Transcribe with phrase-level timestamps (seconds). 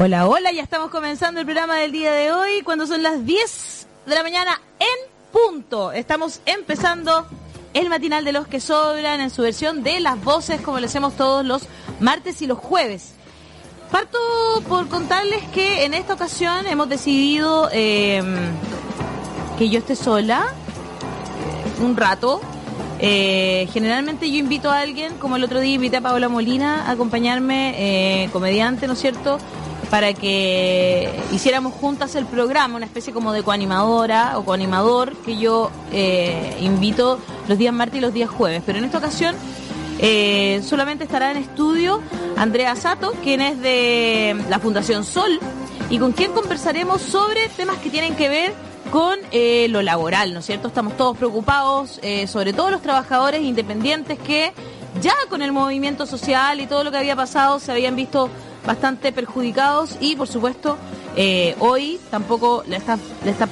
[0.00, 3.86] Hola, hola, ya estamos comenzando el programa del día de hoy, cuando son las 10
[4.06, 5.90] de la mañana en punto.
[5.90, 7.26] Estamos empezando
[7.74, 11.16] el matinal de los que sobran en su versión de las voces, como lo hacemos
[11.16, 11.62] todos los
[11.98, 13.14] martes y los jueves.
[13.90, 14.18] Parto
[14.68, 18.22] por contarles que en esta ocasión hemos decidido eh,
[19.58, 22.40] que yo esté sola eh, un rato.
[23.00, 26.92] Eh, generalmente yo invito a alguien, como el otro día invité a Paola Molina a
[26.92, 29.40] acompañarme, comediante, ¿no es cierto?
[29.90, 35.70] Para que hiciéramos juntas el programa, una especie como de coanimadora o coanimador que yo
[35.92, 38.62] eh, invito los días martes y los días jueves.
[38.66, 39.34] Pero en esta ocasión
[39.98, 42.02] eh, solamente estará en estudio
[42.36, 45.40] Andrea Sato, quien es de la Fundación Sol
[45.88, 48.52] y con quien conversaremos sobre temas que tienen que ver
[48.90, 50.68] con eh, lo laboral, ¿no es cierto?
[50.68, 54.52] Estamos todos preocupados, sobre todo los trabajadores independientes que
[55.02, 58.30] ya con el movimiento social y todo lo que había pasado se habían visto
[58.68, 60.76] bastante perjudicados y por supuesto
[61.16, 63.48] eh, hoy tampoco está, está,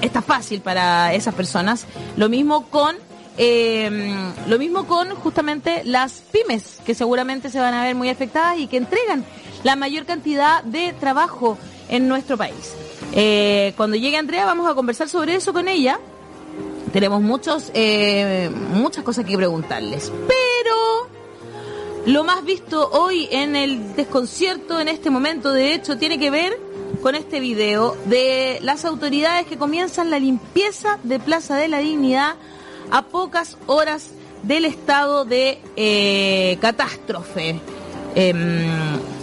[0.00, 1.84] está fácil para esas personas.
[2.16, 2.96] Lo mismo con
[3.36, 4.16] eh,
[4.48, 8.66] lo mismo con justamente las pymes que seguramente se van a ver muy afectadas y
[8.66, 9.26] que entregan
[9.62, 11.58] la mayor cantidad de trabajo
[11.90, 12.72] en nuestro país.
[13.12, 16.00] Eh, cuando llegue Andrea vamos a conversar sobre eso con ella.
[16.94, 17.72] Tenemos muchos,
[18.72, 20.10] muchas cosas que preguntarles.
[20.28, 21.13] Pero
[22.06, 26.58] lo más visto hoy en el desconcierto en este momento, de hecho, tiene que ver
[27.02, 32.34] con este video de las autoridades que comienzan la limpieza de Plaza de la Dignidad
[32.90, 34.10] a pocas horas
[34.42, 37.60] del estado de eh, catástrofe.
[38.14, 38.66] Em,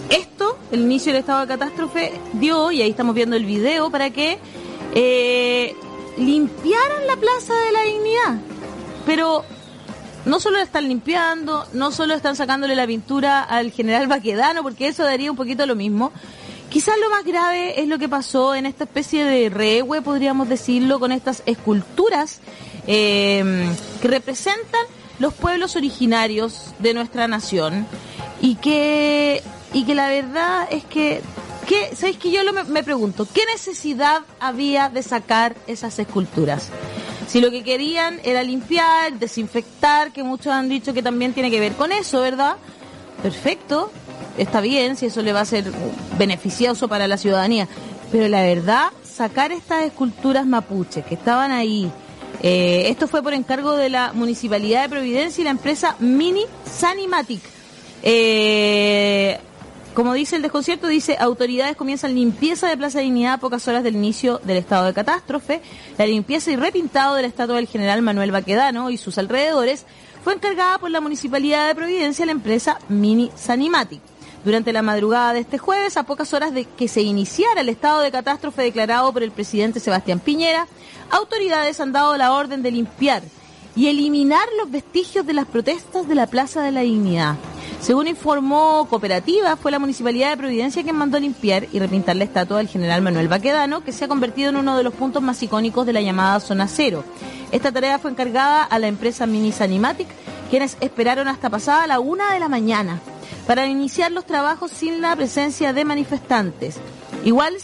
[0.09, 4.09] esto, el inicio del estado de catástrofe, dio, y ahí estamos viendo el video, para
[4.09, 4.39] que
[4.95, 5.75] eh,
[6.17, 8.39] limpiaran la Plaza de la Dignidad.
[9.05, 9.43] Pero
[10.25, 14.87] no solo la están limpiando, no solo están sacándole la pintura al general Baquedano, porque
[14.87, 16.11] eso daría un poquito lo mismo.
[16.69, 20.99] Quizás lo más grave es lo que pasó en esta especie de rehue, podríamos decirlo,
[20.99, 22.39] con estas esculturas
[22.87, 23.67] eh,
[24.01, 24.81] que representan
[25.19, 27.85] los pueblos originarios de nuestra nación
[28.41, 31.21] y que, y que la verdad es que,
[31.67, 33.27] que ¿sabéis que yo lo me, me pregunto?
[33.31, 36.71] ¿Qué necesidad había de sacar esas esculturas?
[37.31, 41.61] Si lo que querían era limpiar, desinfectar, que muchos han dicho que también tiene que
[41.61, 42.57] ver con eso, ¿verdad?
[43.23, 43.89] Perfecto,
[44.37, 45.71] está bien, si eso le va a ser
[46.17, 47.69] beneficioso para la ciudadanía.
[48.11, 51.89] Pero la verdad, sacar estas esculturas mapuches que estaban ahí,
[52.43, 57.41] eh, esto fue por encargo de la Municipalidad de Providencia y la empresa Mini Sanimatic.
[58.03, 59.39] Eh,
[59.93, 63.95] como dice el desconcierto, dice, autoridades comienzan limpieza de Plaza Dignidad a pocas horas del
[63.95, 65.61] inicio del estado de catástrofe.
[65.97, 69.85] La limpieza y repintado de la estatua del general Manuel Baquedano y sus alrededores
[70.23, 74.01] fue encargada por la Municipalidad de Providencia la empresa Mini Sanimatic.
[74.45, 77.99] Durante la madrugada de este jueves, a pocas horas de que se iniciara el estado
[77.99, 80.67] de catástrofe declarado por el presidente Sebastián Piñera,
[81.11, 83.23] autoridades han dado la orden de limpiar
[83.75, 87.35] y eliminar los vestigios de las protestas de la Plaza de la Dignidad.
[87.81, 92.59] Según informó Cooperativa, fue la Municipalidad de Providencia quien mandó limpiar y repintar la estatua
[92.59, 95.87] del general Manuel Baquedano, que se ha convertido en uno de los puntos más icónicos
[95.87, 97.03] de la llamada Zona Cero.
[97.51, 100.07] Esta tarea fue encargada a la empresa Minis Animatic,
[100.51, 102.99] quienes esperaron hasta pasada la una de la mañana
[103.47, 106.77] para iniciar los trabajos sin la presencia de manifestantes.
[107.25, 107.55] Igual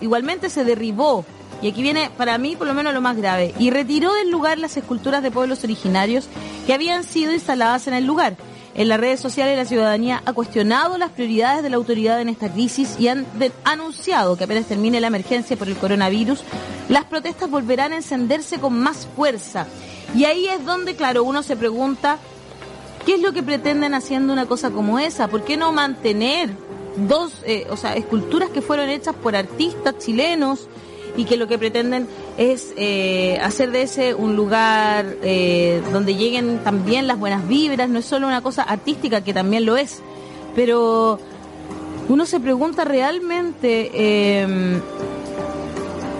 [0.00, 1.24] igualmente se derribó,
[1.60, 4.58] y aquí viene para mí por lo menos lo más grave, y retiró del lugar
[4.58, 6.28] las esculturas de pueblos originarios
[6.68, 8.36] que habían sido instaladas en el lugar
[8.76, 12.52] en las redes sociales la ciudadanía ha cuestionado las prioridades de la autoridad en esta
[12.52, 13.26] crisis y han
[13.64, 16.44] anunciado que apenas termine la emergencia por el coronavirus,
[16.90, 19.66] las protestas volverán a encenderse con más fuerza.
[20.14, 22.18] Y ahí es donde, claro, uno se pregunta,
[23.06, 25.28] ¿qué es lo que pretenden haciendo una cosa como esa?
[25.28, 26.50] ¿Por qué no mantener
[27.08, 30.68] dos, eh, o sea, esculturas que fueron hechas por artistas chilenos?
[31.16, 32.06] Y que lo que pretenden
[32.36, 37.98] es eh, hacer de ese un lugar eh, donde lleguen también las buenas vibras, no
[37.98, 40.00] es solo una cosa artística, que también lo es,
[40.54, 41.18] pero
[42.08, 44.80] uno se pregunta realmente eh,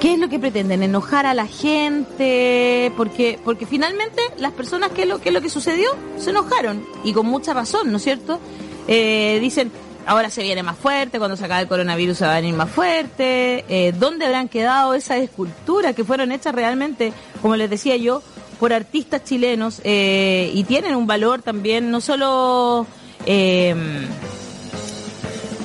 [0.00, 5.02] qué es lo que pretenden, enojar a la gente, porque, porque finalmente las personas, ¿qué
[5.02, 5.90] es lo, qué lo que sucedió?
[6.18, 8.40] Se enojaron, y con mucha razón, ¿no es cierto?
[8.88, 9.70] Eh, dicen,
[10.06, 12.70] ahora se viene más fuerte, cuando se acabe el coronavirus se va a venir más
[12.70, 13.64] fuerte.
[13.68, 17.12] Eh, ¿Dónde habrán quedado esas esculturas que fueron hechas realmente,
[17.42, 18.22] como les decía yo,
[18.60, 22.86] por artistas chilenos eh, y tienen un valor también, no solo...
[23.26, 23.74] Eh,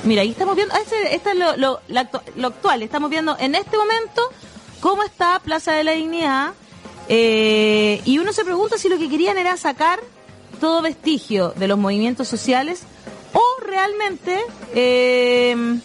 [0.04, 4.22] mira, ahí estamos viendo, este, este es lo, lo, actual, estamos viendo en este momento
[4.80, 6.52] cómo está Plaza de la Dignidad
[7.08, 10.00] y uno se pregunta si lo que querían era sacar
[10.60, 12.84] todo vestigio de los movimientos sociales
[13.32, 14.38] o realmente
[14.74, 15.78] eh,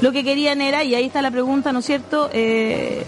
[0.00, 2.30] lo que querían era, y ahí está la pregunta, ¿no es cierto?
[2.32, 3.04] Eh,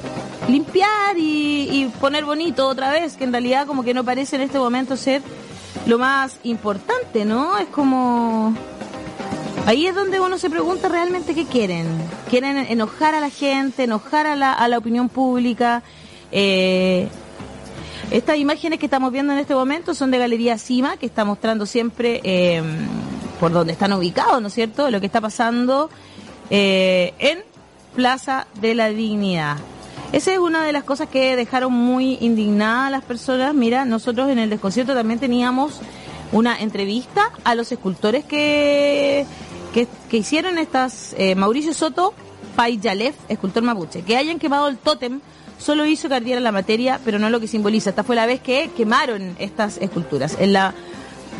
[0.48, 4.58] limpiar y, poner bonito otra vez, que en realidad como que no parece en este
[4.58, 5.22] momento ser
[5.86, 7.58] lo más importante, ¿no?
[7.58, 8.54] Es como...
[9.66, 11.86] Ahí es donde uno se pregunta realmente qué quieren.
[12.28, 15.82] Quieren enojar a la gente, enojar a la, a la opinión pública.
[16.32, 17.08] Eh,
[18.10, 21.66] estas imágenes que estamos viendo en este momento son de Galería Cima, que está mostrando
[21.66, 22.20] siempre
[23.40, 24.90] por donde están ubicados, ¿no es cierto?
[24.90, 25.90] Lo que está pasando
[26.50, 27.38] eh, en
[27.96, 29.56] Plaza de la Dignidad.
[30.12, 33.54] Esa es una de las cosas que dejaron muy indignadas a las personas.
[33.54, 35.81] Mira, nosotros en el desconcierto también teníamos
[36.32, 39.26] una entrevista a los escultores que
[39.72, 42.12] que, hicieron estas, eh, Mauricio Soto,
[42.56, 45.20] Payalev, escultor mapuche, que hayan quemado el tótem
[45.58, 47.90] solo hizo que ardiera la materia, pero no lo que simboliza.
[47.90, 50.37] Esta fue la vez que quemaron estas esculturas.
[50.40, 50.75] En la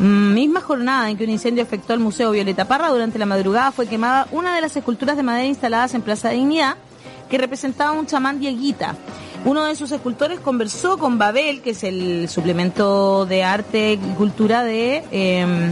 [0.01, 3.87] misma jornada en que un incendio afectó al Museo Violeta Parra, durante la madrugada fue
[3.87, 6.75] quemada una de las esculturas de madera instaladas en Plaza Dignidad,
[7.29, 8.95] que representaba un chamán dieguita.
[9.45, 14.63] Uno de sus escultores conversó con Babel, que es el suplemento de arte y cultura
[14.63, 15.71] de...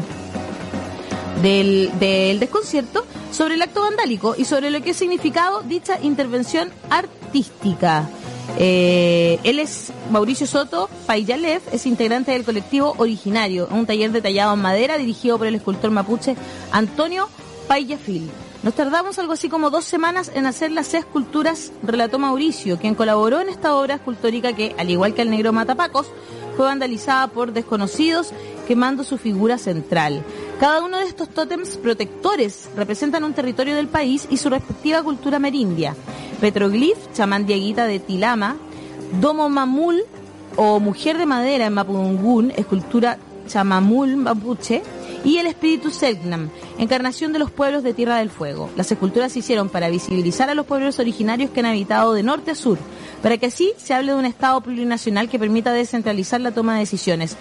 [1.42, 6.70] Del, del desconcierto sobre el acto vandálico y sobre lo que ha significado dicha intervención
[6.90, 8.10] artística.
[8.58, 14.62] Eh, él es Mauricio Soto Payalev, es integrante del colectivo Originario, un taller detallado en
[14.62, 16.36] madera dirigido por el escultor mapuche
[16.72, 17.30] Antonio
[17.68, 18.30] Payafil.
[18.62, 23.40] Nos tardamos algo así como dos semanas en hacer las esculturas, relató Mauricio, quien colaboró
[23.40, 26.08] en esta obra escultórica que, al igual que el negro Matapacos,
[26.58, 28.34] fue vandalizada por desconocidos
[28.68, 30.24] quemando su figura central.
[30.60, 35.40] Cada uno de estos tótems protectores representan un territorio del país y su respectiva cultura
[35.40, 35.96] merindia.
[36.42, 38.58] Petroglif, chamán dieguita de Tilama,
[39.22, 40.04] Domo Mamul
[40.58, 43.18] o Mujer de Madera en Mapudungún, escultura
[43.48, 44.84] chamamul mapuche,
[45.24, 48.70] y el espíritu Selknam, encarnación de los pueblos de Tierra del Fuego.
[48.76, 52.52] Las esculturas se hicieron para visibilizar a los pueblos originarios que han habitado de norte
[52.52, 52.78] a sur,
[53.22, 56.82] para que así se hable de un Estado plurinacional que permita descentralizar la toma de
[56.82, 57.36] decisiones.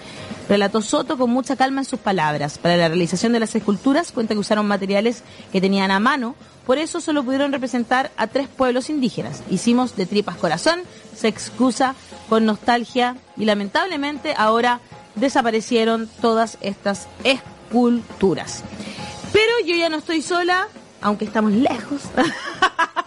[0.49, 2.57] Relató Soto con mucha calma en sus palabras.
[2.57, 6.35] Para la realización de las esculturas cuenta que usaron materiales que tenían a mano,
[6.65, 9.43] por eso solo pudieron representar a tres pueblos indígenas.
[9.51, 10.81] Hicimos de tripas corazón,
[11.15, 11.93] se excusa
[12.29, 14.79] con nostalgia y lamentablemente ahora
[15.13, 18.63] desaparecieron todas estas esculturas.
[19.31, 20.67] Pero yo ya no estoy sola,
[20.99, 22.01] aunque estamos lejos.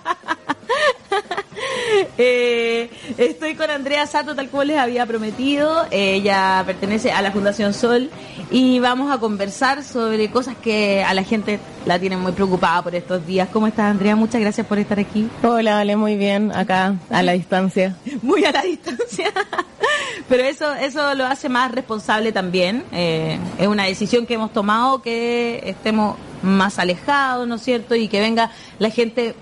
[2.18, 5.86] Eh, estoy con Andrea Sato, tal como les había prometido.
[5.90, 8.10] Ella pertenece a la Fundación Sol
[8.50, 12.94] y vamos a conversar sobre cosas que a la gente la tienen muy preocupada por
[12.94, 13.48] estos días.
[13.52, 14.14] ¿Cómo estás, Andrea?
[14.14, 15.28] Muchas gracias por estar aquí.
[15.42, 17.96] Hola, vale, muy bien, acá, a la distancia.
[18.22, 19.32] Muy a la distancia.
[20.28, 22.84] Pero eso, eso lo hace más responsable también.
[22.92, 27.94] Eh, es una decisión que hemos tomado que estemos más alejados, ¿no es cierto?
[27.94, 29.34] Y que venga la gente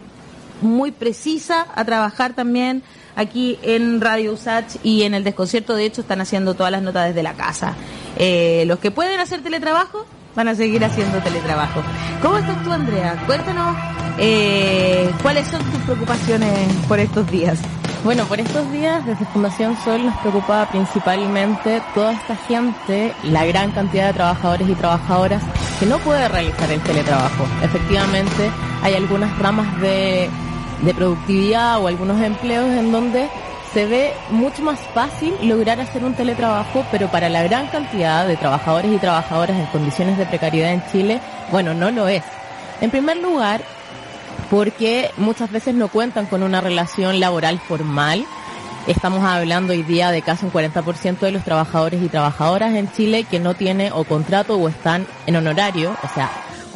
[0.63, 2.83] muy precisa a trabajar también
[3.17, 5.75] aquí en Radio Usach y en el desconcierto.
[5.75, 7.75] De hecho, están haciendo todas las notas desde la casa.
[8.17, 11.83] Eh, los que pueden hacer teletrabajo van a seguir haciendo teletrabajo.
[12.23, 13.23] ¿Cómo estás tú, Andrea?
[13.27, 13.77] Cuéntanos
[14.19, 17.59] eh, cuáles son tus preocupaciones por estos días.
[18.05, 23.73] Bueno, por estos días desde Fundación Sol nos preocupaba principalmente toda esta gente, la gran
[23.73, 25.43] cantidad de trabajadores y trabajadoras
[25.79, 27.45] que no puede realizar el teletrabajo.
[27.63, 28.51] Efectivamente,
[28.83, 30.31] hay algunas ramas de
[30.83, 33.29] de productividad o algunos empleos en donde
[33.73, 38.37] se ve mucho más fácil lograr hacer un teletrabajo, pero para la gran cantidad de
[38.37, 41.21] trabajadores y trabajadoras en condiciones de precariedad en Chile,
[41.53, 42.25] bueno, no lo es.
[42.81, 43.63] En primer lugar,
[44.51, 48.25] porque muchas veces no cuentan con una relación laboral formal.
[48.89, 53.25] Estamos hablando hoy día de casi un 40% de los trabajadores y trabajadoras en Chile
[53.25, 56.31] que no tiene o contrato o están en honorario, o sea,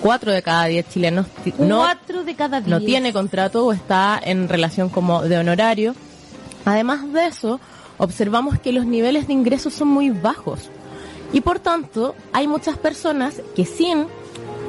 [0.04, 1.26] cuatro de cada diez chilenos
[1.58, 1.82] no,
[2.26, 5.94] de cada no tiene contrato o está en relación como de honorario.
[6.66, 7.58] Además de eso,
[7.96, 10.68] observamos que los niveles de ingresos son muy bajos.
[11.32, 14.06] Y por tanto, hay muchas personas que sin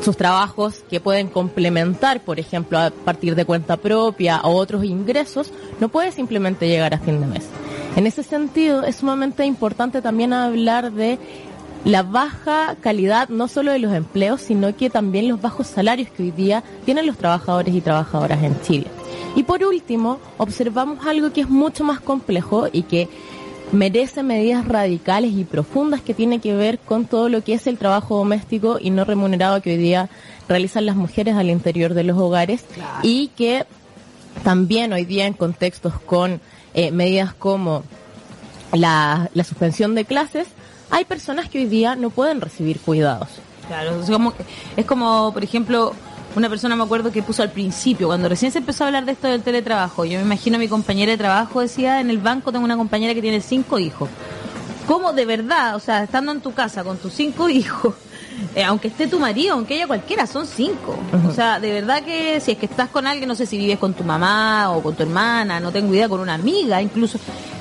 [0.01, 5.51] sus trabajos que pueden complementar, por ejemplo, a partir de cuenta propia o otros ingresos,
[5.81, 7.43] no puede simplemente llegar a fin de mes.
[7.97, 11.19] En ese sentido, es sumamente importante también hablar de
[11.85, 16.23] la baja calidad no solo de los empleos, sino que también los bajos salarios que
[16.23, 18.87] hoy día tienen los trabajadores y trabajadoras en Chile.
[19.35, 23.07] Y por último, observamos algo que es mucho más complejo y que
[23.71, 27.77] merece medidas radicales y profundas que tiene que ver con todo lo que es el
[27.77, 30.09] trabajo doméstico y no remunerado que hoy día
[30.49, 32.65] realizan las mujeres al interior de los hogares
[33.03, 33.65] y que
[34.43, 36.41] también hoy día en contextos con
[36.73, 37.83] eh, medidas como
[38.71, 40.47] la, la suspensión de clases
[40.89, 43.29] hay personas que hoy día no pueden recibir cuidados.
[43.67, 44.01] Claro,
[44.77, 45.93] es como, por ejemplo,
[46.35, 49.13] una persona me acuerdo que puso al principio, cuando recién se empezó a hablar de
[49.13, 52.51] esto del teletrabajo, yo me imagino a mi compañera de trabajo decía, en el banco
[52.51, 54.09] tengo una compañera que tiene cinco hijos.
[54.87, 57.95] ¿Cómo de verdad, o sea, estando en tu casa con tus cinco hijos,
[58.55, 60.97] eh, aunque esté tu marido, aunque ella cualquiera, son cinco.
[61.27, 63.79] O sea, de verdad que si es que estás con alguien, no sé si vives
[63.79, 67.19] con tu mamá o con tu hermana, no tengo idea, con una amiga incluso.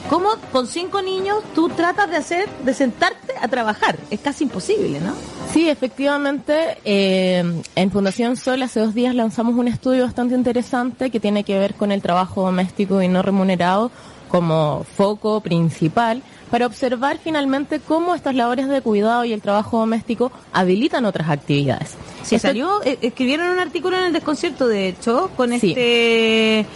[0.08, 3.98] ¿Cómo con cinco niños tú tratas de hacer, de sentarte a trabajar?
[4.10, 5.14] Es casi imposible, ¿no?
[5.52, 7.42] Sí, efectivamente, eh,
[7.74, 11.74] en Fundación Sol hace dos días lanzamos un estudio bastante interesante que tiene que ver
[11.74, 13.90] con el trabajo doméstico y no remunerado
[14.34, 20.32] como foco principal para observar finalmente cómo estas labores de cuidado y el trabajo doméstico
[20.52, 21.94] habilitan otras actividades.
[22.24, 26.66] Se salió, eh, escribieron un artículo en el desconcierto, de hecho, con este,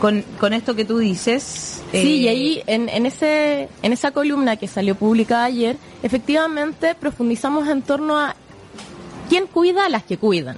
[0.00, 1.82] con, con esto que tú dices.
[1.92, 6.94] Sí, y eh, ahí en, en, ese, en esa columna que salió publicada ayer, efectivamente
[6.94, 8.34] profundizamos en torno a
[9.28, 10.56] quién cuida a las que cuidan.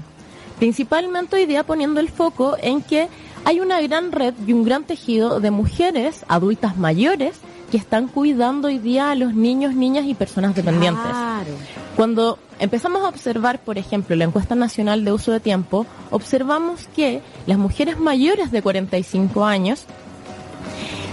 [0.60, 3.08] Principalmente hoy día poniendo el foco en que
[3.46, 7.36] hay una gran red y un gran tejido de mujeres adultas mayores
[7.70, 11.12] que están cuidando hoy día a los niños, niñas y personas dependientes.
[11.94, 17.22] Cuando empezamos a observar, por ejemplo, la encuesta nacional de uso de tiempo, observamos que
[17.46, 19.84] las mujeres mayores de 45 años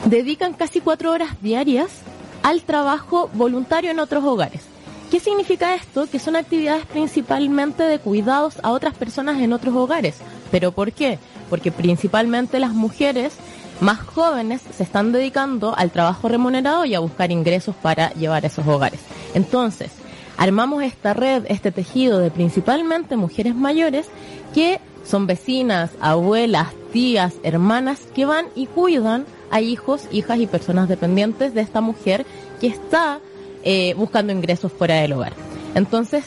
[0.06, 2.02] dedican casi cuatro horas diarias
[2.42, 4.64] al trabajo voluntario en otros hogares.
[5.12, 6.10] ¿Qué significa esto?
[6.10, 10.16] Que son actividades principalmente de cuidados a otras personas en otros hogares.
[10.50, 11.20] ¿Pero por qué?
[11.54, 13.32] Porque principalmente las mujeres
[13.80, 18.48] más jóvenes se están dedicando al trabajo remunerado y a buscar ingresos para llevar a
[18.48, 19.02] esos hogares.
[19.36, 19.92] Entonces,
[20.36, 24.08] armamos esta red, este tejido de principalmente mujeres mayores
[24.56, 30.90] que son vecinas, abuelas, tías, hermanas que van y cuidan a hijos, hijas y personas
[30.90, 32.26] dependientes de esta mujer
[32.62, 33.20] que está
[33.64, 35.34] eh, buscando ingresos fuera del hogar.
[35.76, 36.24] Entonces,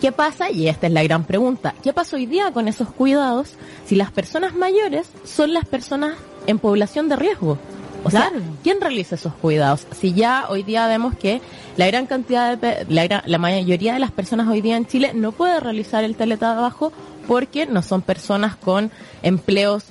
[0.00, 0.50] ¿qué pasa?
[0.50, 1.74] Y esta es la gran pregunta.
[1.82, 3.54] ¿Qué pasa hoy día con esos cuidados
[3.86, 7.58] si las personas mayores son las personas en población de riesgo.
[8.06, 8.30] O sea,
[8.62, 9.86] ¿quién realiza esos cuidados?
[9.98, 11.40] Si ya hoy día vemos que
[11.78, 15.58] la gran cantidad de, la, mayoría de las personas hoy día en Chile no puede
[15.58, 16.92] realizar el teletrabajo
[17.26, 18.90] porque no son personas con
[19.22, 19.84] empleos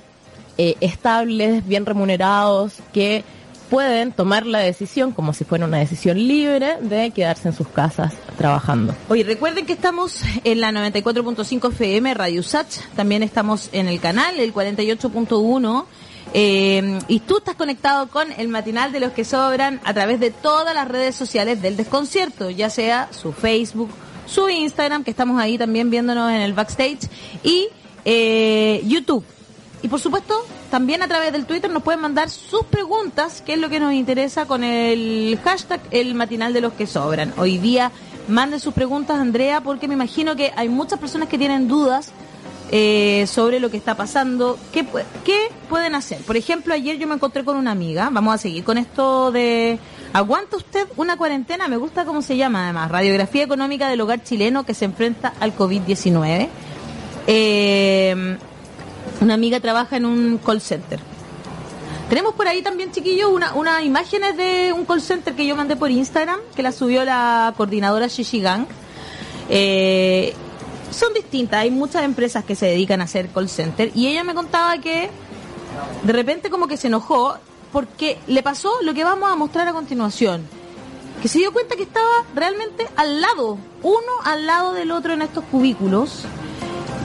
[0.58, 3.24] eh, estables, bien remunerados, que
[3.70, 8.14] pueden tomar la decisión, como si fuera una decisión libre, de quedarse en sus casas
[8.36, 8.94] trabajando.
[9.08, 14.38] Oye, recuerden que estamos en la 94.5 FM Radio Sach, también estamos en el canal,
[14.38, 15.84] el 48.1
[16.36, 20.30] eh, y tú estás conectado con el matinal de los que sobran a través de
[20.30, 23.90] todas las redes sociales del desconcierto, ya sea su Facebook,
[24.26, 27.08] su Instagram, que estamos ahí también viéndonos en el backstage,
[27.44, 27.68] y
[28.04, 29.24] eh, YouTube.
[29.84, 30.34] Y por supuesto,
[30.70, 33.92] también a través del Twitter nos pueden mandar sus preguntas, que es lo que nos
[33.92, 37.34] interesa con el hashtag el matinal de los que sobran.
[37.36, 37.92] Hoy día
[38.26, 42.12] manden sus preguntas, Andrea, porque me imagino que hay muchas personas que tienen dudas
[42.70, 44.58] eh, sobre lo que está pasando.
[44.72, 44.86] ¿Qué,
[45.22, 46.22] ¿Qué pueden hacer?
[46.22, 49.78] Por ejemplo, ayer yo me encontré con una amiga, vamos a seguir con esto de...
[50.14, 51.68] ¿Aguanta usted una cuarentena?
[51.68, 55.54] Me gusta cómo se llama además, Radiografía Económica del Hogar Chileno que se enfrenta al
[55.54, 56.48] COVID-19.
[57.26, 58.38] Eh,
[59.20, 61.00] una amiga trabaja en un call center.
[62.08, 65.76] Tenemos por ahí también, chiquillos, unas una imágenes de un call center que yo mandé
[65.76, 68.66] por Instagram, que la subió la coordinadora Shishigang.
[69.48, 70.34] Eh,
[70.90, 71.60] son distintas.
[71.60, 75.10] Hay muchas empresas que se dedican a hacer call center y ella me contaba que
[76.04, 77.36] de repente como que se enojó
[77.72, 80.46] porque le pasó lo que vamos a mostrar a continuación.
[81.20, 85.22] Que se dio cuenta que estaba realmente al lado, uno al lado del otro en
[85.22, 86.24] estos cubículos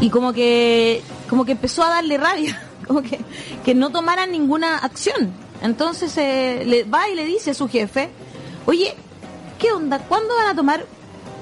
[0.02, 3.20] y como que como que empezó a darle rabia, como que,
[3.64, 5.32] que no tomaran ninguna acción.
[5.62, 8.10] Entonces eh, le va y le dice a su jefe,
[8.66, 8.96] oye,
[9.58, 10.00] ¿qué onda?
[10.00, 10.86] ¿Cuándo van a tomar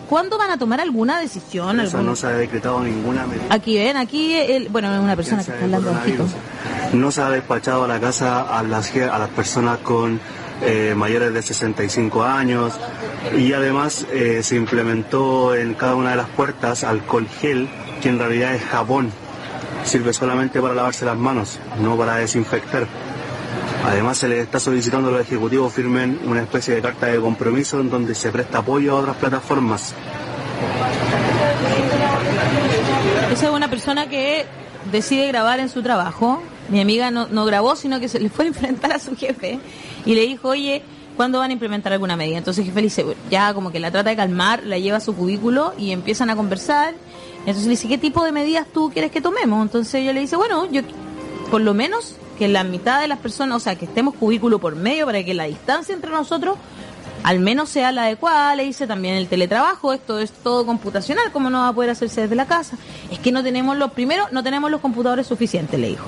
[0.09, 1.77] ¿Cuándo van a tomar alguna decisión?
[1.77, 3.43] no se ha decretado ninguna medida.
[3.49, 5.93] Aquí ven, aquí, el, bueno, es una persona que está hablando.
[6.93, 10.21] No se ha despachado a la casa a las, a las personas con
[10.61, 12.73] eh, mayores de 65 años
[13.37, 17.67] y además eh, se implementó en cada una de las puertas alcohol gel,
[18.01, 19.11] que en realidad es jabón.
[19.87, 22.85] Sirve solamente para lavarse las manos, no para desinfectar.
[23.85, 27.79] Además, se les está solicitando a los ejecutivos firmen una especie de carta de compromiso
[27.79, 29.95] en donde se presta apoyo a otras plataformas.
[33.31, 34.45] Esa es una persona que
[34.91, 36.43] decide grabar en su trabajo.
[36.67, 39.57] Mi amiga no, no grabó, sino que se le fue a enfrentar a su jefe
[40.05, 40.83] y le dijo, oye,
[41.15, 42.37] ¿cuándo van a implementar alguna medida?
[42.37, 45.01] Entonces el jefe le dice, ya como que la trata de calmar, la lleva a
[45.01, 46.93] su cubículo y empiezan a conversar.
[47.47, 49.61] Entonces le dice, ¿qué tipo de medidas tú quieres que tomemos?
[49.61, 50.81] Entonces ella le dice, bueno, yo
[51.49, 54.75] por lo menos que la mitad de las personas, o sea, que estemos cubículo por
[54.75, 56.57] medio para que la distancia entre nosotros
[57.23, 61.49] al menos sea la adecuada, le dice también el teletrabajo, esto es todo computacional, ¿cómo
[61.49, 62.77] no va a poder hacerse desde la casa?
[63.09, 66.05] Es que no tenemos los, primero, no tenemos los computadores suficientes, le dijo.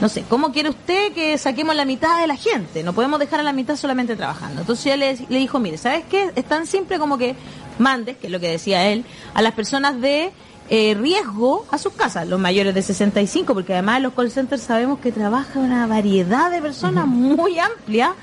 [0.00, 2.82] No sé, ¿cómo quiere usted que saquemos la mitad de la gente?
[2.82, 4.60] No podemos dejar a la mitad solamente trabajando.
[4.60, 6.30] Entonces ella le, le dijo, mire, ¿sabes qué?
[6.36, 7.34] Es tan simple como que
[7.78, 10.32] mandes, que es lo que decía él, a las personas de
[10.68, 14.98] eh, riesgo a sus casas, los mayores de 65, porque además los call centers sabemos
[14.98, 18.14] que trabaja una variedad de personas muy amplia.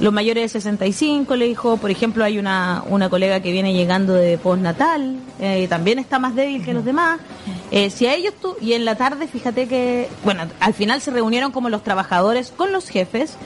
[0.00, 4.14] Los mayores de 65, le dijo, por ejemplo, hay una, una colega que viene llegando
[4.14, 7.18] de postnatal, eh, también está más débil que los demás.
[7.72, 11.10] Eh, si a ellos tú, y en la tarde, fíjate que, bueno, al final se
[11.10, 13.36] reunieron como los trabajadores con los jefes,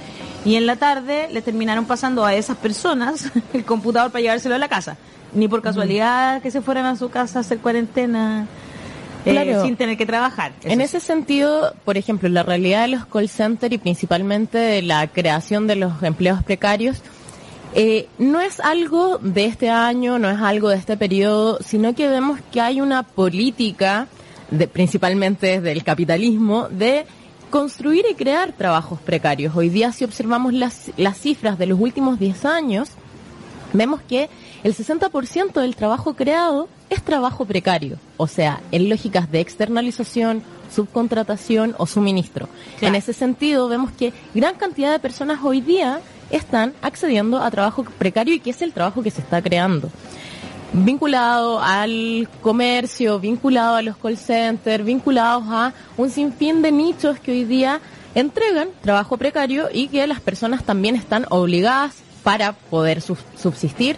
[0.45, 4.59] y en la tarde les terminaron pasando a esas personas el computador para llevárselo a
[4.59, 4.97] la casa.
[5.35, 8.47] Ni por casualidad que se fueran a su casa a hacer cuarentena
[9.25, 10.53] eh, sin tener que trabajar.
[10.63, 15.07] en ese sentido, por ejemplo, la realidad de los call centers y principalmente de la
[15.07, 17.01] creación de los empleos precarios,
[17.75, 22.09] eh, no es algo de este año, no es algo de este periodo, sino que
[22.09, 24.09] vemos que hay una política,
[24.51, 27.07] de, principalmente del capitalismo, de
[27.53, 29.55] construir y crear trabajos precarios.
[29.55, 32.89] Hoy día, si observamos las, las cifras de los últimos 10 años,
[33.75, 34.31] vemos que
[34.65, 40.43] el 60% del trabajo creado es trabajo precario, o sea, en lógicas de externalización,
[40.75, 42.49] subcontratación o suministro.
[42.81, 47.85] En ese sentido, vemos que gran cantidad de personas hoy día están accediendo a trabajo
[47.85, 49.91] precario y que es el trabajo que se está creando.
[50.73, 57.33] Vinculado al comercio, vinculado a los call centers, vinculados a un sinfín de nichos que
[57.33, 57.81] hoy día
[58.15, 63.97] entregan trabajo precario y que las personas también están obligadas para poder subsistir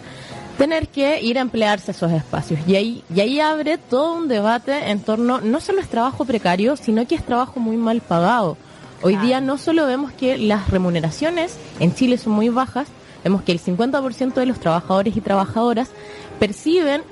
[0.57, 2.59] tener que ir a emplearse esos espacios.
[2.67, 6.75] Y ahí, y ahí abre todo un debate en torno, no solo es trabajo precario,
[6.75, 8.57] sino que es trabajo muy mal pagado.
[9.01, 12.87] Hoy día no solo vemos que las remuneraciones en Chile son muy bajas,
[13.23, 15.91] vemos que el 50% de los trabajadores y trabajadoras
[16.39, 17.03] perciben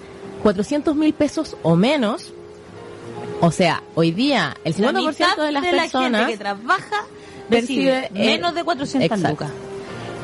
[0.42, 2.34] 400 mil pesos o menos.
[3.42, 7.05] O sea, hoy día el 50% de las personas que trabaja
[7.50, 9.51] percibe menos de 400 lucas.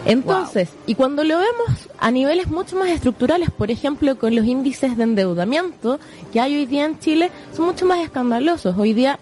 [0.05, 4.95] Entonces, y cuando lo vemos a niveles mucho más estructurales, por ejemplo, con los índices
[4.97, 5.99] de endeudamiento
[6.31, 8.77] que hay hoy día en Chile, son mucho más escandalosos.
[8.77, 9.19] Hoy día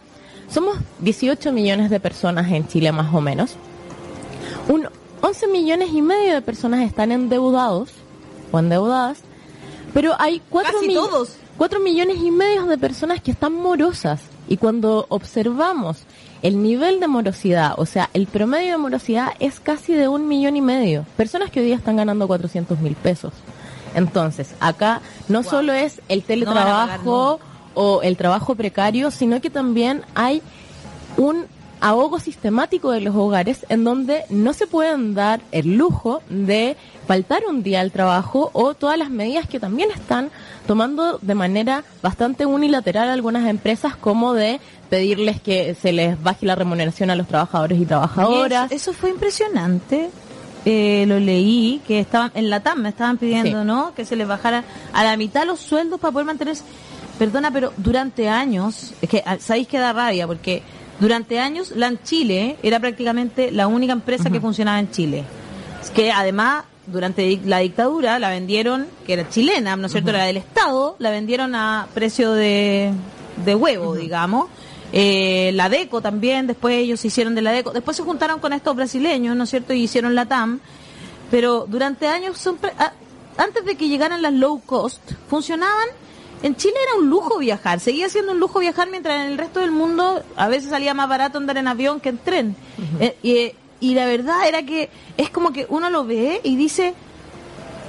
[0.49, 3.55] somos 18 millones de personas en Chile más o menos.
[4.69, 4.87] Un
[5.21, 7.89] 11 millones y medio de personas están endeudados
[8.51, 9.19] o endeudadas,
[9.97, 10.73] pero hay 4,
[11.57, 14.21] 4 millones y medio de personas que están morosas.
[14.47, 16.03] Y cuando observamos
[16.43, 20.55] el nivel de morosidad, o sea, el promedio de morosidad es casi de un millón
[20.55, 21.03] y medio.
[21.17, 23.33] Personas que hoy día están ganando 400 mil pesos.
[23.95, 27.39] Entonces, acá no solo es el teletrabajo
[27.73, 30.43] o el trabajo precario, sino que también hay
[31.17, 31.47] un
[31.79, 36.75] ahogo sistemático de los hogares en donde no se pueden dar el lujo de
[37.07, 40.29] faltar un día al trabajo o todas las medidas que también están
[40.65, 44.59] tomando de manera bastante unilateral algunas empresas como de
[44.89, 48.71] pedirles que se les baje la remuneración a los trabajadores y trabajadoras.
[48.71, 50.09] Eso, fue impresionante.
[50.65, 53.93] Eh, lo leí, que estaban en la TAM me estaban pidiendo, ¿no?
[53.95, 56.63] Que se les bajara a la mitad los sueldos para poder mantenerse.
[57.17, 60.61] Perdona, pero durante años, es que ah, sabéis que da rabia, porque
[60.99, 65.23] durante años LAN Chile era prácticamente la única empresa que funcionaba en Chile.
[65.81, 70.09] Es que además durante la dictadura la vendieron, que era chilena, ¿no es cierto?
[70.09, 72.91] Era del Estado, la vendieron a precio de,
[73.45, 74.47] de huevo, digamos.
[74.93, 77.71] Eh, la DECO también, después ellos se hicieron de la DECO.
[77.71, 79.73] Después se juntaron con estos brasileños, ¿no es cierto?
[79.73, 80.59] Y hicieron la TAM.
[81.29, 82.57] Pero durante años, son
[83.37, 85.87] antes de que llegaran las low cost, funcionaban.
[86.43, 89.59] En Chile era un lujo viajar, seguía siendo un lujo viajar mientras en el resto
[89.59, 92.55] del mundo a veces salía más barato andar en avión que en tren.
[92.99, 96.93] Eh, y y la verdad era que es como que uno lo ve y dice,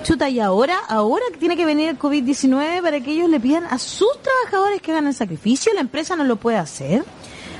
[0.03, 3.79] chuta, y ahora, ahora tiene que venir el COVID-19 para que ellos le pidan a
[3.79, 7.05] sus trabajadores que hagan el sacrificio, la empresa no lo puede hacer.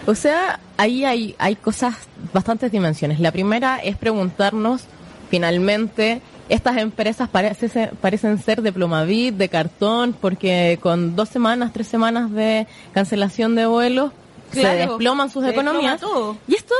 [0.07, 1.95] O sea, ahí hay, hay cosas,
[2.33, 3.21] bastantes dimensiones.
[3.21, 4.83] La primera es preguntarnos,
[5.31, 11.87] finalmente, estas empresas parece, parecen ser de plomavit, de cartón, porque con dos semanas, tres
[11.87, 14.13] semanas de cancelación de vuelos,
[14.53, 16.01] se desploman sus economías.
[16.47, 16.75] Y esto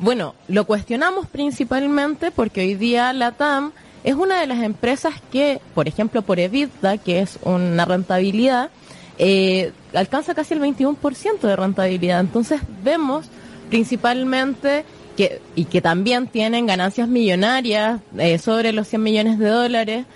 [0.00, 5.60] bueno, lo cuestionamos principalmente porque hoy día la TAM es una de las empresas que,
[5.74, 8.70] por ejemplo, por EBITDA, que es una rentabilidad,
[9.18, 12.20] eh, alcanza casi el 21% de rentabilidad.
[12.20, 13.26] Entonces vemos
[13.68, 14.86] principalmente
[15.20, 20.06] que, y que también tienen ganancias millonarias eh, sobre los 100 millones de dólares,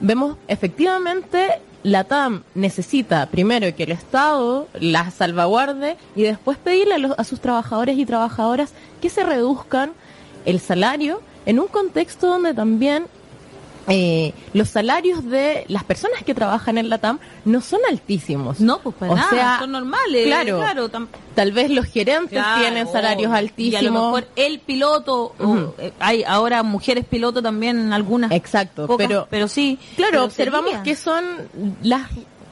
[0.00, 7.24] vemos efectivamente la TAM necesita primero que el Estado la salvaguarde y después pedirle a,
[7.24, 8.72] sus trabajadores y trabajadoras
[9.02, 9.92] que se reduzcan
[10.46, 13.04] el salario en un contexto donde también
[13.88, 18.60] eh, los salarios de las personas que trabajan en la TAM no son altísimos.
[18.60, 20.26] No, pues para O nada, sea, son normales.
[20.26, 20.90] claro, claro
[21.34, 23.92] Tal vez los gerentes claro, tienen salarios Y a lo altísimos.
[24.04, 25.34] mejor el piloto,
[25.78, 28.30] eh, hay ahora mujeres piloto también, algunas.
[28.32, 29.78] Exacto, pocas, pero pero sí.
[29.96, 30.82] Claro, pero observamos sería.
[30.82, 31.24] que son
[31.82, 32.08] las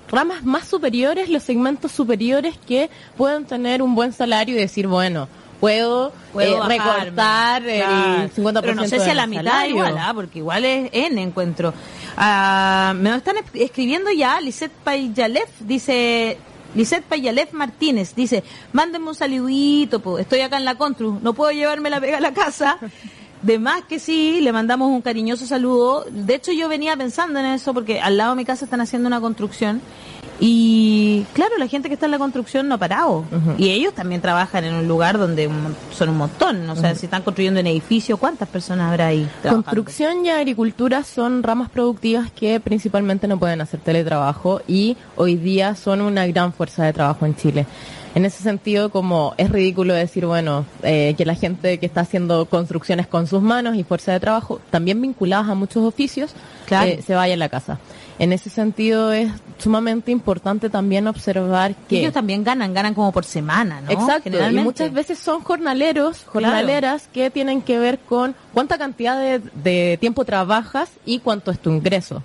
[0.09, 5.29] ramas más superiores, los segmentos superiores que pueden tener un buen salario y decir, bueno,
[5.63, 6.79] puedo, Puedo eh, bajarme.
[6.79, 8.23] recortar Claro.
[8.25, 9.77] el 50% Pero no sé si a la mitad salario.
[9.77, 10.13] igual, ¿ah?
[10.13, 11.73] porque igual es en encuentro.
[12.17, 16.37] Ah, me están es- escribiendo ya, Lisette Payalev dice,
[16.75, 21.53] Lisette Payalev Martínez dice, mándenme un saludito, po, estoy acá en la Contru, no puedo
[21.53, 22.79] llevarme la pega a la casa.
[23.43, 26.05] De más que sí, le mandamos un cariñoso saludo.
[26.11, 29.09] De hecho, yo venía pensando en eso porque al lado de mi casa están haciendo
[29.09, 29.81] una construcción
[30.45, 33.25] y claro, la gente que está en la construcción no ha parado.
[33.59, 35.49] Y ellos también trabajan en un lugar donde
[35.93, 36.69] son un montón.
[36.69, 39.29] O sea, si están construyendo un edificio, ¿cuántas personas habrá ahí?
[39.41, 39.67] trabajando?
[39.67, 45.77] Construcción y agricultura son ramas productivas que principalmente no pueden hacer teletrabajo y hoy día
[45.77, 47.67] son una gran fuerza de trabajo en Chile.
[48.15, 52.45] En ese sentido, como es ridículo decir, bueno, eh, que la gente que está haciendo
[52.47, 56.33] construcciones con sus manos y fuerza de trabajo, también vinculadas a muchos oficios,
[56.67, 56.91] Claro.
[56.91, 57.79] eh, se vaya a la casa.
[58.19, 62.01] En ese sentido, es sumamente importante también observar que...
[62.01, 63.91] Ellos también ganan, ganan como por semana, ¿no?
[63.91, 69.41] Exacto, y muchas veces son jornaleros, jornaleras que tienen que ver con cuánta cantidad de,
[69.55, 72.23] de tiempo trabajas y cuánto es tu ingreso.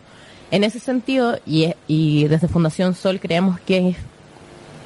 [0.51, 3.97] En ese sentido, y, y desde Fundación Sol creemos que es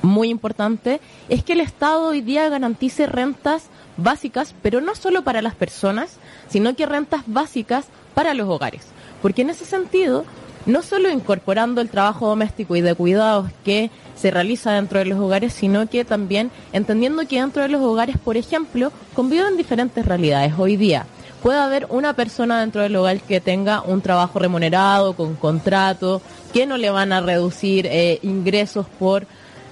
[0.01, 3.65] muy importante, es que el Estado hoy día garantice rentas
[3.97, 6.17] básicas, pero no solo para las personas,
[6.49, 8.87] sino que rentas básicas para los hogares.
[9.21, 10.25] Porque en ese sentido,
[10.65, 15.19] no solo incorporando el trabajo doméstico y de cuidados que se realiza dentro de los
[15.19, 20.53] hogares, sino que también entendiendo que dentro de los hogares, por ejemplo, conviven diferentes realidades.
[20.57, 21.05] Hoy día
[21.41, 26.21] puede haber una persona dentro del hogar que tenga un trabajo remunerado, con contrato,
[26.53, 29.25] que no le van a reducir eh, ingresos por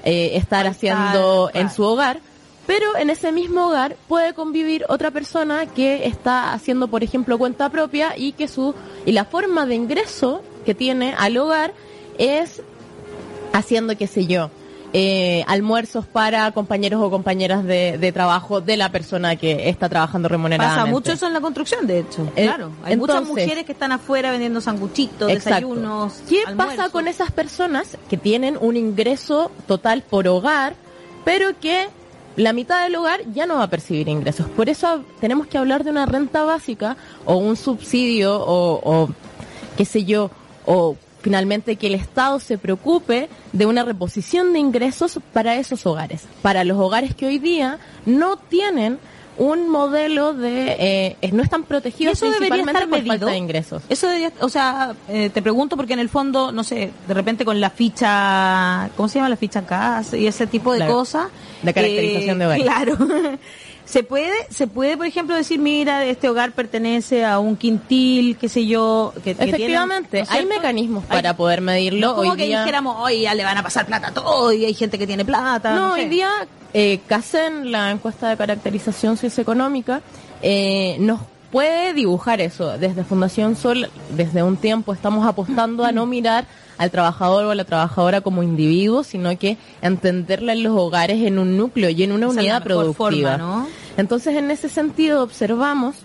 [0.03, 2.19] eh, estar haciendo estar, en su hogar,
[2.67, 7.69] pero en ese mismo hogar puede convivir otra persona que está haciendo, por ejemplo, cuenta
[7.69, 11.73] propia y que su y la forma de ingreso que tiene al hogar
[12.17, 12.61] es
[13.53, 14.51] haciendo, qué sé yo,
[14.93, 20.27] eh, almuerzos para compañeros o compañeras de, de trabajo de la persona que está trabajando
[20.29, 20.81] remuneradamente.
[20.81, 22.31] Pasa mucho eso en la construcción, de hecho.
[22.35, 22.71] Eh, claro.
[22.83, 25.67] Hay muchas mujeres que están afuera vendiendo sanguchitos, Exacto.
[25.67, 26.21] desayunos.
[26.27, 26.75] ¿Qué almuerzos.
[26.77, 30.75] pasa con esas personas que tienen un ingreso total por hogar,
[31.23, 31.87] pero que
[32.35, 34.47] la mitad del hogar ya no va a percibir ingresos?
[34.47, 39.09] Por eso tenemos que hablar de una renta básica o un subsidio o, o
[39.77, 40.31] qué sé yo,
[40.65, 46.23] o finalmente que el Estado se preocupe de una reposición de ingresos para esos hogares,
[46.41, 48.99] para los hogares que hoy día no tienen
[49.39, 53.11] un modelo de, eh, no están protegidos eso principalmente estar por medido.
[53.11, 53.83] falta de ingresos.
[53.87, 57.45] Eso debería, o sea, eh, te pregunto porque en el fondo, no sé, de repente
[57.45, 61.27] con la ficha, ¿cómo se llama la ficha casa y ese tipo de cosas?
[61.63, 62.63] la caracterización eh, de hogares.
[62.69, 62.97] Claro.
[63.89, 68.47] Se puede, se puede, por ejemplo, decir, mira, este hogar pertenece a un quintil, qué
[68.47, 71.99] sé yo, que, que tienen, Efectivamente, ¿no es hay mecanismos Hay- para poder medirlo.
[72.09, 74.53] no como hoy que día, dijéramos, hoy ya le van a pasar plata a todo
[74.53, 75.73] y hay gente que tiene plata.
[75.73, 76.29] no, no hoy día
[76.75, 80.01] eh, CACEN, la encuesta de caracterización socioeconómica,
[80.43, 81.21] eh, nos
[81.51, 82.77] puede dibujar eso.
[82.77, 86.45] Desde Fundación Sol, desde un tiempo estamos apostando a no mirar
[86.79, 91.37] al trabajador o a la trabajadora como individuo, sino que entenderla en los hogares en
[91.37, 93.37] un núcleo y en una Esa unidad productiva.
[93.37, 93.67] forma, ¿no?
[93.97, 95.97] Entonces, en ese sentido, observamos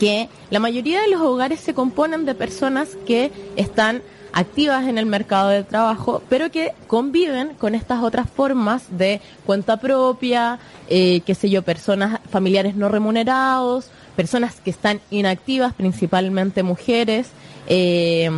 [0.00, 4.02] que la mayoría de los hogares se componen de personas que están
[4.32, 9.76] activas en el mercado de trabajo, pero que conviven con estas otras formas de cuenta
[9.76, 17.28] propia, eh, qué sé yo, personas familiares no remunerados, personas que están inactivas, principalmente mujeres,
[17.66, 18.30] eh,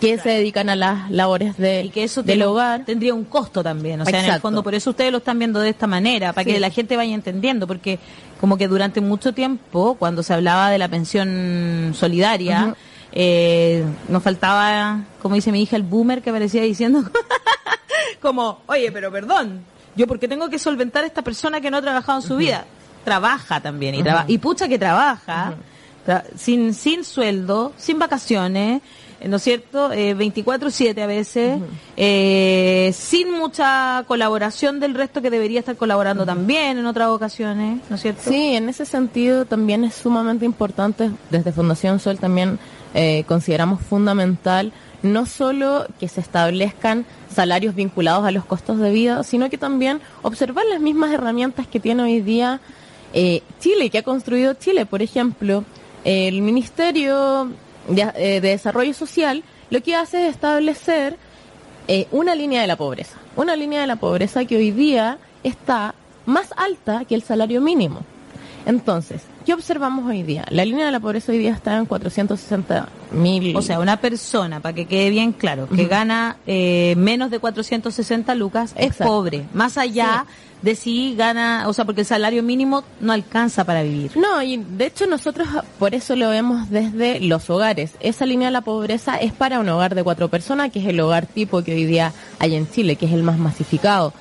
[0.00, 2.84] que se dedican a las labores de, y que eso del hogar.
[2.84, 4.00] tendría un costo también.
[4.00, 6.44] O sea, en el fondo, por eso ustedes lo están viendo de esta manera, para
[6.44, 7.98] que la gente vaya entendiendo, porque
[8.40, 12.76] como que durante mucho tiempo, cuando se hablaba de la pensión solidaria, Ujú.
[13.12, 17.04] eh, nos faltaba, como dice mi hija, el boomer que aparecía diciendo,
[18.20, 19.62] como, oye, pero perdón,
[19.94, 22.64] yo porque tengo que solventar a esta persona que no ha trabajado en su vida.
[23.04, 25.54] Trabaja también, y, traba- y pucha que trabaja,
[26.06, 28.80] tra- sin, sin sueldo, sin vacaciones,
[29.20, 29.92] eh, ¿no es cierto?
[29.92, 31.60] Eh, 24-7 a veces,
[31.96, 37.96] eh, sin mucha colaboración del resto que debería estar colaborando también en otras ocasiones, ¿no
[37.96, 38.22] es cierto?
[38.30, 42.58] Sí, en ese sentido también es sumamente importante, desde Fundación Sol también
[42.94, 49.24] eh, consideramos fundamental no solo que se establezcan salarios vinculados a los costos de vida,
[49.24, 52.60] sino que también observar las mismas herramientas que tiene hoy día
[53.12, 54.86] eh, Chile, que ha construido Chile.
[54.86, 55.64] Por ejemplo,
[56.04, 57.50] el Ministerio
[57.88, 61.16] de, Desarrollo Social lo que hace es establecer
[61.88, 63.16] eh, una línea de la pobreza.
[63.36, 65.94] Una línea de la pobreza que hoy día está
[66.26, 68.04] más alta que el salario mínimo.
[68.66, 70.44] Entonces, ¿qué observamos hoy día?
[70.50, 73.56] La línea de la pobreza hoy día está en 460 mil.
[73.56, 78.34] O sea, una persona, para que quede bien claro, que gana eh, menos de 460
[78.34, 79.44] lucas es pobre.
[79.52, 80.26] Más allá
[80.62, 84.16] de si gana, o sea, porque el salario mínimo no alcanza para vivir.
[84.16, 85.48] No, y de hecho nosotros
[85.78, 87.92] por eso lo vemos desde los hogares.
[88.00, 91.00] Esa línea de la pobreza es para un hogar de cuatro personas, que es el
[91.00, 94.12] hogar tipo que hoy día hay en Chile, que es el más masificado.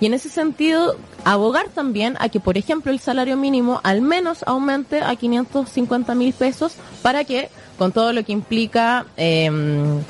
[0.00, 4.42] Y en ese sentido, abogar también a que, por ejemplo, el salario mínimo al menos
[4.46, 10.00] aumente a 550 mil pesos para que, con todo lo que implica em,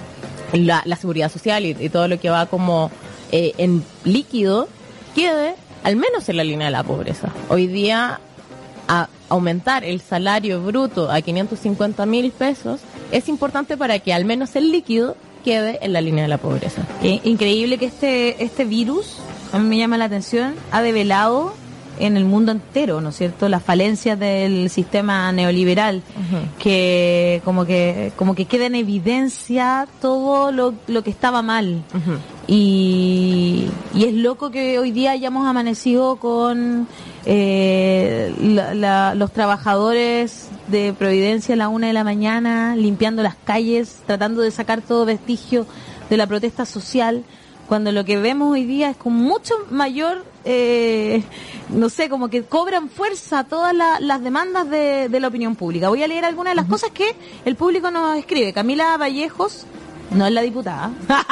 [0.53, 2.93] la, seguridad social y, todo lo que va como
[3.33, 4.69] eh, en líquido,
[5.17, 7.29] quede al menos en la línea de la pobreza.
[7.49, 8.21] Hoy día,
[8.89, 12.81] a aumentar el salario bruto a 550 mil pesos
[13.13, 16.83] es importante para que al menos el líquido quede en la línea de la pobreza.
[17.03, 19.19] increíble que este, este virus,
[19.53, 21.55] a mí me llama la atención, ha develado
[22.01, 23.49] en el mundo entero, ¿no es cierto?
[23.49, 26.03] Las falencias del sistema neoliberal,
[26.59, 31.83] que como que como que queda en evidencia todo lo, lo que estaba mal.
[32.47, 36.89] y, y, es loco que hoy día hayamos amanecido con
[37.27, 38.33] eh,
[39.15, 44.51] los trabajadores de Providencia a la una de la mañana, limpiando las calles, tratando de
[44.51, 45.67] sacar todo vestigio
[46.09, 47.25] de la protesta social,
[47.69, 51.23] cuando lo que vemos hoy día es con mucho mayor eh,
[51.69, 55.89] no sé, como que cobran fuerza todas las demandas de, la opinión pública.
[55.89, 58.53] Voy a leer algunas de las cosas que el público nos escribe.
[58.53, 59.67] Camila Vallejos,
[60.11, 60.91] no es la diputada.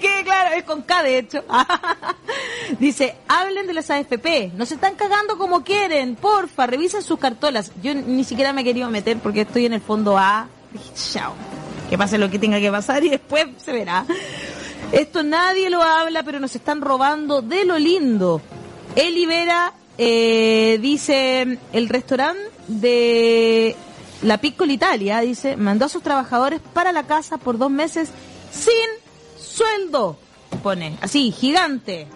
[0.00, 1.44] que claro, es con K de hecho.
[2.78, 7.72] Dice, hablen de las AFP, no se están cagando como quieren, porfa, revisen sus cartolas.
[7.82, 10.48] Yo ni siquiera me quería meter porque estoy en el fondo A.
[10.94, 11.34] chao,
[11.88, 14.04] que pase lo que tenga que pasar y después se verá.
[14.92, 18.40] Esto nadie lo habla, pero nos están robando de lo lindo.
[18.94, 23.76] Eli Vera eh, dice, el restaurante de
[24.22, 28.10] la Piccola Italia, dice, mandó a sus trabajadores para la casa por dos meses
[28.50, 28.72] sin
[29.38, 30.18] sueldo.
[30.62, 32.06] Pone, así, gigante.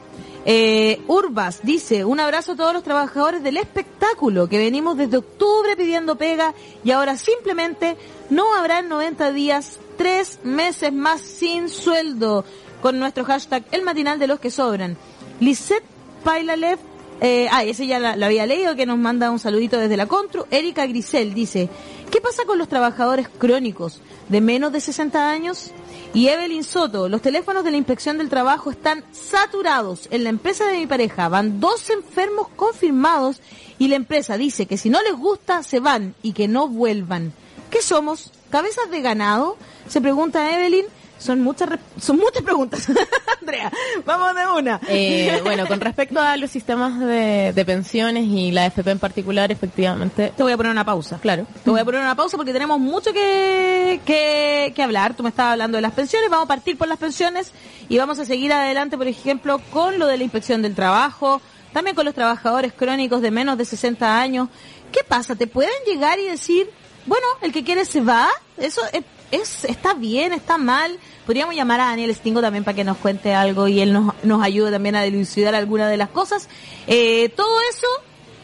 [0.47, 5.77] Eh, Urbas dice, un abrazo a todos los trabajadores del espectáculo que venimos desde octubre
[5.77, 7.97] pidiendo pega y ahora simplemente
[8.31, 12.43] no habrá 90 días, tres meses más sin sueldo
[12.81, 14.97] con nuestro hashtag el matinal de los que sobran.
[15.41, 15.85] Lisette
[16.25, 16.79] Pailalev,
[17.21, 20.47] eh, ah, ese ya la, había leído, que nos manda un saludito desde la Contru.
[20.51, 21.69] Erika Grisel dice,
[22.11, 25.71] ¿qué pasa con los trabajadores crónicos de menos de 60 años?
[26.15, 30.09] Y Evelyn Soto, los teléfonos de la inspección del trabajo están saturados.
[30.11, 33.43] En la empresa de mi pareja van dos enfermos confirmados
[33.79, 37.35] y la empresa dice que si no les gusta se van y que no vuelvan.
[37.71, 38.33] ¿Qué somos?
[38.51, 39.57] ¿Cabezas de ganado?
[39.89, 40.87] Se pregunta Evelyn.
[41.19, 41.69] Son muchas,
[42.01, 42.89] son muchas preguntas.
[43.41, 43.71] Andrea,
[44.07, 44.81] vamos de una.
[44.89, 50.33] Eh, bueno, con respecto a los sistemas de, pensiones y la FP en particular, efectivamente.
[50.35, 51.19] Te voy a poner una pausa.
[51.21, 51.47] Claro.
[51.63, 55.13] Te voy a poner una pausa porque tenemos mucho que, que, que hablar.
[55.15, 56.31] Tú me estabas hablando de las pensiones.
[56.31, 57.53] Vamos a partir por las pensiones
[57.91, 61.43] y vamos a seguir adelante, por ejemplo, con lo de la inspección del trabajo,
[61.75, 64.49] también con los trabajadores crónicos de menos de 60 años.
[64.91, 65.37] ¿Qué pasa?
[65.37, 66.71] ¿Te pueden llegar y decir,
[67.11, 68.29] bueno, el que quiere se va?
[68.57, 70.99] Eso es es, está bien, está mal.
[71.27, 74.43] Podríamos llamar a Daniel Stingo también para que nos cuente algo y él nos, nos
[74.43, 76.49] ayude también a dilucidar algunas de las cosas.
[76.87, 77.87] Eh, todo eso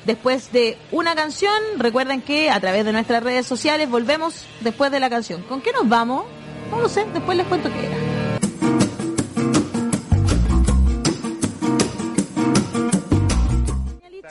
[0.05, 1.53] después de una canción.
[1.79, 5.43] Recuerden que a través de nuestras redes sociales volvemos después de la canción.
[5.43, 6.25] ¿Con qué nos vamos?
[6.71, 7.97] No lo sé, después les cuento qué era.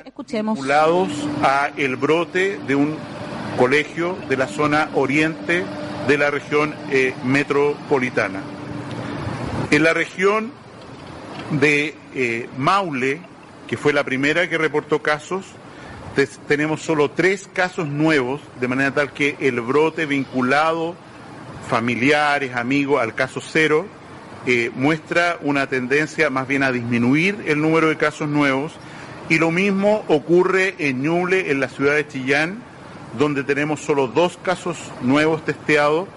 [0.05, 0.55] Escuchemos.
[0.55, 1.09] Vinculados
[1.43, 2.97] a el brote de un
[3.57, 5.63] colegio de la zona oriente
[6.07, 8.41] de la región eh, metropolitana.
[9.71, 10.51] En la región
[11.51, 13.21] de eh, Maule,
[13.67, 15.45] que fue la primera que reportó casos,
[16.47, 20.95] tenemos solo tres casos nuevos, de manera tal que el brote vinculado,
[21.67, 23.85] familiares, amigos, al caso cero,
[24.45, 28.73] eh, muestra una tendencia más bien a disminuir el número de casos nuevos.
[29.27, 32.61] Y lo mismo ocurre en Ñuble, en la ciudad de Chillán,
[33.17, 36.07] donde tenemos solo dos casos nuevos testeados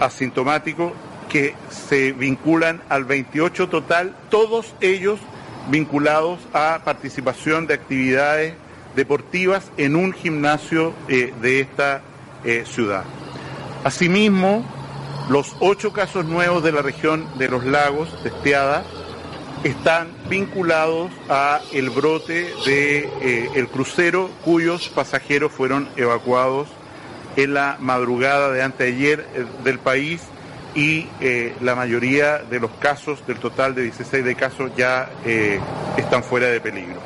[0.00, 0.92] asintomáticos
[1.28, 5.18] que se vinculan al 28 total, todos ellos
[5.70, 8.54] vinculados a participación de actividades
[8.94, 12.02] deportivas en un gimnasio eh, de esta
[12.44, 13.04] eh, ciudad.
[13.84, 14.64] Asimismo,
[15.30, 18.84] los ocho casos nuevos de la región de los lagos testeada
[19.64, 26.68] están vinculados a el brote de eh, el crucero cuyos pasajeros fueron evacuados
[27.36, 30.22] en la madrugada de anteayer eh, del país
[30.74, 35.10] y eh, la mayoría de los casos, del total de 16 de casos, ya
[35.98, 36.98] están fuera de peligro.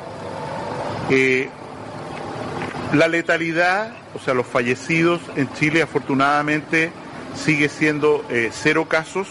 [2.93, 6.91] la letalidad, o sea, los fallecidos en Chile afortunadamente
[7.35, 9.27] sigue siendo cero casos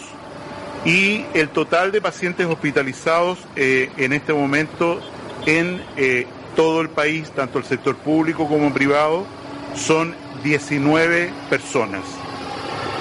[0.85, 5.01] y el total de pacientes hospitalizados en este momento
[5.45, 5.81] en
[6.55, 9.25] todo el país, tanto el sector público como privado,
[9.75, 12.01] son 19 personas.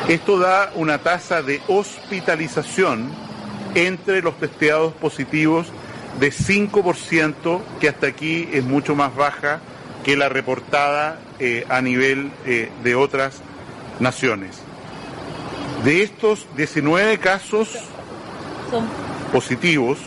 [0.08, 3.10] Esto da una tasa de hospitalización
[3.74, 5.66] entre los testeados positivos
[6.20, 9.60] de 5%, que hasta aquí es mucho más baja
[10.04, 13.40] que la reportada eh, a nivel eh, de otras
[14.00, 14.62] naciones.
[15.84, 17.68] De estos 19 casos
[19.32, 19.98] positivos,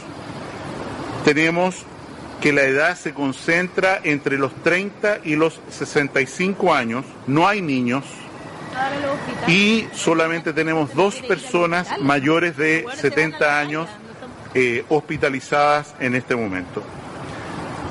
[1.24, 1.86] tenemos
[2.42, 8.04] que la edad se concentra entre los 30 y los 65 años, no hay niños.
[9.48, 13.90] Y solamente tenemos dos personas mayores de 70 años
[14.54, 16.84] eh, hospitalizadas en este momento.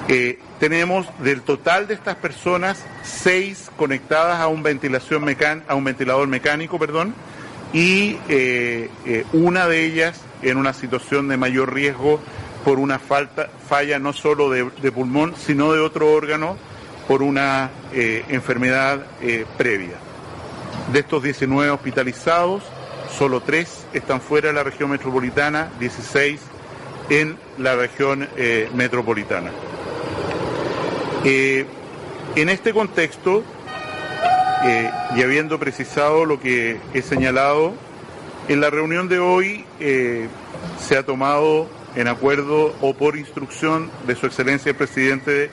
[0.08, 5.24] Eh, tenemos del total de estas personas seis conectadas a un ventilación
[5.68, 7.14] a un ventilador mecánico, perdón,
[7.72, 8.88] y eh,
[9.32, 12.20] una de ellas en una situación de mayor riesgo
[12.64, 16.56] por una falta, falla no solo de, pulmón, sino de otro órgano
[17.06, 19.96] por una eh, enfermedad eh, previa.
[20.92, 22.62] De estos 19 hospitalizados,
[23.16, 26.40] solo 3 están fuera de la región metropolitana, 16
[27.10, 29.50] en la región eh, metropolitana.
[31.24, 33.42] en este contexto,
[34.64, 37.74] y habiendo precisado lo que he señalado,
[38.48, 44.26] en la reunión de hoy se ha tomado en acuerdo o por instrucción de Su
[44.26, 45.50] Excelencia el Presidente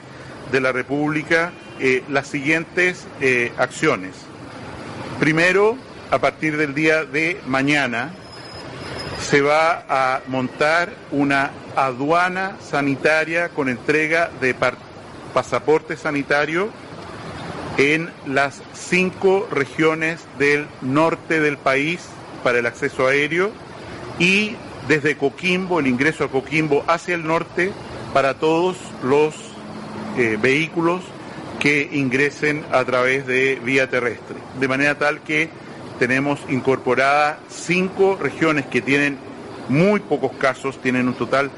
[0.52, 4.14] de la República, eh, las siguientes eh, acciones.
[5.18, 5.76] Primero,
[6.10, 8.12] a partir del día de mañana,
[9.20, 14.54] se va a montar una aduana sanitaria con entrega de
[15.34, 16.70] pasaporte sanitario
[17.76, 22.00] en las cinco regiones del norte del país
[22.42, 23.52] para el acceso aéreo
[24.18, 24.56] y
[24.88, 27.72] desde Coquimbo, el ingreso a Coquimbo hacia el norte
[28.14, 29.34] para todos los
[30.16, 31.02] eh, vehículos
[31.58, 34.36] que ingresen a través de vía terrestre.
[34.58, 35.50] De manera tal que
[35.98, 39.18] tenemos incorporadas cinco regiones que tienen
[39.68, 41.50] muy pocos casos, tienen un total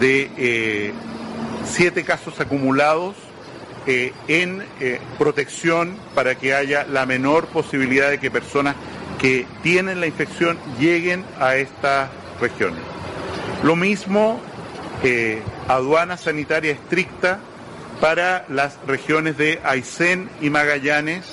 [0.00, 0.92] de eh,
[1.64, 3.16] siete casos acumulados
[3.86, 4.64] eh, en
[5.18, 8.76] protección para que haya la menor posibilidad de que personas
[9.18, 12.10] que tienen la infección lleguen a esta
[12.40, 12.80] regiones.
[13.62, 14.40] Lo mismo,
[15.02, 17.40] eh, aduana sanitaria estricta
[18.00, 21.24] para las regiones de Aysén y Magallanes,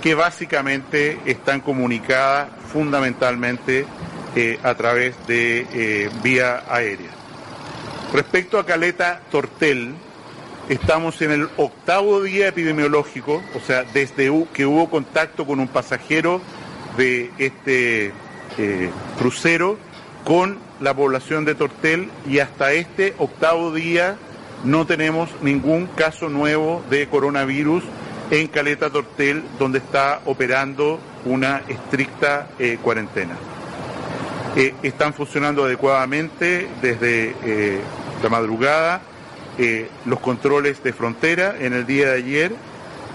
[0.00, 3.84] que básicamente están comunicadas fundamentalmente
[4.36, 7.10] eh, a través de eh, vía aérea.
[8.12, 9.94] Respecto a Caleta Tortel,
[10.72, 16.40] estamos en el octavo día epidemiológico, o sea, desde que hubo contacto con un pasajero
[16.96, 18.12] de este
[19.18, 19.78] crucero,
[20.24, 24.16] con la población de Tortel y hasta este octavo día
[24.64, 27.82] no tenemos ningún caso nuevo de coronavirus
[28.30, 33.36] en Caleta Tortel, donde está operando una estricta eh, cuarentena.
[34.56, 37.80] Eh, están funcionando adecuadamente desde eh,
[38.22, 39.02] la madrugada
[40.06, 42.52] los controles de frontera en el día de ayer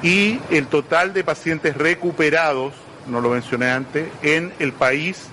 [0.02, 2.74] y el total de pacientes recuperados,
[3.08, 5.28] no lo mencioné antes, en el país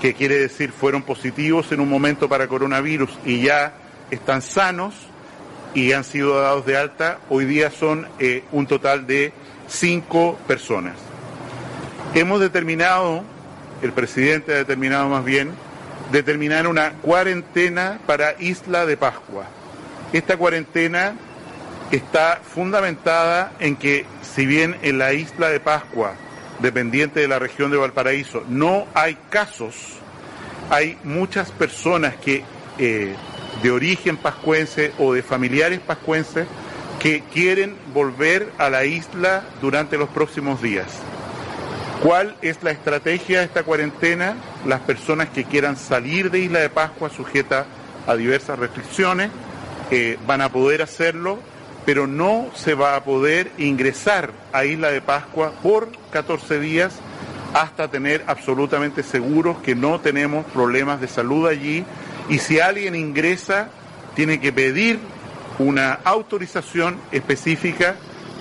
[0.00, 3.74] que quiere decir fueron positivos en un momento para coronavirus y ya
[4.10, 4.94] están sanos
[5.74, 9.32] y han sido dados de alta, hoy día son eh, un total de
[9.68, 10.96] cinco personas.
[12.14, 13.24] Hemos determinado,
[13.80, 15.52] el presidente ha determinado más bien,
[16.10, 19.46] determinar una cuarentena para Isla de Pascua.
[20.12, 21.14] Esta cuarentena
[21.90, 26.14] está fundamentada en que si bien en la Isla de Pascua
[26.58, 29.74] dependiente de la región de Valparaíso, no hay casos,
[30.70, 32.44] hay muchas personas que
[32.78, 33.14] eh,
[33.62, 36.46] de origen pascuense o de familiares pascuenses
[37.00, 40.88] que quieren volver a la isla durante los próximos días.
[42.02, 44.36] ¿Cuál es la estrategia de esta cuarentena?
[44.66, 47.64] Las personas que quieran salir de Isla de Pascua sujeta
[48.06, 49.30] a diversas restricciones
[50.26, 51.38] van a poder hacerlo
[51.84, 56.94] pero no se va a poder ingresar a Isla de Pascua por 14 días
[57.54, 61.84] hasta tener absolutamente seguros que no tenemos problemas de salud allí
[62.28, 63.68] y si alguien ingresa
[64.14, 64.98] tiene que pedir
[65.58, 67.96] una autorización específica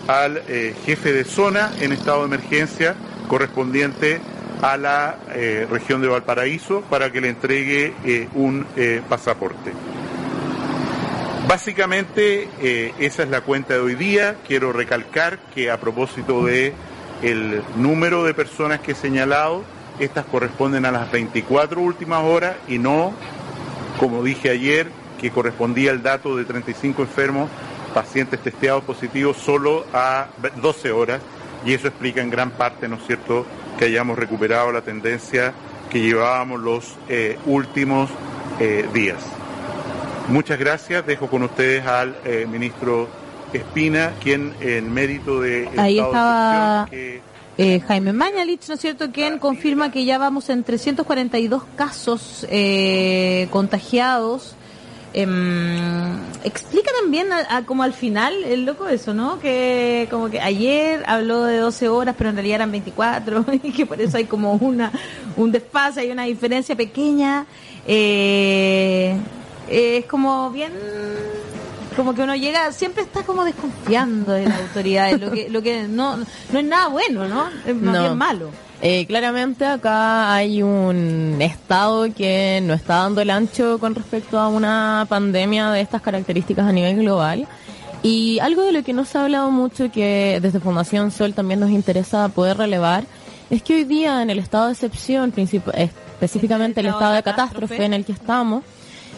[0.08, 2.95] al eh, jefe de zona en estado de emergencia
[3.28, 4.20] correspondiente
[4.62, 8.66] a la eh, región de Valparaíso para que le entregue eh, un
[9.10, 9.72] pasaporte.
[11.47, 12.47] Básicamente
[12.99, 14.37] esa es la cuenta de hoy día.
[14.47, 16.73] Quiero recalcar que a propósito de
[17.21, 19.63] el número de personas que he señalado,
[19.99, 23.13] estas corresponden a las 24 últimas horas y no,
[23.99, 24.87] como dije ayer,
[25.19, 27.49] que correspondía el dato de 35 enfermos,
[27.93, 30.27] pacientes testeados positivos solo a
[30.61, 31.21] 12 horas
[31.65, 33.45] y eso explica en gran parte, ¿no es cierto?,
[33.77, 35.53] que hayamos recuperado la tendencia
[35.89, 38.09] que llevábamos los eh, últimos
[38.59, 39.23] eh, días.
[40.32, 41.05] Muchas gracias.
[41.05, 43.07] Dejo con ustedes al eh, ministro
[43.53, 45.69] Espina, quien en mérito de...
[45.77, 46.88] Ahí estaba
[47.88, 52.47] Jaime Mañalich, ¿no es cierto?, quien confirma que ya vamos en 342 casos
[53.51, 54.55] contagiados
[55.13, 56.15] Em,
[56.45, 57.27] explica también
[57.65, 59.39] como al final el loco eso, ¿no?
[59.39, 63.86] Que como que ayer habló de 12 horas, pero en realidad eran 24 y que
[63.86, 64.91] por eso hay como una
[65.36, 67.45] un desfase, hay una diferencia pequeña.
[67.86, 69.17] Eh,
[69.72, 70.74] es como bien
[71.95, 75.88] como que uno llega, siempre está como desconfiando de la autoridad, lo que, lo que
[75.88, 77.49] no, no es nada bueno, ¿no?
[77.65, 78.49] Es más bien malo.
[78.82, 84.47] Eh, claramente acá hay un Estado que no está dando el ancho con respecto a
[84.47, 87.47] una pandemia de estas características a nivel global.
[88.01, 91.59] Y algo de lo que no se ha hablado mucho que desde Fundación Sol también
[91.59, 93.03] nos interesa poder relevar
[93.51, 97.93] es que hoy día en el estado de excepción, específicamente el estado de catástrofe en
[97.93, 98.63] el que estamos,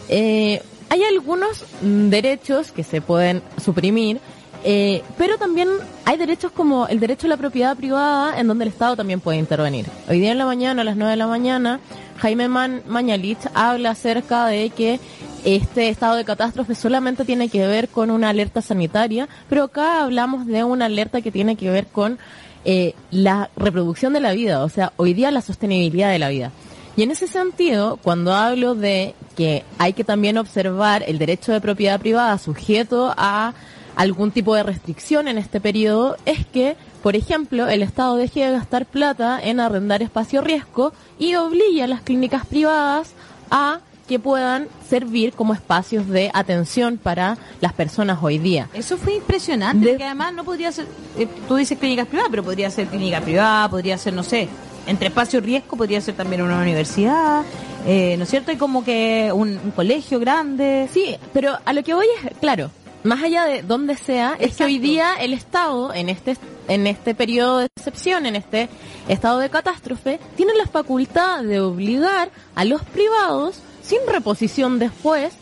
[0.08, 4.20] eh, hay algunos derechos que se pueden suprimir
[4.66, 5.68] eh, pero también
[6.06, 9.36] hay derechos como el derecho a la propiedad privada en donde el Estado también puede
[9.36, 9.86] intervenir.
[10.08, 11.80] Hoy día en la mañana, a las 9 de la mañana,
[12.16, 15.00] Jaime Man Mañalich habla acerca de que
[15.44, 20.46] este estado de catástrofe solamente tiene que ver con una alerta sanitaria, pero acá hablamos
[20.46, 22.18] de una alerta que tiene que ver con
[22.64, 26.50] eh, la reproducción de la vida, o sea, hoy día la sostenibilidad de la vida.
[26.96, 31.60] Y en ese sentido, cuando hablo de que hay que también observar el derecho de
[31.60, 33.54] propiedad privada sujeto a
[33.96, 38.52] algún tipo de restricción en este periodo es que, por ejemplo, el Estado deje de
[38.52, 43.12] gastar plata en arrendar espacio riesgo y obligue a las clínicas privadas
[43.50, 48.68] a que puedan servir como espacios de atención para las personas hoy día.
[48.74, 52.70] Eso fue impresionante, porque además no podría ser, eh, tú dices clínicas privadas, pero podría
[52.70, 54.48] ser clínica privada, podría ser, no sé,
[54.86, 57.42] entre espacio riesgo podría ser también una universidad,
[57.86, 58.52] eh, ¿no es cierto?
[58.52, 60.88] Y como que un, un colegio grande.
[60.92, 62.70] Sí, pero a lo que voy es, claro,
[63.04, 66.36] más allá de donde sea, es que hoy día el Estado, en este,
[66.68, 68.70] en este periodo de excepción, en este
[69.08, 75.34] estado de catástrofe, tiene la facultad de obligar a los privados, sin reposición después,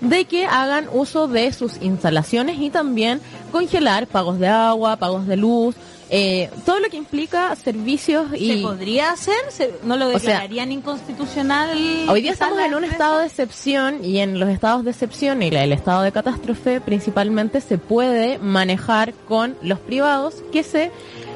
[0.00, 3.20] de que hagan uso de sus instalaciones y también
[3.52, 5.76] congelar pagos de agua, pagos de luz,
[6.16, 8.58] eh, todo lo que implica servicios y...
[8.58, 9.34] ¿Se podría hacer?
[9.82, 11.70] ¿No lo declararían inconstitucional?
[12.08, 15.48] Hoy día estamos en un estado de excepción y en los estados de excepción y
[15.48, 20.92] el estado de catástrofe principalmente se puede manejar con los privados que se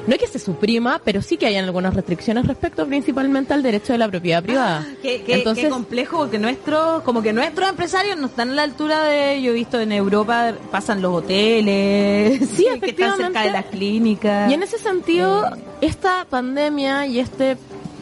[0.09, 3.93] no es que se suprima, pero sí que hay algunas restricciones respecto principalmente al derecho
[3.93, 4.83] de la propiedad privada.
[4.83, 9.03] Ah, qué, Entonces, complejo, porque nuestro, como que nuestros empresarios no están a la altura
[9.03, 13.65] de, yo he visto en Europa pasan los hoteles, sí, que están cerca de las
[13.65, 14.49] clínicas.
[14.49, 15.47] Y en ese sentido,
[15.79, 17.55] esta pandemia y este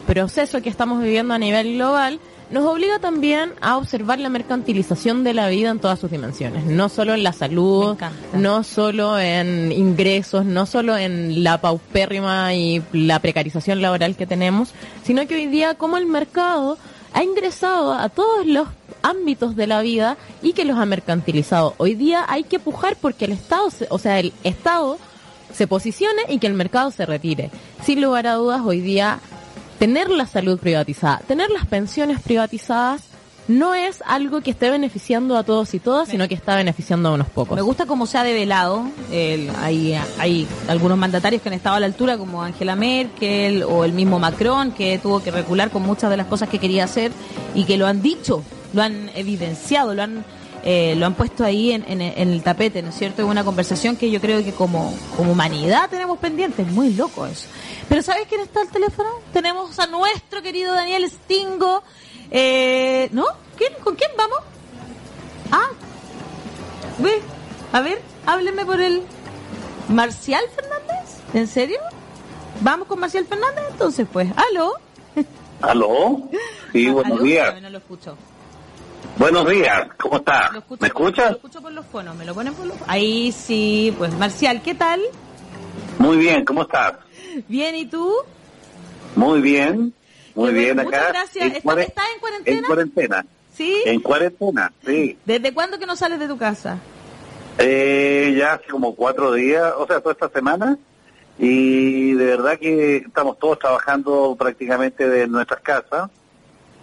[0.06, 5.34] proceso que estamos viviendo a nivel global nos obliga también a observar la mercantilización de
[5.34, 7.96] la vida en todas sus dimensiones, no solo en la salud,
[8.32, 14.72] no solo en ingresos, no solo en la paupérrima y la precarización laboral que tenemos,
[15.04, 16.78] sino que hoy día como el mercado
[17.12, 18.68] ha ingresado a todos los
[19.02, 21.74] ámbitos de la vida y que los ha mercantilizado.
[21.78, 24.98] Hoy día hay que pujar porque el Estado, o sea, el Estado
[25.52, 27.50] se posicione y que el mercado se retire.
[27.82, 29.20] Sin lugar a dudas, hoy día
[29.78, 33.02] tener la salud privatizada, tener las pensiones privatizadas
[33.48, 37.12] no es algo que esté beneficiando a todos y todas, sino que está beneficiando a
[37.12, 37.56] unos pocos.
[37.56, 38.84] Me gusta cómo se ha develado.
[39.10, 43.84] El, hay, hay algunos mandatarios que han estado a la altura, como Angela Merkel o
[43.84, 47.10] el mismo Macron, que tuvo que recular con muchas de las cosas que quería hacer
[47.54, 50.26] y que lo han dicho, lo han evidenciado, lo han
[50.64, 53.22] eh, lo han puesto ahí en, en, el tapete, ¿no es cierto?
[53.22, 57.26] Es una conversación que yo creo que como, como humanidad tenemos pendiente, es muy loco
[57.26, 57.48] eso.
[57.88, 59.08] Pero ¿sabes quién está al teléfono?
[59.32, 61.82] Tenemos a nuestro querido Daniel Stingo.
[62.30, 63.24] Eh, ¿No?
[63.56, 63.72] ¿Quién?
[63.82, 64.38] ¿Con quién vamos?
[65.50, 65.68] Ah,
[66.98, 67.22] ve,
[67.72, 69.02] a ver, hábleme por el
[69.88, 71.20] Marcial Fernández.
[71.32, 71.78] ¿En serio?
[72.60, 73.64] ¿Vamos con Marcial Fernández?
[73.70, 74.74] Entonces, pues, ¿aló?
[75.62, 76.28] ¿Aló?
[76.72, 77.60] Sí, buenos días.
[77.62, 78.16] No lo escucho.
[79.18, 80.50] Buenos días, ¿cómo está?
[80.78, 81.30] ¿Me escuchas?
[81.30, 84.74] Lo escucho por los fonos, me lo ponen por los Ahí sí, pues Marcial, ¿qué
[84.74, 85.00] tal?
[85.98, 86.94] Muy bien, ¿cómo estás?
[87.48, 88.12] Bien, ¿y tú?
[89.16, 89.92] Muy bien,
[90.34, 90.86] muy bien acá.
[90.86, 91.46] Muchas gracias.
[91.46, 91.64] ¿Estás
[92.14, 92.58] en cuarentena?
[92.58, 93.26] En cuarentena.
[93.54, 93.82] ¿Sí?
[93.84, 95.18] En cuarentena, sí.
[95.24, 96.78] ¿Desde cuándo que no sales de tu casa?
[97.58, 100.78] Eh, ya hace como cuatro días, o sea, toda esta semana.
[101.40, 106.10] Y de verdad que estamos todos trabajando prácticamente de nuestras casas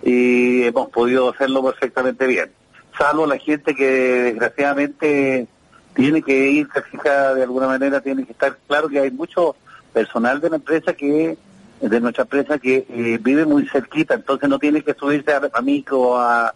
[0.06, 2.52] y hemos podido hacerlo perfectamente bien.
[2.98, 5.48] Salvo la gente que desgraciadamente
[5.96, 9.56] tiene que ir fija de alguna manera, tiene que estar claro que hay mucho
[9.92, 11.38] personal de la empresa que
[11.82, 15.62] de nuestra empresa que eh, vive muy cerquita, entonces no tiene que subirse a, a
[15.62, 16.54] micro, a,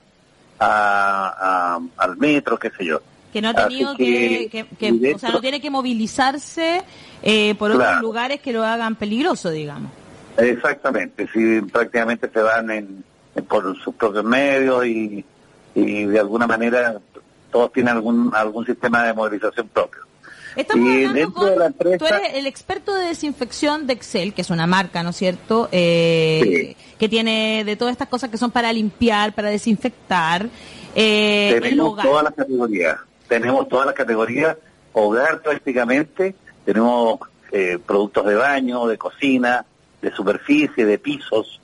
[0.59, 3.01] a, al metro, qué sé yo.
[3.33, 6.81] Que no ha tenido que, que, o sea, no tiene que movilizarse
[7.21, 9.91] eh, por otros lugares que lo hagan peligroso, digamos.
[10.37, 13.03] Exactamente, si prácticamente se van en,
[13.47, 15.25] por sus propios medios y,
[15.75, 16.99] y de alguna manera
[17.51, 20.01] todos tienen algún algún sistema de movilización propio.
[20.55, 25.03] Estamos hablando con, tú eres el experto de desinfección de Excel, que es una marca,
[25.03, 25.69] ¿no es cierto?
[25.71, 30.49] Eh, Que tiene de todas estas cosas que son para limpiar, para desinfectar.
[30.95, 34.57] Eh, tenemos todas las categorías, tenemos todas las categorías,
[34.91, 37.19] hogar prácticamente, tenemos
[37.51, 39.65] eh, productos de baño, de cocina,
[40.01, 41.61] de superficie, de pisos,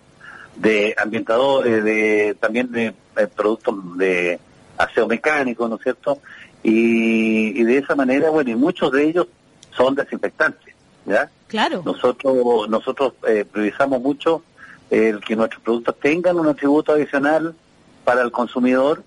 [0.55, 4.39] de ambientadores, de también de eh, productos de
[4.77, 6.19] aseo mecánico, ¿no es cierto?
[6.63, 9.27] Y, de esa manera, bueno, y muchos de ellos
[9.75, 10.73] son desinfectantes,
[11.05, 11.29] ¿ya?
[11.47, 11.83] Claro.
[11.85, 14.43] Nosotros, nosotros eh, priorizamos mucho
[14.89, 17.55] el que nuestros productos tengan un atributo adicional
[18.03, 19.03] para el consumidor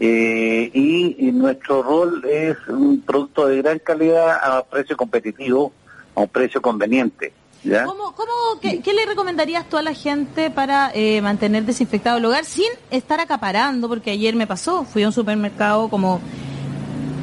[0.00, 5.72] eh, y, nuestro rol es un producto de gran calidad a precio competitivo,
[6.14, 7.32] a un precio conveniente.
[7.64, 12.44] ¿Cómo, cómo, qué, le recomendarías tú a la gente para eh, mantener desinfectado el hogar
[12.44, 13.88] sin estar acaparando?
[13.88, 16.20] Porque ayer me pasó, fui a un supermercado como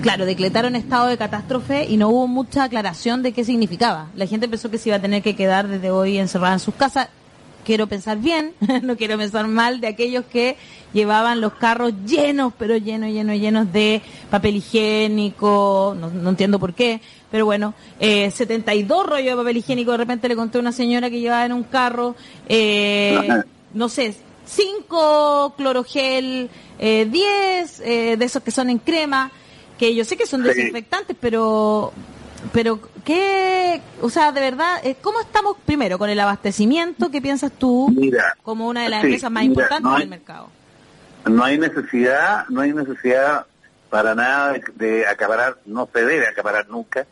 [0.01, 4.07] claro, decretaron estado de catástrofe y no hubo mucha aclaración de qué significaba.
[4.15, 6.73] La gente pensó que se iba a tener que quedar desde hoy encerrada en sus
[6.73, 7.09] casas.
[7.65, 8.53] Quiero pensar bien,
[8.83, 10.57] no quiero pensar mal de aquellos que
[10.93, 17.01] llevaban los carros llenos, pero llenos, llenos, llenos de papel higiénico, no, entiendo por qué,
[17.29, 21.09] pero bueno, eh, 72 rollos de papel higiénico, de repente le conté a una señora
[21.09, 22.15] que llevaba en un carro,
[22.47, 23.27] eh,
[23.73, 26.49] no sé, 5 clorogel,
[26.79, 29.31] eh, 10 eh, de esos que son en crema,
[29.77, 31.93] que yo sé que son desinfectantes, pero
[32.53, 37.09] pero qué, o sea, de verdad, eh, ¿cómo estamos primero con el abastecimiento?
[37.11, 37.93] ¿Qué piensas tú
[38.43, 40.49] como una de las empresas más importantes del mercado?
[41.25, 43.45] No hay necesidad, no hay necesidad
[43.89, 47.05] para nada de, acaparar, no se debe acaparar nunca,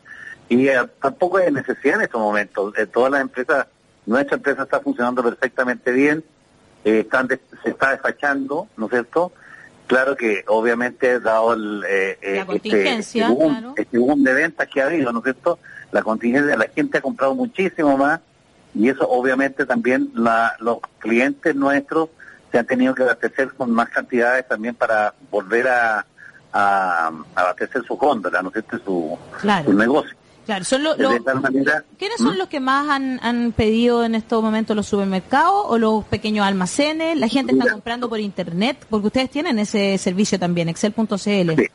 [0.48, 2.76] y eh, tampoco hay necesidad en estos momentos.
[2.76, 3.66] Eh, todas las empresas,
[4.06, 6.24] nuestra empresa está funcionando perfectamente bien,
[6.82, 9.32] están se está despachando, ¿no es cierto?
[9.90, 14.80] Claro que obviamente dado el, eh, la eh, contingencia, este, boom, este de ventas que
[14.80, 15.58] ha habido, ¿no es cierto?
[15.90, 18.20] La contingencia, la gente ha comprado muchísimo más
[18.72, 22.10] y eso obviamente también la, los clientes nuestros
[22.52, 26.06] se han tenido que abastecer con más cantidades también para volver a,
[26.52, 28.78] a, abastecer su góndola, ¿no es cierto?
[28.84, 29.18] Su,
[29.64, 30.16] su negocio.
[30.50, 30.82] Claro, son
[31.96, 32.38] ¿quiénes son ¿Mm?
[32.38, 37.16] los que más han, pedido en estos momentos los supermercados o los pequeños almacenes?
[37.16, 38.84] ¿La gente está comprando por internet?
[38.90, 41.06] Porque ustedes tienen ese servicio también, excel.cl.
[41.14, 41.68] Sí,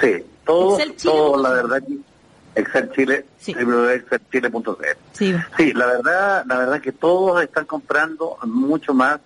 [0.00, 1.82] sí, todo, todo la verdad,
[2.54, 3.52] Excel Chile, sí.
[5.12, 5.34] Sí.
[5.58, 9.20] sí, la verdad, la verdad que todos están comprando mucho más,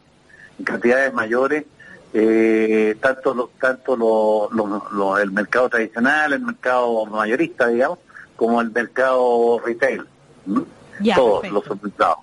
[0.58, 1.66] en cantidades mayores,
[2.12, 8.00] eh, tanto lo, tanto lo, el mercado tradicional, el mercado mayorista, digamos,
[8.42, 10.04] como el mercado retail,
[11.14, 12.18] todos los supermercados.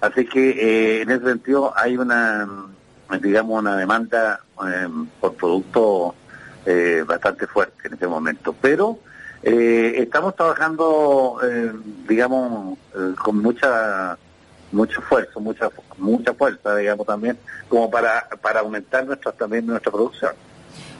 [0.00, 2.48] Así que eh, en ese sentido hay una,
[3.22, 4.88] digamos, una demanda eh,
[5.20, 6.16] por producto
[6.66, 8.52] eh, bastante fuerte en este momento.
[8.60, 8.98] Pero
[9.42, 11.40] estamos trabajando,
[12.08, 12.76] digamos,
[13.22, 14.18] con mucha
[14.72, 20.32] mucho esfuerzo, mucha mucha fuerza, digamos también, como para para aumentar nuestra también nuestra producción.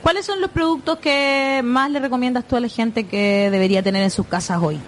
[0.03, 4.03] ¿Cuáles son los productos que más le recomiendas tú a la gente que debería tener
[4.03, 4.80] en sus casas hoy?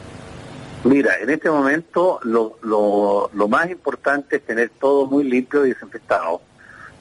[0.84, 5.70] Mira, en este momento lo, lo, lo más importante es tener todo muy limpio y
[5.70, 6.40] desinfectado.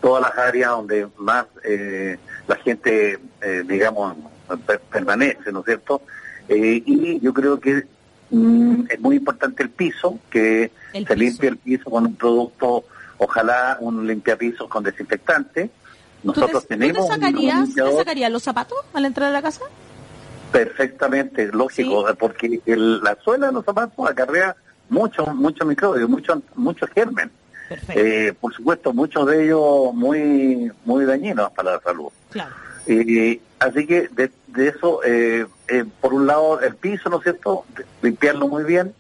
[0.02, 4.16] Todas las áreas donde más eh, la gente, eh, digamos,
[4.92, 6.02] permanece, ¿no es cierto?
[6.50, 7.86] Eh, y yo creo que
[8.30, 12.84] mm, es muy importante el piso, que se limpie el piso con un producto,
[13.20, 15.70] ojalá un limpiapisos con desinfectante
[16.24, 16.98] nosotros tenemos.
[16.98, 19.62] ¿tú te, sacarías, los zapatos al entrar a la casa?
[20.52, 24.56] Perfectamente, lógico, porque la suela de los zapatos acarrea
[24.90, 27.32] mucho, mucho microbios, mucho, mucho germen.
[27.96, 32.10] Eh, por supuesto, muchos de ellos muy, muy dañinos para la salud.
[32.30, 32.52] Claro.
[33.60, 37.66] así que de, eso, eh, eh, por un lado, el piso, ¿no es cierto?
[38.02, 38.94] Limpiarlo muy bien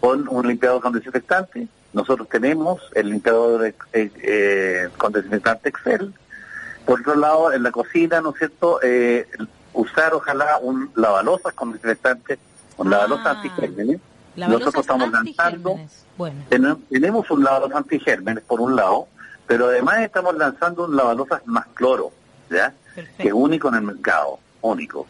[0.00, 6.12] con un limpiador con desinfectante nosotros tenemos el limpiador eh, eh, con desinfectante Excel.
[6.88, 9.28] Por otro lado, en la cocina, ¿no es cierto?, eh,
[9.74, 12.38] usar ojalá un lavalosas con desinfectante,
[12.78, 14.00] un ah, lavalosas antigérmenes.
[14.34, 15.78] Nosotros estamos lanzando,
[16.16, 16.46] bueno.
[16.48, 19.06] tenemos un lavalosas antigérmenes por un lado,
[19.46, 22.10] pero además estamos lanzando un lavalosas más cloro,
[22.48, 22.72] ¿ya?
[23.18, 25.06] Que es único en el mercado, único.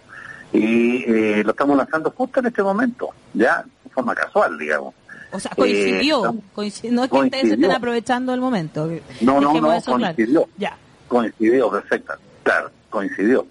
[0.52, 4.94] Y eh, lo estamos lanzando justo en este momento, ya, de forma casual, digamos.
[5.30, 8.90] O sea, coincidió, eh, no es que ustedes estén aprovechando el momento.
[9.20, 10.48] No, no, no, coincidió.
[10.56, 10.76] Ya.
[11.08, 13.46] Coincidió, perfecto, claro, coincidió.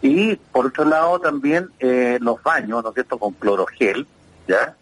[0.00, 4.06] Y por otro lado también eh, los baños, ¿no es cierto?, con clorogel,
[4.48, 4.74] ¿ya?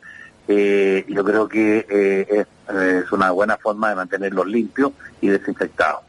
[0.48, 2.46] Eh, yo creo que eh,
[3.02, 6.00] es, una buena forma de mantenerlos limpios y desinfectados.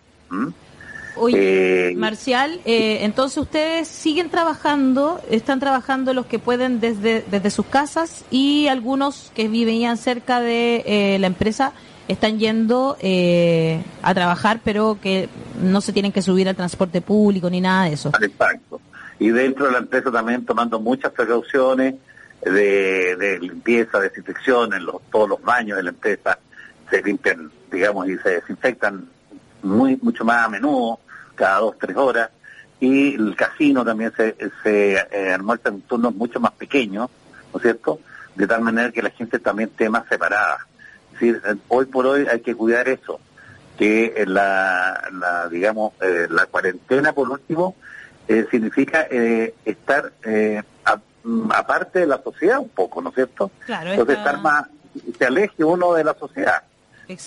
[1.17, 8.23] Oye, Marcial, entonces ustedes siguen trabajando, están trabajando los que pueden desde, desde sus casas
[8.31, 11.73] y algunos que vivían cerca de la empresa
[12.07, 12.97] están yendo
[14.03, 15.29] a trabajar, pero que
[15.61, 18.11] no se tienen que subir al transporte público ni nada de eso.
[18.21, 18.81] Exacto
[19.21, 21.93] y dentro de la empresa también tomando muchas precauciones
[22.41, 26.39] de, limpieza, desinfección, en los, todos los baños de la empresa
[26.89, 29.07] se limpian, digamos, y se desinfectan
[29.61, 31.01] muy mucho más a menudo,
[31.35, 32.31] cada dos, tres horas,
[32.79, 37.07] y el casino también se, se eh, almuerza en turnos mucho más pequeños,
[37.53, 37.99] ¿no es cierto?,
[38.33, 40.65] de tal manera que la gente también esté más separada.
[41.21, 43.19] Decir, hoy por hoy hay que cuidar eso,
[43.77, 47.75] que la, la digamos, eh, la cuarentena, por último,
[48.27, 50.61] eh, significa eh, estar eh,
[51.23, 53.51] mm, aparte de la sociedad un poco, ¿no es cierto?
[53.65, 54.67] Claro, Entonces estar más,
[55.17, 56.63] se aleje uno de la sociedad.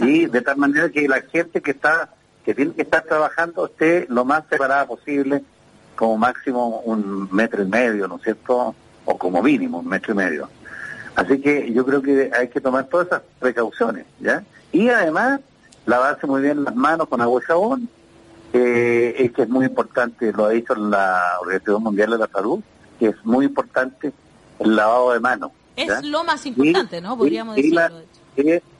[0.00, 2.08] Y de tal manera que la gente que está,
[2.44, 5.44] que tiene que estar trabajando esté lo más separada posible,
[5.94, 8.74] como máximo un metro y medio, ¿no es cierto?
[9.04, 10.48] O como mínimo un metro y medio.
[11.14, 14.44] Así que yo creo que hay que tomar todas esas precauciones, ¿ya?
[14.72, 15.40] Y además,
[15.86, 17.88] lavarse muy bien las manos con agua y jabón,
[18.52, 22.60] eh, es que es muy importante, lo ha dicho la Organización Mundial de la Salud,
[22.98, 24.12] que es muy importante
[24.58, 25.52] el lavado de manos.
[25.76, 27.16] Es lo más importante, ¿no?
[27.16, 27.74] Podríamos y,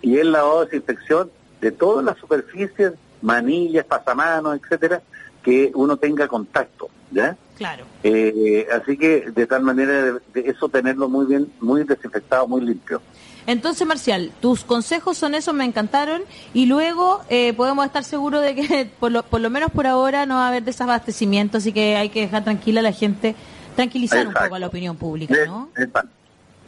[0.03, 1.31] y el lavado de desinfección
[1.61, 5.03] de todas las superficies, manillas, pasamanos, etcétera,
[5.43, 7.37] que uno tenga contacto, ¿ya?
[7.57, 7.85] Claro.
[8.03, 13.01] Eh, así que de tal manera de eso tenerlo muy bien, muy desinfectado, muy limpio.
[13.47, 16.23] Entonces, Marcial, tus consejos son esos, me encantaron.
[16.53, 20.27] Y luego eh, podemos estar seguros de que, por lo, por lo menos por ahora,
[20.27, 21.59] no va a haber desabastecimiento.
[21.59, 23.35] Así que hay que dejar tranquila a la gente,
[23.77, 25.69] tranquilizar un poco a la opinión pública, ¿no?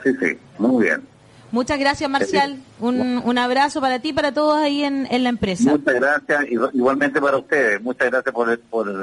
[0.04, 1.02] Sí, sí, muy bien.
[1.56, 2.58] Muchas gracias, Marcial.
[2.80, 5.70] Un, un abrazo para ti y para todos ahí en, en la empresa.
[5.70, 6.44] Muchas gracias,
[6.74, 7.80] igualmente para ustedes.
[7.80, 8.96] Muchas gracias por el, por el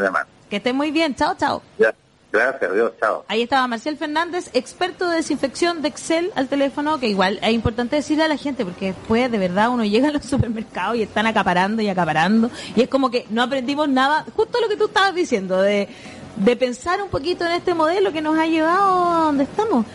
[0.52, 1.16] Que estén muy bien.
[1.16, 1.64] Chao, chao.
[1.80, 1.96] Ya.
[2.32, 3.26] Gracias, Dios, chao.
[3.28, 7.96] Ahí estaba Marcial Fernández, experto de desinfección de Excel al teléfono, que igual es importante
[7.96, 11.26] decirle a la gente, porque después de verdad uno llega a los supermercados y están
[11.26, 15.16] acaparando y acaparando, y es como que no aprendimos nada, justo lo que tú estabas
[15.16, 15.88] diciendo, de,
[16.36, 19.86] de pensar un poquito en este modelo que nos ha llevado a donde estamos.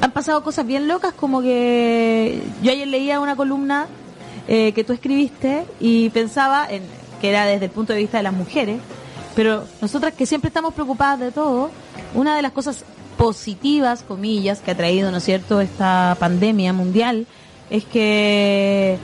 [0.00, 3.86] Han pasado cosas bien locas, como que yo ayer leía una columna
[4.48, 6.82] eh, que tú escribiste y pensaba en
[7.20, 8.78] que era desde el punto de vista de las mujeres,
[9.34, 11.70] pero nosotras que siempre estamos preocupadas de todo,
[12.14, 12.84] una de las cosas
[13.16, 17.26] positivas, comillas, que ha traído, ¿no es cierto?, esta pandemia mundial,
[17.70, 18.98] es que,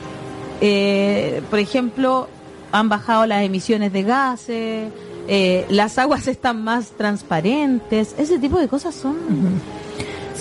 [0.60, 2.28] eh, por ejemplo,
[2.70, 4.92] han bajado las emisiones de gases,
[5.28, 9.16] eh, las aguas están más transparentes, ese tipo de cosas son...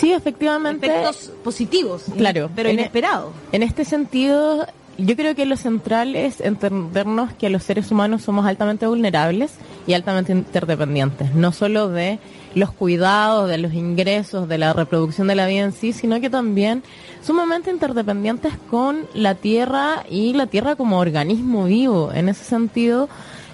[0.02, 0.88] Sí, efectivamente.
[0.88, 3.32] Efectos positivos, claro, pero e- inesperados.
[3.52, 4.66] En este sentido,
[4.97, 9.52] yo creo que lo central es entendernos que los seres humanos somos altamente vulnerables
[9.86, 12.18] y altamente interdependientes, no solo de
[12.56, 16.32] los cuidados, de los ingresos, de la reproducción de la vida en sí, sino que
[16.32, 16.82] también
[17.22, 22.12] sumamente interdependientes con la tierra y la tierra como organismo vivo.
[22.12, 23.08] En ese sentido,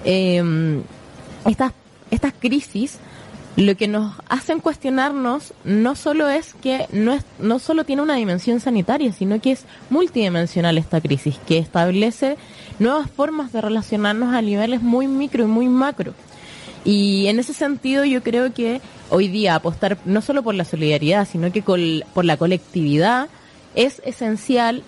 [0.06, 0.82] eh,
[1.46, 1.74] estas,
[2.10, 3.00] estas crisis
[3.58, 8.14] lo que nos hacen cuestionarnos no solo es que no, es, no solo tiene una
[8.14, 12.38] dimensión sanitaria, sino que es multidimensional esta crisis, que establece
[12.78, 16.14] nuevas formas de relacionarnos a niveles muy micro y muy macro.
[16.86, 18.80] Y en ese sentido yo creo que
[19.10, 23.28] hoy día apostar no solo por la solidaridad, sino que por la colectividad
[23.74, 24.84] es esencial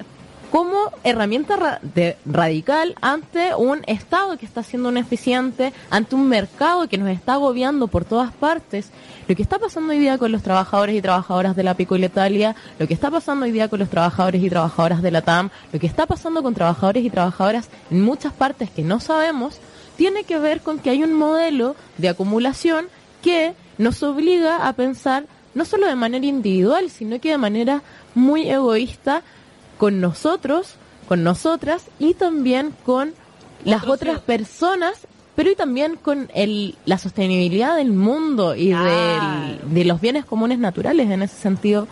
[0.51, 6.97] como herramienta de radical ante un Estado que está siendo ineficiente, ante un mercado que
[6.97, 8.89] nos está agobiando por todas partes.
[9.27, 11.99] Lo que está pasando hoy día con los trabajadores y trabajadoras de la Pico y
[11.99, 15.49] Letalia, lo que está pasando hoy día con los trabajadores y trabajadoras de la TAM,
[15.71, 19.59] lo que está pasando con trabajadores y trabajadoras en muchas partes que no sabemos,
[19.97, 22.87] tiene que ver con que hay un modelo de acumulación
[23.21, 27.81] que nos obliga a pensar no solo de manera individual, sino que de manera
[28.15, 29.23] muy egoísta
[29.79, 30.75] con nosotros
[31.09, 33.15] con nosotras y también con
[33.65, 39.99] las otras personas, pero y también con el, la sostenibilidad del mundo y de los
[39.99, 41.87] bienes comunes naturales en ese sentido.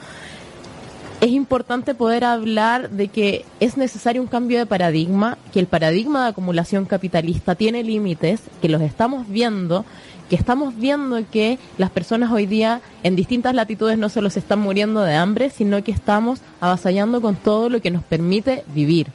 [1.20, 6.22] Es importante poder hablar de que es necesario un cambio de paradigma, que el paradigma
[6.22, 9.84] de acumulación capitalista tiene límites, que los estamos viendo
[10.30, 14.60] que estamos viendo que las personas hoy día en distintas latitudes no solo se están
[14.60, 19.08] muriendo de hambre, sino que estamos avasallando con todo lo que nos permite vivir.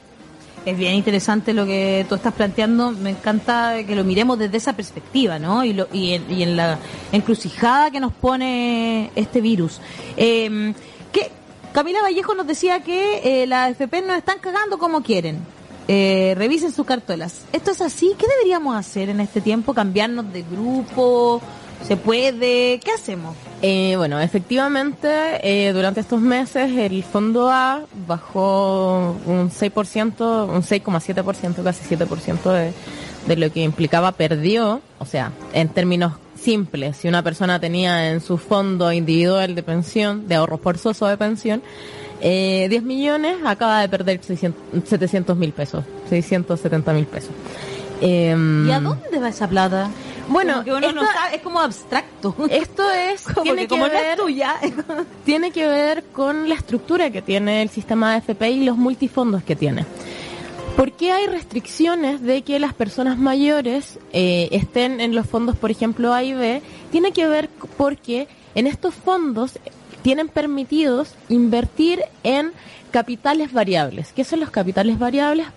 [0.65, 2.91] Es bien interesante lo que tú estás planteando.
[2.91, 5.65] Me encanta que lo miremos desde esa perspectiva, ¿no?
[5.65, 6.79] Y, lo, y, en, la
[7.11, 9.81] encrucijada que nos pone este virus.
[10.15, 10.73] Eh,
[11.11, 11.29] que
[11.73, 15.39] Camila Vallejo nos decía que eh, las FP nos están cagando como quieren
[15.87, 17.41] eh, revisen sus cartolas.
[17.51, 18.13] ¿Esto es así?
[18.17, 19.73] ¿Qué deberíamos hacer en este tiempo?
[19.73, 21.41] ¿Cambiarnos de grupo?
[21.87, 22.79] ¿Se puede?
[22.79, 23.35] ¿Qué hacemos?
[23.61, 25.07] Eh, bueno, efectivamente,
[25.41, 32.73] eh, durante estos meses el fondo A bajó un 6%, un 6,7%, casi 7% de,
[33.27, 38.21] de lo que implicaba perdió, o sea, en términos simples, si una persona tenía en
[38.21, 41.61] su fondo individual de pensión, de ahorro forzoso de pensión,
[42.25, 47.31] eh, 10 millones, acaba de perder 700 mil pesos, 670 mil pesos.
[47.99, 49.89] Em, ¿Y a dónde va esa plata?
[50.29, 50.63] Bueno,
[51.33, 52.33] es como abstracto.
[52.49, 54.55] Esto es tiene que ver tuya.
[55.25, 59.43] tiene que ver con la estructura que tiene el sistema de FP y los multifondos
[59.43, 59.85] que tiene.
[60.77, 65.71] ¿Por qué hay restricciones de que las personas mayores eh, estén en los fondos, por
[65.71, 66.61] ejemplo, A y B?
[66.89, 69.59] Tiene que ver porque en estos fondos
[70.03, 72.51] tienen permitidos invertir en
[72.91, 74.13] capitales variables.
[74.13, 75.47] ¿Qué son los capitales variables?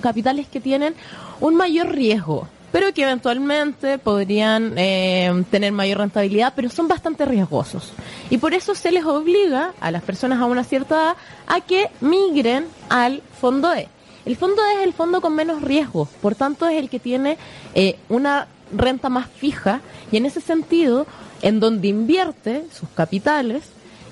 [0.00, 0.94] Capitales que tienen
[1.40, 7.92] un mayor riesgo, pero que eventualmente podrían eh, tener mayor rentabilidad, pero son bastante riesgosos.
[8.30, 11.90] Y por eso se les obliga a las personas a una cierta edad a que
[12.00, 13.88] migren al fondo E.
[14.24, 17.36] El fondo E es el fondo con menos riesgo, por tanto es el que tiene
[17.74, 19.80] eh, una renta más fija
[20.10, 21.06] y en ese sentido,
[21.42, 23.62] en donde invierte sus capitales,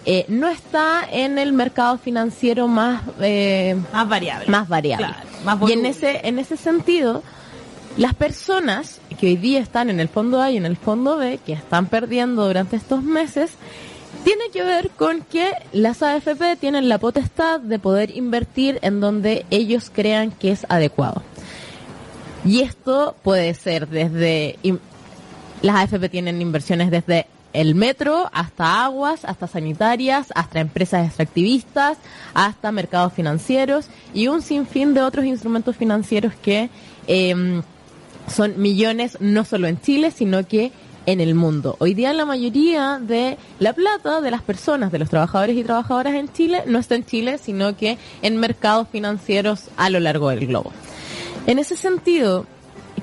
[0.07, 4.47] eh, no está en el mercado financiero más eh, más variable.
[4.49, 5.09] más variable.
[5.67, 7.23] Y en ese en ese sentido
[7.97, 11.39] las personas que hoy día están en el fondo A y en el fondo B
[11.45, 13.53] que están perdiendo durante estos meses
[14.25, 19.45] tiene que ver con que las AFP tienen la potestad de poder invertir en donde
[19.51, 21.23] ellos crean que es adecuado.
[22.45, 24.59] Y esto puede ser desde
[25.63, 31.97] las AFP tienen inversiones desde el metro hasta aguas, hasta sanitarias, hasta empresas extractivistas,
[32.35, 36.69] hasta mercados financieros y un sinfín de otros instrumentos financieros que
[37.07, 37.63] em,
[38.29, 40.73] son millones no solo en Chile, sino que
[41.07, 41.77] en el mundo.
[41.79, 46.15] Hoy día la mayoría de la plata de las personas, de los trabajadores y trabajadoras
[46.15, 50.47] en Chile, no está en Chile, sino que en mercados financieros a lo largo del
[50.47, 50.73] globo.
[51.47, 52.47] En ese sentido,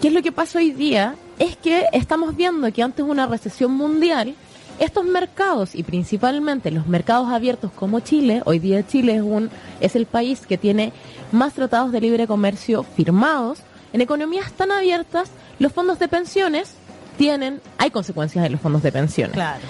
[0.02, 1.16] ¿qué es lo que pasa hoy día?
[1.42, 4.36] Es que estamos viendo que antes de una recesión mundial,
[4.78, 9.96] estos mercados y principalmente los mercados abiertos como Chile, hoy día Chile es un es
[9.96, 10.94] el país que tiene
[11.32, 13.58] más tratados de libre comercio firmados,
[13.92, 16.76] en economías tan abiertas, los fondos de pensiones
[17.18, 19.34] tienen hay consecuencias en los fondos de pensiones.
[19.34, 19.62] Claro.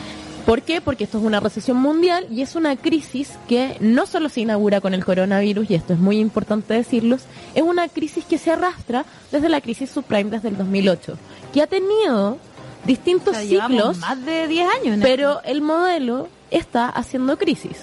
[0.45, 0.82] ¿Por qué?
[0.82, 4.82] Porque esto es una recesión mundial y es una crisis que no solo se inaugura
[4.82, 7.17] con el coronavirus, y esto es muy importante decirlo,
[7.53, 11.17] es una crisis que se arrastra desde la crisis subprime desde el 2008
[11.54, 12.38] que ha tenido
[12.86, 13.97] distintos ciclos.
[13.99, 14.99] Más de 10 años.
[15.02, 17.78] pero el modelo está haciendo crisis.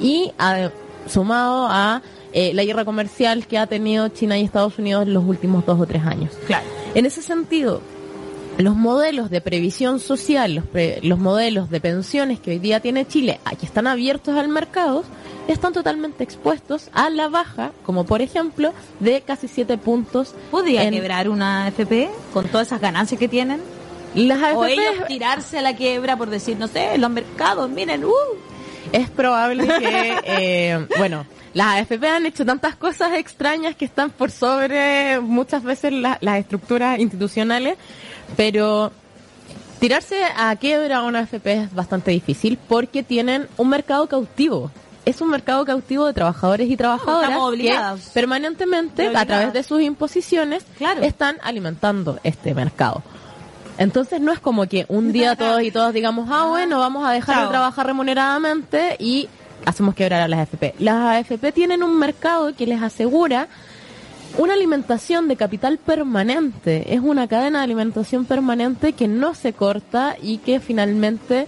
[0.00, 0.32] Y
[1.06, 2.02] sumado a
[2.32, 5.80] eh, la guerra comercial que ha tenido China y Estados Unidos en los últimos dos
[5.80, 6.32] o tres años.
[6.46, 6.64] Claro.
[6.94, 7.80] En ese sentido,
[8.58, 10.64] los modelos de previsión social, los,
[11.02, 15.04] los modelos de pensiones que hoy día tiene Chile, que están abiertos al mercado,
[15.48, 20.34] están totalmente expuestos a la baja, como por ejemplo, de casi 7 puntos.
[20.50, 23.60] ¿Podría quebrar una FP con todas esas ganancias que tienen?
[24.14, 24.56] Las AFP...
[24.56, 28.12] O ellos tirarse a la quiebra por decir, no sé, los mercados, miren, uh.
[28.92, 31.24] Es probable que, eh, bueno,
[31.54, 36.98] las AFP han hecho tantas cosas extrañas que están por sobre muchas veces las estructuras
[36.98, 37.76] institucionales,
[38.36, 38.92] pero
[39.80, 44.70] tirarse a quiebra a una AFP es bastante difícil porque tienen un mercado cautivo.
[45.04, 47.76] Es un mercado cautivo de trabajadores y trabajadoras que
[48.14, 50.64] permanentemente, a través de sus imposiciones,
[51.00, 53.02] están alimentando este mercado.
[53.78, 57.10] Entonces no es como que un día todos y todos digamos, ah, bueno, vamos a
[57.10, 59.28] dejar de trabajar remuneradamente y
[59.64, 60.74] hacemos quebrar a las AFP.
[60.78, 63.48] Las AFP tienen un mercado que les asegura
[64.38, 66.94] una alimentación de capital permanente.
[66.94, 71.46] Es una cadena de alimentación permanente que no se corta y que finalmente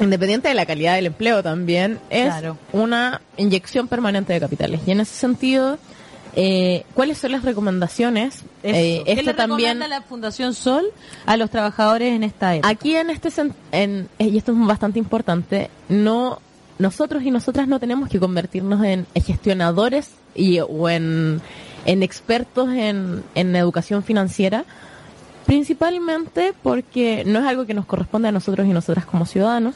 [0.00, 2.32] independiente de la calidad del empleo también, es
[2.72, 4.80] una inyección permanente de capitales.
[4.86, 5.78] Y en ese sentido,
[6.36, 8.42] eh, ¿cuáles son las recomendaciones?
[8.62, 10.84] Eh, ¿Qué le también la Fundación Sol
[11.26, 12.68] a los trabajadores en esta época?
[12.68, 13.30] Aquí en este
[13.72, 16.40] en, y esto es bastante importante, no
[16.78, 21.40] nosotros y nosotras no tenemos que convertirnos en gestionadores y o en,
[21.84, 24.64] en expertos en, en educación financiera,
[25.46, 29.74] principalmente porque no es algo que nos corresponde a nosotros y nosotras como ciudadanos,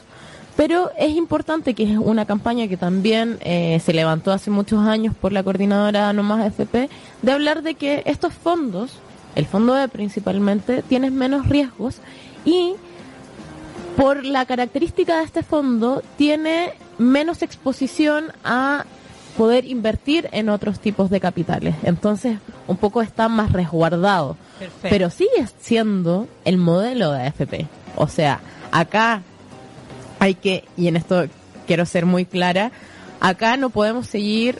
[0.55, 5.15] pero es importante que es una campaña que también eh, se levantó hace muchos años
[5.15, 6.89] por la coordinadora No Más FP,
[7.21, 8.91] de hablar de que estos fondos,
[9.35, 12.01] el fondo E principalmente, tienen menos riesgos
[12.43, 12.73] y
[13.99, 18.85] por la característica de este fondo tiene menos exposición a
[19.35, 21.75] poder invertir en otros tipos de capitales.
[21.83, 22.37] Entonces,
[22.67, 24.37] un poco está más resguardado.
[24.81, 27.67] Pero sigue siendo el modelo de AFP.
[27.97, 28.39] O sea,
[28.71, 29.21] acá
[30.19, 31.25] hay que, y en esto
[31.67, 32.71] quiero ser muy clara,
[33.19, 34.59] acá no podemos seguir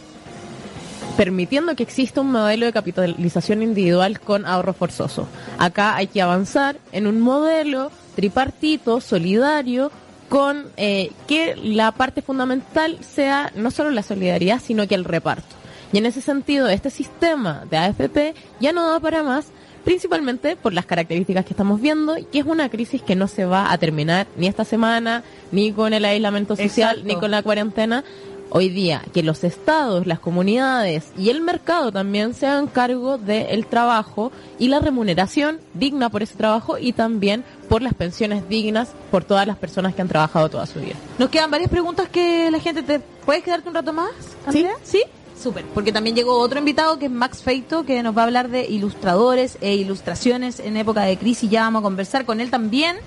[1.15, 5.29] permitiendo que exista un modelo de capitalización individual con ahorro forzoso.
[5.57, 7.89] Acá hay que avanzar en un modelo
[8.19, 9.91] tripartito, solidario,
[10.27, 15.55] con eh, que la parte fundamental sea no solo la solidaridad, sino que el reparto.
[15.93, 19.45] Y en ese sentido, este sistema de AFP ya no da para más
[19.85, 23.45] principalmente por las características que estamos viendo y que es una crisis que no se
[23.45, 28.03] va a terminar ni esta semana, ni con el aislamiento social, ni con la cuarentena.
[28.51, 33.67] Hoy día, que los estados, las comunidades y el mercado también se hagan cargo del
[33.67, 39.23] trabajo y la remuneración digna por ese trabajo y también por las pensiones dignas por
[39.23, 40.95] todas las personas que han trabajado toda su vida.
[41.17, 42.99] Nos quedan varias preguntas que la gente te...
[42.99, 44.11] ¿Puedes quedarte un rato más,
[44.45, 44.73] Andrea?
[44.83, 44.97] ¿Sí?
[44.97, 45.03] ¿Sí?
[45.41, 48.49] Súper, porque también llegó otro invitado que es Max Feito, que nos va a hablar
[48.49, 51.49] de ilustradores e ilustraciones en época de crisis.
[51.49, 52.97] Ya vamos a conversar con él también.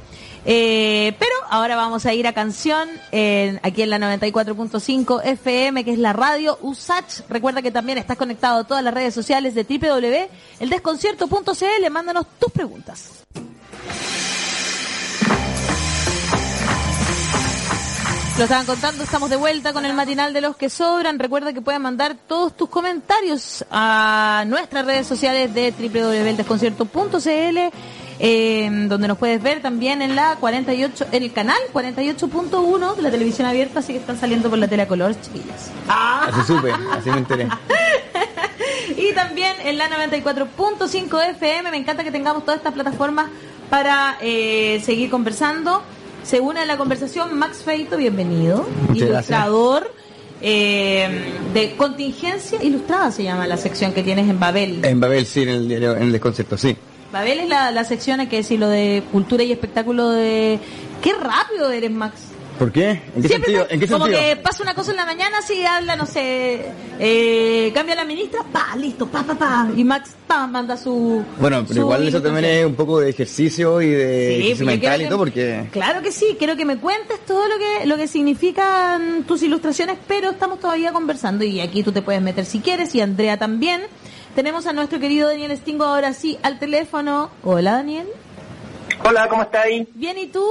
[0.45, 2.89] Eh, pero ahora vamos a ir a canción
[3.63, 7.29] aquí en la 94.5 FM, que es la radio USACH.
[7.29, 11.91] Recuerda que también estás conectado a todas las redes sociales de www.eldesconcierto.cl.
[11.91, 13.11] Mándanos tus preguntas.
[18.43, 21.21] Lo estaban contando, estamos de vuelta con el matinal de los que sobran.
[21.21, 27.59] Recuerda que pueden mandar todos tus comentarios a nuestras redes sociales de www.desconcierto.cl,
[28.19, 33.13] eh, donde nos puedes ver también en la 48, en el canal 48.1 de la
[33.13, 35.71] televisión abierta, así que están saliendo por la tele a color, chiquillos.
[35.87, 36.27] Ah.
[36.27, 37.47] Así supe, así me enteré.
[38.97, 43.31] y también en la 94.5 FM, me encanta que tengamos todas estas plataformas
[43.71, 45.85] para eh, seguir conversando.
[46.25, 49.91] Se une a la conversación Max Feito, bienvenido, ilustrador.
[50.45, 51.09] Eh,
[51.55, 54.85] de contingencia ilustrada se llama la sección que tienes en Babel.
[54.85, 56.21] En Babel, sí, en el, en el
[56.57, 56.77] sí.
[57.13, 60.59] Babel es la, la sección que decir lo de cultura y espectáculo de...
[61.01, 62.32] ¡Qué rápido eres, Max!
[62.59, 63.03] ¿Por qué?
[63.17, 63.67] ¿En qué sentido?
[63.69, 66.67] ¿En qué como que pasa una cosa en la mañana, si habla, no sé,
[66.99, 71.25] eh, cambia la ministra, pa, listo, pa, pa, pa, y Max, pa, manda su...
[71.41, 75.07] Bueno, pero igual eso también es un poco de ejercicio y de ejercicio mental y
[75.07, 75.67] todo, porque...
[75.73, 79.99] Claro que sí, quiero que me cuentes todo lo que, lo que significan tus ilustraciones,
[80.07, 83.83] pero estamos todavía conversando y aquí tú te puedes meter si quieres y Andrea también.
[84.35, 87.31] Tenemos a nuestro querido Daniel Stingo ahora sí al teléfono.
[87.43, 88.07] Hola, Daniel.
[89.05, 89.87] Hola, ¿cómo ahí?
[89.95, 90.47] Bien, ¿y tú?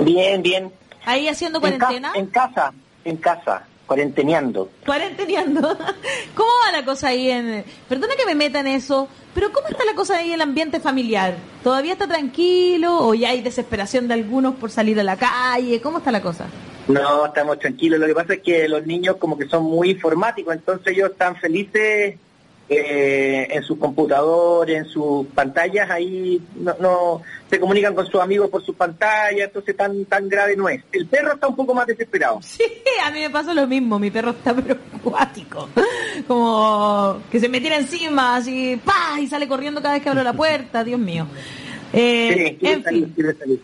[0.00, 0.79] Bien, bien.
[1.04, 2.12] ¿Ahí haciendo cuarentena?
[2.14, 2.72] En, casa,
[3.04, 4.70] en casa, cuarenteneando.
[4.84, 5.60] Cuarenteneando.
[6.34, 7.64] ¿Cómo va la cosa ahí en...
[7.88, 10.80] Perdona que me meta en eso, pero ¿cómo está la cosa ahí en el ambiente
[10.80, 11.36] familiar?
[11.62, 15.80] ¿Todavía está tranquilo o ya hay desesperación de algunos por salir a la calle?
[15.80, 16.46] ¿Cómo está la cosa?
[16.88, 18.00] No, estamos tranquilos.
[18.00, 21.36] Lo que pasa es que los niños como que son muy informáticos, entonces ellos están
[21.36, 22.16] felices
[22.72, 28.64] eh, en sus computadores, en sus pantallas, ahí no, se comunican con sus amigos por
[28.64, 30.80] sus pantallas, entonces tan tan grave no es.
[30.92, 32.38] El perro está un poco más desesperado.
[32.60, 32.64] Sí,
[33.02, 34.76] a mí me pasa lo mismo, mi perro está pero
[36.28, 39.18] como que se me tira encima, así, ¡pah!
[39.20, 41.26] y sale corriendo cada vez que abro la puerta, Dios mío.
[41.92, 43.14] Eh, en fin,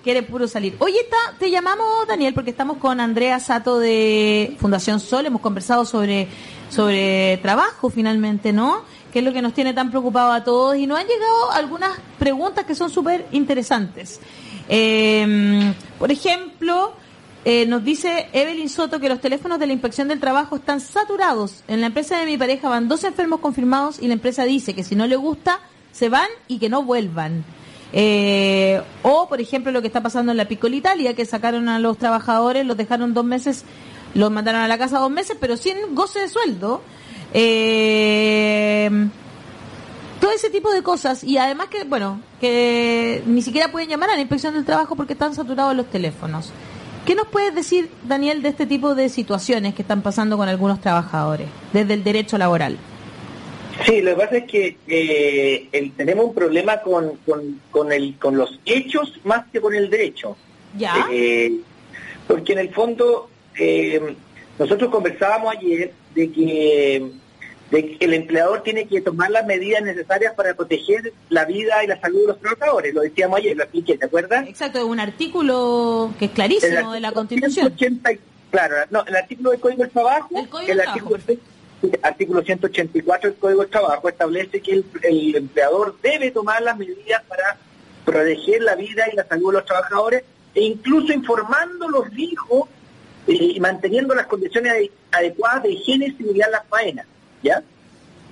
[0.03, 0.75] quiere puro salir.
[0.81, 5.85] Oye, está, te llamamos, Daniel, porque estamos con Andrea Sato de Fundación Sol, hemos conversado
[5.85, 6.27] sobre,
[6.69, 8.83] sobre trabajo finalmente, ¿no?
[9.13, 11.93] Que es lo que nos tiene tan preocupados a todos, y nos han llegado algunas
[12.19, 14.21] preguntas que son súper interesantes.
[14.69, 16.93] Em, por ejemplo,
[17.45, 21.63] eh, nos dice Evelyn Soto que los teléfonos de la inspección del trabajo están saturados.
[21.69, 24.83] En la empresa de mi pareja van dos enfermos confirmados y la empresa dice que
[24.83, 25.61] si no le gusta,
[25.93, 27.45] se van y que no vuelvan.
[27.93, 31.79] Eh, o, por ejemplo, lo que está pasando en la Piccola Italia, que sacaron a
[31.79, 33.65] los trabajadores, los dejaron dos meses,
[34.15, 36.83] los mandaron a la casa dos meses, pero sin goce de sueldo.
[37.35, 38.91] Eh,
[40.21, 44.15] todo ese tipo de cosas y además que, bueno, que ni siquiera pueden llamar a
[44.15, 46.53] la inspección del trabajo porque están saturados los teléfonos.
[47.05, 50.81] ¿Qué nos puedes decir, Daniel, de este tipo de situaciones que están pasando con algunos
[50.81, 52.79] trabajadores desde el derecho laboral?
[53.85, 57.13] Sí, lo que pasa es que eh, tenemos un problema con,
[57.71, 60.37] con, el, con los hechos más que con el derecho.
[60.77, 61.07] ¿Ya?
[61.13, 61.53] Eh,
[62.27, 64.17] porque en el fondo, eh,
[64.59, 67.13] nosotros conversábamos ayer de que,
[67.71, 71.87] de que el empleador tiene que tomar las medidas necesarias para proteger la vida y
[71.87, 72.95] la salud de los trabajadores.
[72.95, 74.49] Lo decíamos ayer, lo expliqué, ¿te acuerdas?
[74.49, 77.73] Exacto, es un artículo que es clarísimo de la Constitución.
[78.51, 80.29] claro, no, el artículo del Código del Trabajo,
[80.67, 81.19] el, artículo,
[82.03, 87.59] artículo 184 del Código del Trabajo establece que el, empleador debe tomar las medidas para
[88.07, 92.76] proteger la vida y la salud de los trabajadores e incluso informando los hijos eh,
[93.27, 97.07] y manteniendo las condiciones adecuadas de higiene y en las faenas,
[97.43, 97.63] ¿ya?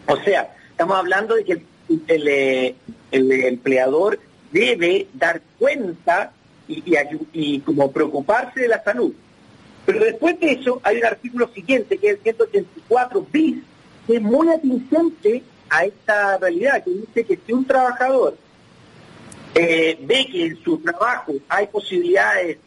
[0.07, 1.62] O sea, estamos hablando de que
[2.09, 2.76] el, eh,
[3.11, 4.18] empleador
[4.53, 6.32] debe dar cuenta
[6.68, 6.82] y,
[7.32, 9.12] y, como preocuparse de la salud.
[9.84, 13.62] Pero después de eso hay un artículo siguiente, que es el 184 bis,
[14.07, 18.36] que es muy atingente a esta realidad, que dice que si un trabajador
[19.55, 22.59] eh, ve que en su trabajo hay posibilidades de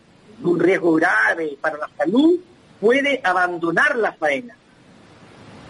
[0.43, 2.39] un riesgo grave para la salud,
[2.79, 4.55] puede abandonar la faena,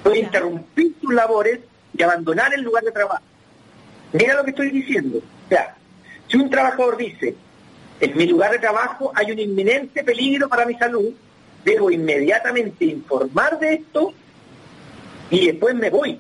[0.04, 1.60] puede interrumpir sus labores
[1.98, 3.24] y abandonar el lugar de trabajo.
[4.14, 5.20] Mira lo que estoy diciendo.
[5.20, 5.76] O sea,
[6.28, 7.36] si un trabajador dice,
[8.00, 11.14] en mi lugar de trabajo hay un inminente peligro para mi salud,
[11.64, 14.14] debo inmediatamente informar de esto
[15.30, 16.20] y después me voy.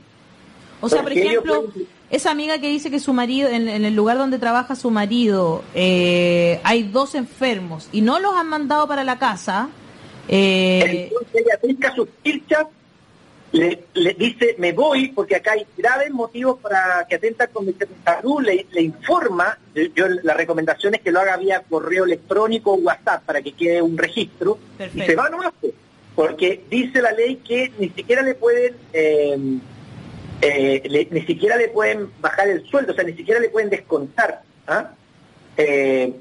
[0.81, 1.65] O sea, por ejemplo,
[2.10, 6.60] esa amiga que dice que su marido, en, el lugar donde trabaja su marido, eh,
[6.64, 9.70] hay dos enfermos y no los han mandado para la casa.
[10.28, 11.10] Eh...
[11.10, 12.68] Entonces ella aplica sus fichas
[13.51, 17.76] le, le, dice, me voy porque acá hay graves motivos para que atenta con mi
[18.03, 19.58] salud, le, le, informa,
[19.95, 23.82] yo la recomendación es que lo haga vía correo electrónico o WhatsApp para que quede
[23.82, 24.58] un registro,
[24.93, 25.74] y se va nomás, pues,
[26.16, 28.76] porque dice la ley que ni siquiera le pueden...
[28.93, 29.60] Em,
[30.41, 34.41] eh, ni siquiera le pueden bajar el sueldo, o sea, ni siquiera le pueden descontar.
[34.67, 34.91] ¿ah?
[35.57, 36.13] Eh,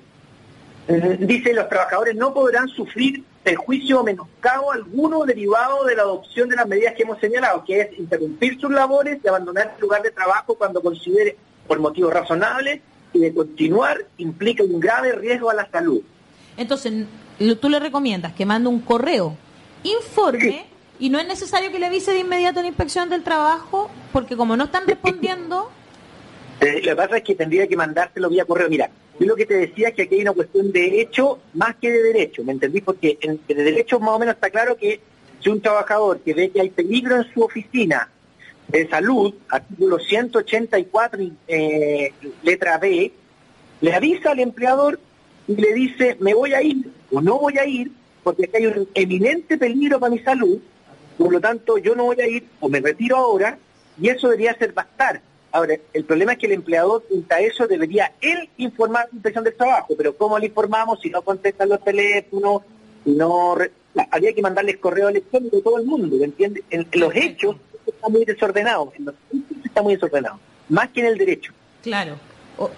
[1.18, 6.56] dice los trabajadores no podrán sufrir perjuicio o menoscabo alguno derivado de la adopción de
[6.56, 10.10] las medidas que hemos señalado, que es interrumpir sus labores, de abandonar el lugar de
[10.10, 11.36] trabajo cuando considere
[11.66, 12.80] por motivos razonables
[13.12, 16.02] y de continuar implica un grave riesgo a la salud.
[16.56, 17.06] Entonces,
[17.60, 19.36] tú le recomiendas que mande un correo,
[19.84, 20.66] informe,
[20.98, 24.56] y no es necesario que le avise de inmediato la inspección del trabajo, porque como
[24.56, 25.70] no están respondiendo...
[26.58, 28.70] Eh, lo que pasa es que tendría que mandárselo vía correo.
[28.70, 28.88] Mira,
[29.20, 31.90] yo lo que te decía es que aquí hay una cuestión de hecho más que
[31.90, 32.80] de derecho, ¿me entendí?
[32.80, 34.98] Porque en, de derecho más o menos está claro que
[35.40, 38.08] si un trabajador que ve que hay peligro en su oficina
[38.68, 43.12] de salud, artículo 184, eh, letra B,
[43.80, 44.98] le avisa al empleador
[45.46, 47.92] y le dice, me voy a ir o no voy a ir,
[48.22, 50.58] porque aquí hay un eminente peligro para mi salud,
[51.16, 53.58] por lo tanto yo no voy a ir o me retiro ahora,
[54.00, 55.20] y eso debería ser bastar.
[55.52, 59.54] Ahora, el problema es que el empleador, junto eso, debería él informar la inspección del
[59.54, 62.62] trabajo, pero ¿cómo le informamos si no contestan los teléfonos,
[63.04, 63.56] si no...
[64.10, 66.64] Había que mandarles correo electrónico a todo el mundo, ¿me entiendes?
[66.68, 67.56] En, los hechos
[67.86, 70.38] está muy desordenado, en los hechos está muy desordenado,
[70.68, 71.54] más que en el derecho.
[71.82, 72.16] Claro.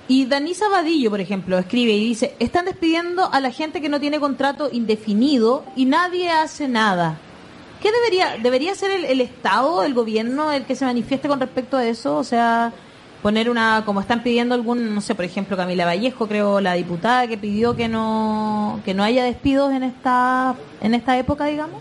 [0.07, 3.99] Y Danisa Vadillo, por ejemplo, escribe y dice, están despidiendo a la gente que no
[3.99, 7.19] tiene contrato indefinido y nadie hace nada.
[7.81, 11.87] ¿Qué debería debería ser el, Estado, el gobierno, el que se manifieste con respecto a
[11.87, 12.17] eso?
[12.17, 12.73] O sea,
[13.23, 17.27] poner una, como están pidiendo algún, no sé, por ejemplo, Camila Vallejo, creo, la diputada
[17.27, 21.81] que pidió que no que no haya despidos en esta en esta época, digamos.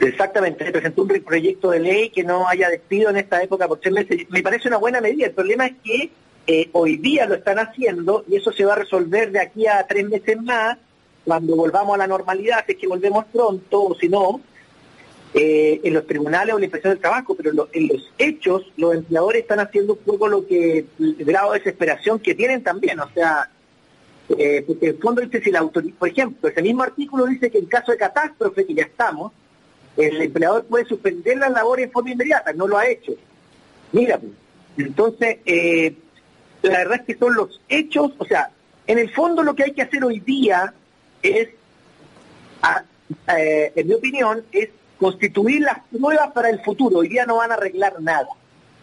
[0.00, 3.80] Exactamente, se presentó un proyecto de ley que no haya despido en esta época por
[3.80, 4.26] tres meses.
[4.30, 5.26] Me parece una buena medida.
[5.26, 6.10] El problema es que
[6.46, 9.84] eh, hoy día lo están haciendo y eso se va a resolver de aquí a
[9.86, 10.78] tres meses más,
[11.24, 14.40] cuando volvamos a la normalidad, si es que volvemos pronto o si no,
[15.34, 19.42] eh, en los tribunales o la inspección del trabajo, pero en los hechos los empleadores
[19.42, 23.50] están haciendo un poco lo que, el grado de desesperación que tienen también, o sea,
[24.30, 27.50] eh, porque en el fondo dice si la autoridad, por ejemplo, ese mismo artículo dice
[27.50, 29.32] que en caso de catástrofe, que ya estamos,
[29.98, 33.12] el empleador puede suspender la labor en forma inmediata, no lo ha hecho.
[33.92, 34.32] Mira, pues,
[34.78, 35.94] entonces, eh,
[36.62, 38.50] la verdad es que son los hechos, o sea,
[38.86, 40.72] en el fondo lo que hay que hacer hoy día
[41.22, 41.50] es,
[43.26, 46.98] en mi opinión, es constituir las pruebas para el futuro.
[46.98, 48.28] Hoy día no van a arreglar nada.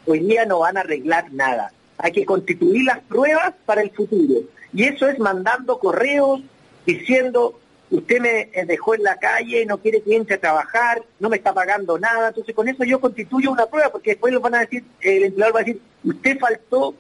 [0.08, 1.72] Hoy día no van a arreglar nada.
[1.98, 4.42] Hay que constituir las pruebas para el futuro.
[4.74, 6.42] Y eso es mandando correos
[6.86, 7.60] diciendo,
[7.90, 11.54] usted me dejó en la calle, no quiere que entre a trabajar, no me está
[11.54, 12.30] pagando nada.
[12.30, 15.56] Entonces con eso yo constituyo una prueba, porque después lo van a decir, el empleador
[15.56, 16.96] va a decir, usted faltó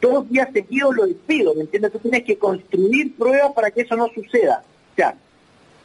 [0.00, 1.92] dos días seguidos, lo despido, ¿me entiendes?
[1.92, 4.62] Tú tienes que construir pruebas para que eso no suceda.
[4.92, 5.16] O sea,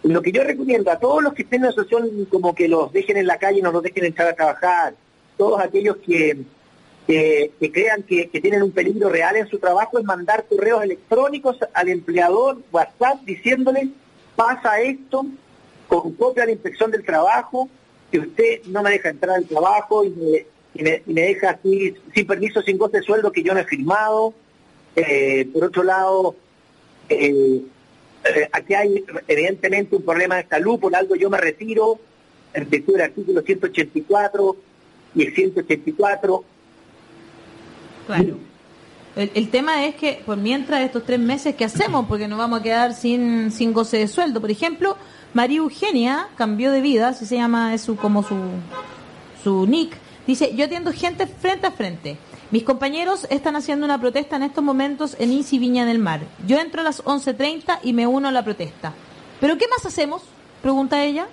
[0.04, 2.92] lo que yo recomiendo a todos los que estén en la asociación como que los
[2.94, 4.94] dejen en la calle y no los dejen entrar a trabajar,
[5.38, 6.44] todos aquellos que,
[7.06, 11.90] que, crean que, tienen un peligro real en su trabajo es mandar correos electrónicos al
[11.90, 13.90] empleador, WhatsApp, diciéndole,
[14.36, 15.26] pasa esto,
[15.88, 17.68] con copia de la inspección del trabajo,
[18.12, 20.46] que usted no me deja entrar al trabajo y
[20.76, 24.34] me, deja así, sin permiso, sin goce de sueldo que yo no he firmado.
[24.96, 26.36] Eh, por otro lado,
[27.10, 27.64] eh,
[28.24, 32.00] eh, aquí hay evidentemente un problema de salud, por algo yo me retiro,
[32.54, 34.56] en virtud del artículo 184
[35.16, 36.44] y el 184
[38.10, 38.38] Claro.
[39.16, 42.08] El, tema es que por mientras estos tres meses, ¿qué hacemos?
[42.08, 44.42] Porque nos vamos a quedar sin, sin goce de sueldo.
[44.42, 44.98] Por ejemplo,
[45.34, 48.36] María Eugenia cambió de vida, así se llama es como su,
[49.44, 49.96] su nick.
[50.26, 52.18] Dice, yo atiendo gente frente a frente.
[52.52, 56.22] Mis compañeros están haciendo una protesta en estos momentos en Isi Viña del Mar.
[56.48, 58.94] Yo entro a las 11.30 y me uno a la protesta.
[59.40, 60.24] ¿Pero qué más hacemos?
[60.62, 61.28] Pregunta ella.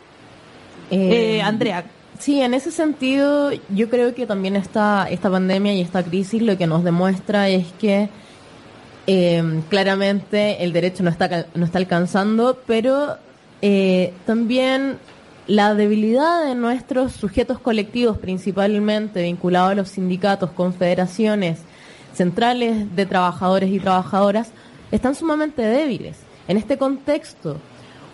[0.91, 1.85] Eh, eh Andrea,
[2.19, 6.57] Sí, en ese sentido, yo creo que también esta, esta pandemia y esta crisis lo
[6.57, 8.09] que nos demuestra es que
[9.07, 13.19] eh, claramente el derecho no está, no está alcanzando, pero
[13.63, 14.99] eh, también
[15.47, 21.61] la debilidad de nuestros sujetos colectivos, principalmente vinculados a los sindicatos, confederaciones,
[22.15, 24.51] centrales de trabajadores y trabajadoras,
[24.91, 26.17] están sumamente débiles.
[26.49, 27.59] En este contexto,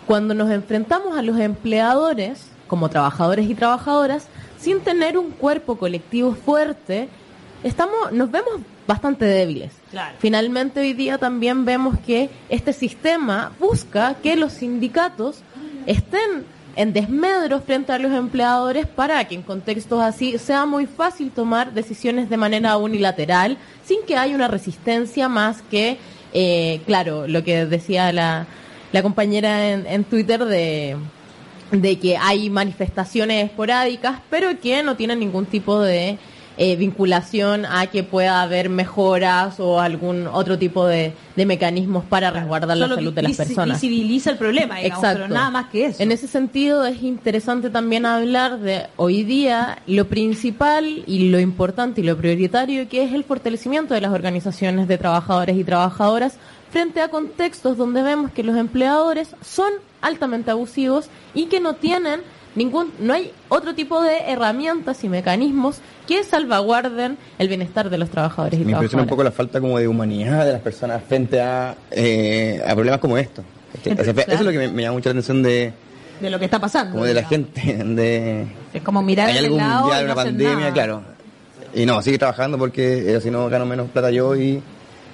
[0.05, 4.27] cuando nos enfrentamos a los empleadores, como trabajadores y trabajadoras,
[4.59, 7.09] sin tener un cuerpo colectivo fuerte,
[7.63, 9.71] estamos, nos vemos bastante débiles.
[10.19, 15.41] Finalmente hoy día también vemos que este sistema busca que los sindicatos
[15.85, 16.45] estén
[16.75, 21.73] en desmedro frente a los empleadores para que en contextos así sea muy fácil tomar
[21.73, 25.97] decisiones de manera unilateral sin que haya una resistencia más que,
[26.33, 28.47] eh, claro, lo que decía la,
[28.91, 30.97] la compañera en Twitter de
[31.81, 36.17] de que hay manifestaciones esporádicas, pero que no tienen ningún tipo de
[36.57, 42.77] eh, vinculación a que pueda haber mejoras o algún otro tipo de, mecanismos para resguardar
[42.77, 43.81] la salud de las personas.
[43.81, 46.03] Visibiliza el problema, pero nada más que eso.
[46.03, 52.01] En ese sentido es interesante también hablar de hoy día lo principal y lo importante
[52.01, 56.37] y lo prioritario que es el fortalecimiento de las organizaciones de trabajadores y trabajadoras
[56.71, 62.21] frente a contextos donde vemos que los empleadores son altamente abusivos y que no tienen
[62.55, 68.09] ningún, no hay otro tipo de herramientas y mecanismos que salvaguarden el bienestar de los
[68.09, 71.41] trabajadores y Me impresiona un poco la falta como de humanidad de las personas frente
[71.41, 73.45] a, eh, a problemas como estos.
[73.83, 75.73] Eso es lo que me, llama mucha atención de,
[76.19, 76.93] de lo que está pasando.
[76.93, 77.61] Como de la gente.
[77.83, 81.03] De, es como mirar hay algún mundial, una pandemia, claro.
[81.73, 84.61] Y no, sigue trabajando porque eh, si no gano menos plata yo y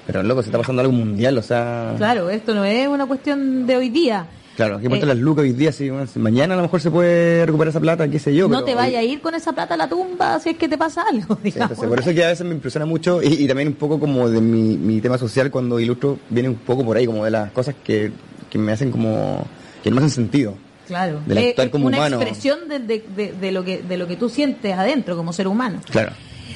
[0.10, 1.94] pero loco, se está pasando algo mundial, o sea...
[1.96, 4.26] Claro, esto no es una cuestión de hoy día.
[4.60, 5.72] Claro, ¿qué importa eh, las lucas hoy día?
[5.72, 8.50] Si, mañana a lo mejor se puede recuperar esa plata, qué sé yo.
[8.50, 10.78] No te vaya a ir con esa plata a la tumba si es que te
[10.78, 11.38] pasa algo.
[11.88, 15.00] por eso que a veces me impresiona mucho y, también un poco como de mi,
[15.00, 18.12] tema social cuando ilustro, viene un poco por ahí, como de las cosas que,
[18.56, 19.48] me hacen como.
[19.82, 20.56] que no me hacen sentido.
[20.88, 21.22] Claro.
[21.26, 22.18] De actuar eh, como una humano.
[22.18, 25.80] expresión de, de, lo que, de lo que tú sientes adentro como ser humano.
[25.90, 26.12] Claro.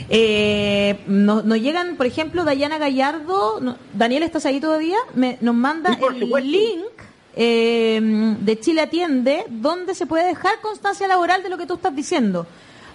[0.10, 4.98] Eh, nos, llegan, por ejemplo, Dayana Gallardo, Daniel, ¿estás ahí todavía?
[5.16, 11.44] Me, nos manda el link eh, de Chile Atiende, donde se puede dejar constancia laboral
[11.44, 12.46] de lo que tú estás diciendo.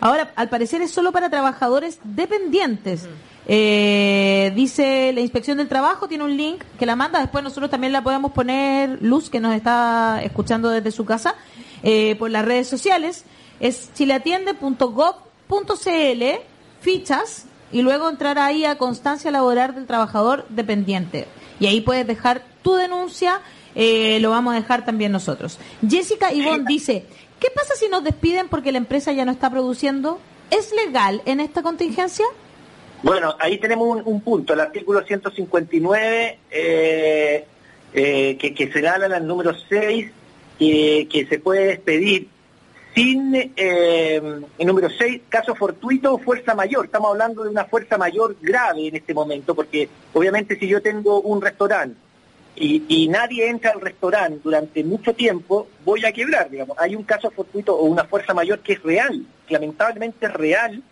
[0.01, 3.09] Ahora, al parecer es solo para trabajadores dependientes.
[3.51, 7.93] Eh, dice la inspección del trabajo, tiene un link que la manda, después nosotros también
[7.93, 11.35] la podemos poner, Luz, que nos está escuchando desde su casa,
[11.83, 13.25] eh, por las redes sociales.
[13.59, 16.23] Es chileatiende.gov.cl
[16.81, 21.27] fichas y luego entrar ahí a constancia laboral del trabajador dependiente.
[21.59, 23.41] Y ahí puedes dejar tu denuncia,
[23.81, 25.59] eh, lo vamos a dejar también nosotros.
[25.89, 27.05] Jessica Ivonne dice,
[27.39, 30.19] ¿qué pasa si nos despiden porque la empresa ya no está produciendo?
[30.51, 32.27] ¿Es legal en esta contingencia?
[33.05, 37.47] Bueno, ahí tenemos un, punto, el artículo 159, eh,
[37.95, 40.11] eh, que, que señala en el número 6,
[40.59, 42.27] que se puede despedir
[42.97, 44.21] sin, eh,
[44.59, 46.87] el número 6, caso fortuito o fuerza mayor.
[46.87, 51.21] Estamos hablando de una fuerza mayor grave en este momento, porque obviamente si yo tengo
[51.21, 52.08] un restaurante
[52.61, 56.77] y, nadie entra al restaurante durante mucho tiempo, voy a quebrar, digamos.
[56.79, 60.83] Hay un caso fortuito o una fuerza mayor que es real, lamentablemente es real,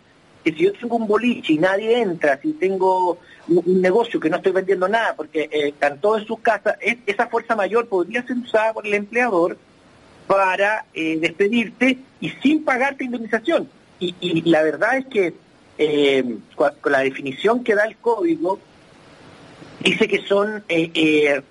[0.43, 4.37] que si yo tengo un boliche y nadie entra, si tengo un, negocio que no
[4.37, 8.37] estoy vendiendo nada porque eh, están todos en sus casas, esa fuerza mayor podría ser
[8.37, 9.57] usada por el empleador
[10.27, 13.69] para eh, despedirte y sin pagarte indemnización.
[13.99, 15.33] Y, la verdad es que
[15.77, 18.59] eh, con, la definición que da el código,
[19.79, 21.41] dice que son eh, eh,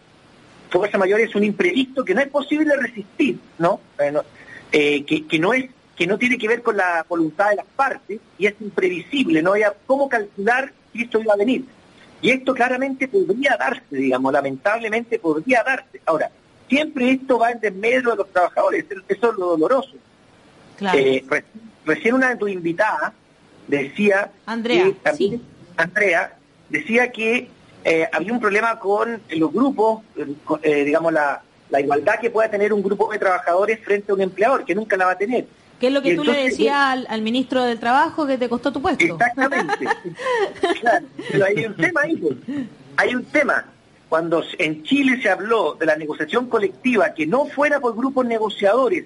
[0.70, 3.80] fuerza mayor es un imprevisto que no es posible resistir, ¿no?
[4.70, 5.66] que, que, no es
[5.96, 9.52] que no tiene que ver con la voluntad de las partes y es imprevisible, no
[9.52, 11.64] había cómo calcular si esto iba a venir.
[12.20, 16.00] Y esto claramente podría darse, digamos, lamentablemente podría darse.
[16.06, 16.30] Ahora,
[16.68, 19.92] siempre esto va en desmedro de los trabajadores, eso es lo doloroso.
[20.94, 21.24] Eh,
[21.84, 23.12] recién una de tus invitadas
[23.66, 24.92] decía, Andrea,
[25.76, 26.36] Andrea
[26.68, 27.48] decía que
[27.88, 30.02] eh, había un problema con los grupos,
[30.60, 31.40] eh, digamos, la,
[31.70, 34.96] la igualdad que pueda tener un grupo de trabajadores frente a un empleador, que nunca
[34.96, 35.46] la va a tener.
[35.78, 38.82] ¿Qué es lo que tú le decías al, ministro del Trabajo que te costó tu
[38.82, 39.04] puesto?
[39.04, 39.86] Exactamente.
[40.80, 41.06] claro.
[41.30, 42.16] Pero hay un tema ahí.
[42.16, 42.34] Pues.
[42.96, 43.66] Hay un tema.
[44.08, 49.04] Cuando en Chile se habló de la negociación colectiva, que no fuera por grupos negociadores,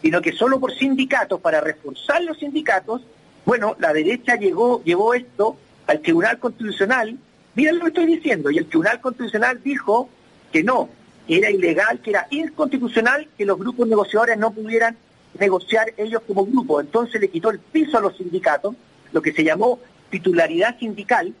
[0.00, 3.02] sino que solo por sindicatos, para reforzar los sindicatos,
[3.44, 7.18] bueno, la derecha llegó, llevó esto al Tribunal Constitucional.
[7.54, 8.50] Miren lo que estoy diciendo.
[8.50, 10.08] Y el Tribunal Constitucional dijo
[10.52, 10.88] que no,
[11.26, 14.96] que era ilegal, que era inconstitucional que los grupos negociadores no pudieran
[15.38, 16.80] negociar ellos como grupo.
[16.80, 18.74] Entonces le quitó el piso a los sindicatos,
[19.12, 19.78] lo que se llamó
[20.10, 21.32] titularidad sindical,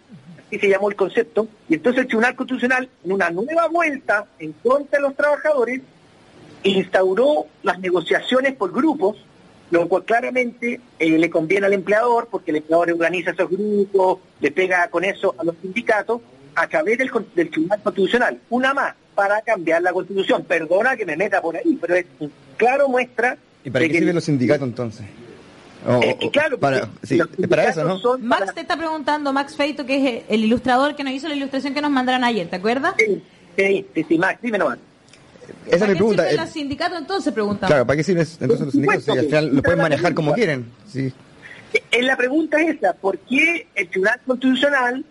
[0.46, 4.52] así se llamó el concepto, y entonces el Tribunal Constitucional, en una nueva vuelta en
[4.52, 5.82] contra de los trabajadores,
[6.62, 9.16] instauró las negociaciones por grupos,
[9.72, 14.50] lo cual claramente eh, le conviene al empleador, porque el empleador organiza esos grupos, le
[14.50, 16.20] pega con eso a los sindicatos,
[16.54, 18.38] a través del, del Tribunal Constitucional.
[18.50, 20.44] Una más, para cambiar la Constitución.
[20.44, 22.06] Perdona que me meta por ahí, pero es
[22.56, 25.06] claro muestra ¿Y para qué sirven los sindicatos entonces?
[26.32, 26.88] claro, para,
[27.48, 28.18] para eso, ¿no?
[28.18, 31.74] Max te está preguntando, Max Feito, que es el ilustrador que nos hizo la ilustración
[31.74, 32.94] que nos mandaron ayer, ¿te acuerdas?
[32.98, 33.22] Sí,
[33.56, 34.78] sí, sí, Max, dime nomás.
[35.66, 36.22] Esa es mi pregunta.
[36.22, 37.32] ¿Para qué los sindicatos entonces?
[37.32, 37.70] Preguntamos.
[37.70, 39.04] Claro, ¿para qué sirven entonces los sindicatos?
[39.04, 40.70] Si al final lo pueden manejar como quieren.
[40.86, 41.12] Sí.
[41.90, 45.04] En la pregunta es esa, ¿por qué el Tribunal Constitucional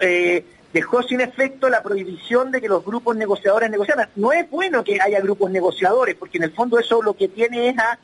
[0.00, 4.08] eh, dejó sin efecto la prohibición de que los grupos negociadores negociaran.
[4.16, 7.68] No es bueno que haya grupos negociadores, porque en el fondo eso lo que tiene
[7.68, 7.98] es a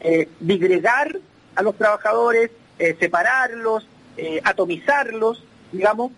[0.00, 1.18] eh, digregar
[1.54, 6.12] a los trabajadores, eh, separarlos, eh, atomizarlos, digamos,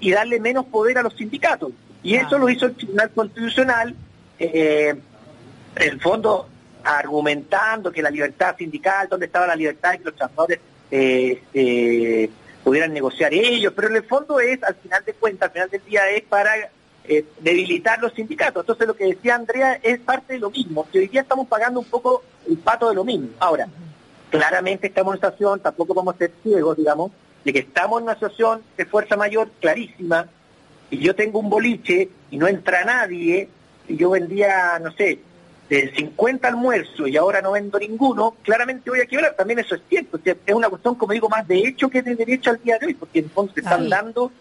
[0.00, 1.72] y darle menos poder a los sindicatos.
[2.02, 3.94] Y eso lo hizo el Tribunal Constitucional,
[4.38, 5.02] en
[5.76, 6.48] el fondo
[6.84, 10.60] argumentando que la libertad sindical, donde estaba la libertad de que los trabajadores
[12.64, 15.84] pudieran negociar ellos, pero en el fondo es, al final de cuentas, al final del
[15.84, 16.50] día es para
[17.04, 18.62] eh, debilitar los sindicatos.
[18.62, 21.80] Entonces lo que decía Andrea es parte de lo mismo, que hoy día estamos pagando
[21.80, 23.28] un poco el pato de lo mismo.
[23.38, 23.68] Ahora,
[24.30, 27.12] claramente estamos en una situación, tampoco vamos a ser ciegos, digamos,
[27.44, 30.28] de que estamos en una situación de fuerza mayor clarísima,
[30.90, 33.48] y yo tengo un boliche y no entra nadie,
[33.88, 35.20] y yo vendía, no sé,
[35.68, 39.34] de 50 almuerzos y ahora no vendo ninguno, claramente voy a quebrar.
[39.34, 40.18] También eso es cierto.
[40.24, 42.94] es una cuestión, como digo, más de hecho que de derecho al día de hoy,
[42.94, 44.32] porque entonces están dando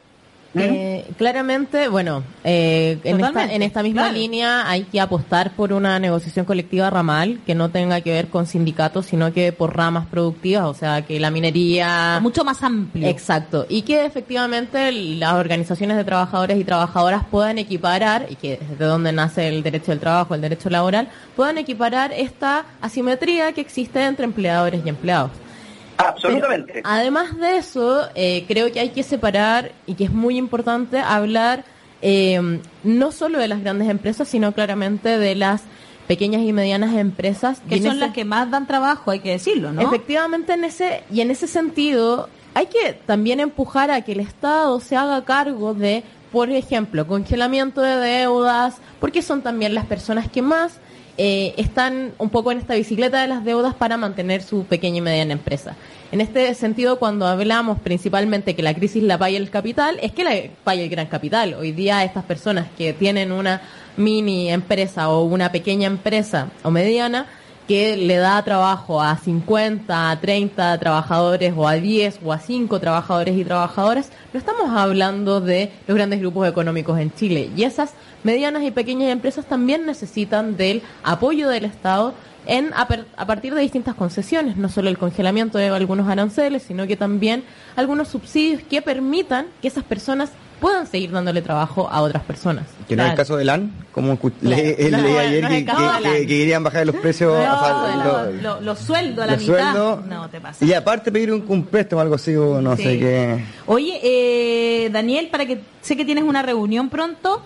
[0.59, 6.89] eh, claramente, bueno, eh, en, esta, misma línea hay que apostar por una negociación colectiva
[6.89, 11.03] ramal que no tenga que ver con sindicatos, sino que por ramas productivas, o sea,
[11.03, 12.19] que la minería...
[12.21, 13.07] Mucho más amplio.
[13.07, 13.65] Exacto.
[13.69, 19.11] Y que efectivamente las organizaciones de trabajadores y trabajadoras puedan equiparar, y que desde donde
[19.11, 24.25] nace el derecho del trabajo, el derecho laboral, puedan equiparar esta asimetría que existe entre
[24.25, 25.31] empleadores y empleados.
[25.97, 26.81] Absolutamente.
[26.83, 31.65] además de eso, eh, creo que hay que separar y que es muy importante hablar
[32.01, 35.63] eh, no solo de las grandes empresas, sino claramente de las
[36.07, 37.61] pequeñas y medianas empresas.
[37.67, 39.81] Que son las que más dan trabajo, hay que decirlo, ¿no?
[39.81, 44.79] Efectivamente, en ese, y en ese sentido, hay que también empujar a que el Estado
[44.79, 50.41] se haga cargo de, por ejemplo, congelamiento de deudas, porque son también las personas que
[50.41, 50.79] más
[51.17, 55.01] eh, están un poco en esta bicicleta de las deudas para mantener su pequeña y
[55.01, 55.75] mediana empresa.
[56.11, 60.23] En este sentido, cuando hablamos principalmente que la crisis la paga el capital, es que
[60.23, 61.55] la paga el gran capital.
[61.55, 63.61] Hoy día estas personas que tienen una
[63.97, 67.25] mini empresa o una pequeña empresa o mediana,
[67.67, 72.79] que le da trabajo a 50, a 30 trabajadores o a 10 o a 5
[72.79, 77.49] trabajadores y trabajadoras, no estamos hablando de los grandes grupos económicos en Chile.
[77.55, 82.13] Y esas medianas y pequeñas empresas también necesitan del apoyo del Estado
[82.45, 82.87] en, a,
[83.27, 87.43] partir de distintas concesiones, no solo el congelamiento de algunos aranceles, sino que también
[87.75, 92.65] algunos subsidios que permitan que esas personas puedan seguir dándole trabajo a otras personas.
[92.87, 94.75] Que no es el caso de LAN, como leí,
[95.17, 97.37] ayer que, querían bajar los precios,
[98.61, 99.73] los sueldos a la mitad.
[100.05, 100.63] no, te pasa.
[100.63, 103.43] Y aparte pedir un, un préstamo, algo así, o no sé qué.
[103.65, 107.43] Oye, eh, Daniel, para que sé que tienes una reunión pronto,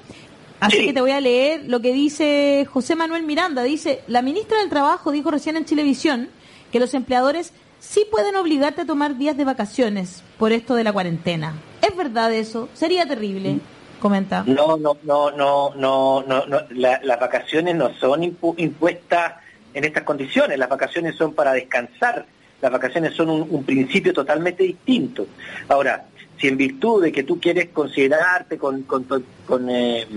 [0.62, 3.64] Así que te voy a leer lo que dice José Manuel Miranda.
[3.64, 6.30] Dice, la ministra del Trabajo dijo recién en Chilevisión
[6.72, 10.94] que los empleadores sí pueden obligarte a tomar días de vacaciones por esto de la
[10.94, 11.56] cuarentena.
[11.82, 12.70] ¿Es verdad eso?
[12.74, 13.60] Sería terrible.
[13.99, 14.44] Comenta.
[14.48, 19.34] No, no, no, no, no, no, las vacaciones no son impuestas
[19.74, 20.58] en estas condiciones.
[20.58, 22.26] Las vacaciones son para descansar,
[22.62, 25.28] las vacaciones son un, principio totalmente distinto.
[25.68, 26.06] Ahora,
[26.40, 29.06] si en virtud de que tú quieres considerarte con, con,
[29.45, 30.08] con, eh,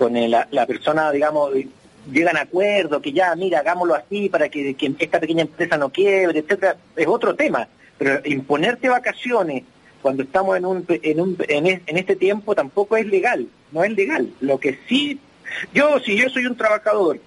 [0.00, 1.52] eh, la, persona, digamos,
[2.10, 6.40] llegan a acuerdo, que ya, mira, hagámoslo así para que, esta pequeña empresa no quiebre,
[6.40, 7.66] etcétera, es otro tema.
[7.98, 9.64] Pero imponerte vacaciones
[10.02, 14.30] cuando estamos en, un, en, un, en, este tiempo tampoco es legal, no es legal.
[14.40, 15.18] Lo que sí,
[15.74, 17.20] yo, si yo soy un trabajador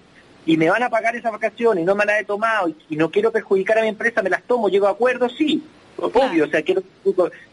[0.46, 3.10] y me van a pagar esas vacaciones y no me las he tomado y, no
[3.10, 5.62] quiero perjudicar a mi empresa, me las tomo, llego a acuerdo, sí,
[5.96, 6.82] obvio, o sea, quiero,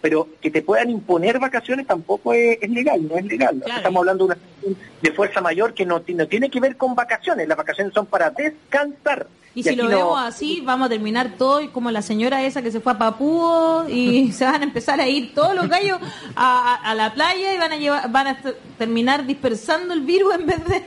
[0.02, 3.64] pero que te puedan imponer vacaciones tampoco es, legal, no es legal.
[3.76, 7.48] Estamos hablando de una de fuerza mayor que no, no tiene que ver con vacaciones,
[7.48, 9.28] las vacaciones son para descansar.
[9.54, 12.80] Y, si lo vemos así, vamos a terminar todo como la señora esa que se
[12.80, 16.00] fue a Papúo y se van a empezar a ir todos los gallos
[16.36, 18.38] a, la playa y van a llevar, van a
[18.78, 20.84] terminar dispersando el virus en vez de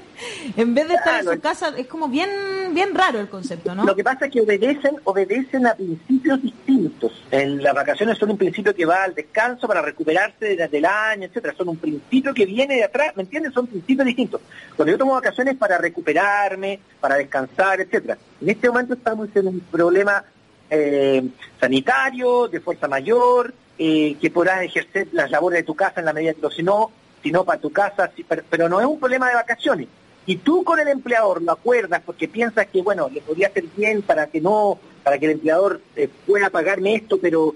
[0.57, 1.75] en vez de estar en su casa.
[1.77, 2.31] Es como bien
[2.73, 3.85] bien raro el concepto, ¿no?
[3.85, 7.13] Lo que pasa es que obedecen obedecen a principios distintos.
[7.31, 11.27] En las vacaciones son un principio que va al descanso para recuperarse desde el año,
[11.27, 11.55] etcétera.
[11.57, 13.53] Son un principio que viene de atrás, ¿me entiendes?
[13.53, 14.41] Son principios distintos.
[14.77, 19.61] Cuando yo tomo vacaciones para recuperarme, para descansar, etcétera en este momento estamos en un
[19.61, 20.25] problema
[20.71, 21.23] eh,
[21.61, 26.13] sanitario, de fuerza mayor, eh, que podrás ejercer las labores de tu casa en la
[26.13, 26.91] medida que si no,
[27.23, 28.11] si no para tu casa,
[28.51, 29.89] pero, no es un problema de vacaciones.
[30.27, 34.03] Y tú con el empleador lo acuerdas porque piensas que, bueno, le podría hacer bien
[34.03, 37.55] para que no, para que el empleador eh, pueda pagarme esto, pero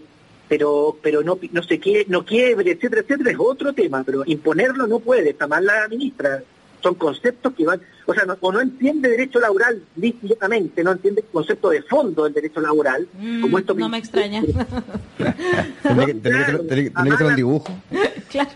[0.48, 4.86] pero pero no no sé qué, no quiebre, etcétera, etcétera, es otro tema, pero imponerlo
[4.86, 6.42] no puede, está mal la ministra,
[6.82, 11.22] son conceptos que van, o sea, no, o no entiende derecho laboral directamente, no entiende
[11.22, 14.42] el concepto de fondo del derecho laboral, mm, como esto No me extraña.
[14.42, 17.72] Tiene que tener un dibujo.
[18.28, 18.50] Claro,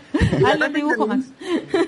[0.45, 1.25] hazle un dibujo, Max.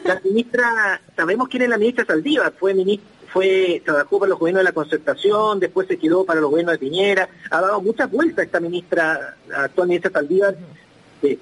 [0.06, 4.62] La ministra, sabemos quién es la ministra Saldívar, fue ministra fue, trabajó para los gobiernos
[4.62, 8.46] de la concertación, después se quedó para los gobiernos de Piñera, ha dado muchas vueltas
[8.46, 10.56] esta ministra, actual ministra Saldívar,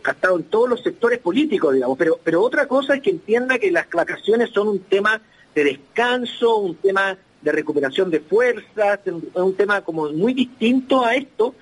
[0.03, 3.59] ha estado en todos los sectores políticos, digamos, pero, pero otra cosa es que entienda
[3.59, 5.21] que las vacaciones son un tema
[5.53, 11.15] de descanso, un tema de recuperación de fuerzas, es un tema como muy distinto a
[11.15, 11.53] esto,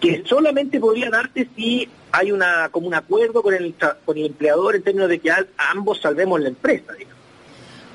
[0.00, 4.76] que solamente podría darte si hay una como un acuerdo con el, con el empleador
[4.76, 7.14] en términos de que ambos salvemos la empresa, digamos.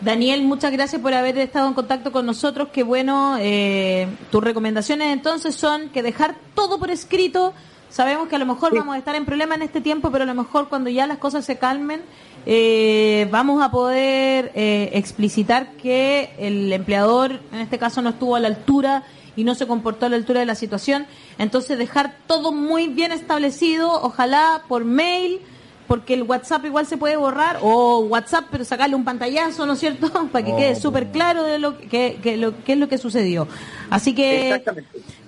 [0.02, 2.70] Daniel, muchas gracias por haber estado en contacto con nosotros.
[2.70, 7.54] Que bueno, eh, tus recomendaciones entonces son que dejar todo por escrito,
[7.90, 10.28] Sabemos que a lo mejor vamos a estar en problema en este tiempo, pero a
[10.28, 12.02] lo mejor cuando ya las cosas se calmen,
[12.46, 18.40] eh, vamos a poder eh, explicitar que el empleador, en este caso, no estuvo a
[18.40, 19.04] la altura
[19.36, 21.08] y no se comportó a la altura de la situación.
[21.40, 25.42] Entonces, dejar todo muy bien establecido, ojalá por mail,
[25.90, 29.80] porque el WhatsApp igual se puede borrar, o WhatsApp, pero sacarle un pantallazo, ¿no es
[29.80, 30.08] cierto?
[30.32, 33.48] Para que quede súper claro de lo que, que, lo, qué es lo que sucedió.
[33.90, 34.64] Así que.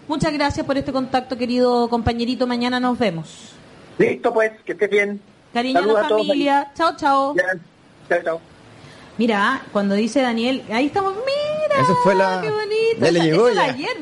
[0.08, 2.46] Muchas gracias por este contacto, querido compañerito.
[2.46, 3.54] Mañana nos vemos.
[3.98, 5.20] Listo, pues, que estés bien.
[5.52, 6.72] Cariño a la familia.
[6.76, 7.36] Chao, chao.
[8.08, 8.42] Chao, chao.
[9.18, 11.82] Mira, cuando dice Daniel, ahí estamos, mira.
[11.82, 12.40] Esa fue la.
[12.42, 13.00] Qué bonito.
[13.00, 13.64] Ya le llegó ya.
[13.64, 13.98] ayer.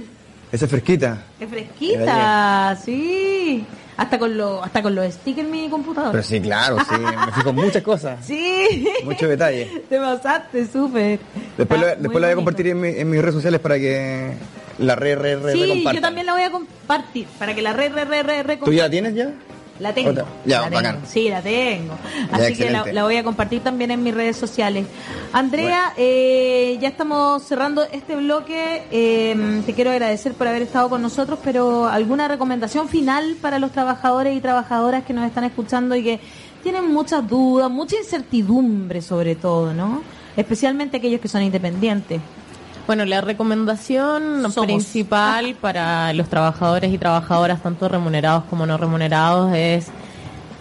[0.51, 1.23] Esa es fresquita.
[1.39, 3.65] Es fresquita, sí.
[3.99, 6.11] Hasta con, lo, hasta con los stickers en mi computador.
[6.11, 6.95] Pero sí, claro, sí.
[6.97, 8.25] Me fijo muchas cosas.
[8.25, 8.87] Sí.
[9.03, 9.67] Muchos detalles.
[9.89, 11.19] Te pasaste, súper.
[11.57, 14.31] Después, lo, después la voy a compartir en, mi, en mis redes sociales para que
[14.77, 17.89] la re, re, re, Sí, yo también la voy a compartir para que la re,
[17.89, 19.33] re, re, re, re ¿Tú ya la tienes ya?
[19.79, 20.11] La tengo.
[20.45, 20.99] Ya, bacán.
[21.07, 21.95] Sí, la tengo.
[22.31, 24.85] Así que la, voy a compartir también en mis redes sociales.
[25.31, 28.83] Andrea, eh, ya estamos cerrando este bloque.
[28.91, 33.71] Eh, te quiero agradecer por haber estado con nosotros, pero ¿alguna recomendación final para los
[33.71, 36.19] trabajadores y trabajadoras que nos están escuchando y que
[36.63, 40.01] tienen muchas dudas, mucha incertidumbre sobre todo, ¿no?
[40.35, 42.19] Especialmente aquellos que son independientes.
[42.89, 49.89] Bueno, la recomendación principal para los trabajadores y trabajadoras, tanto remunerados como no remunerados, es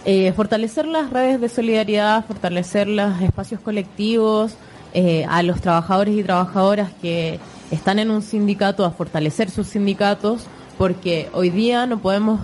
[0.05, 4.53] eh, fortalecer las redes de solidaridad, fortalecer los espacios colectivos,
[4.93, 7.39] eh, a los trabajadores y trabajadoras que
[7.71, 10.45] están en un sindicato, a fortalecer sus sindicatos,
[10.77, 12.41] porque hoy día no podemos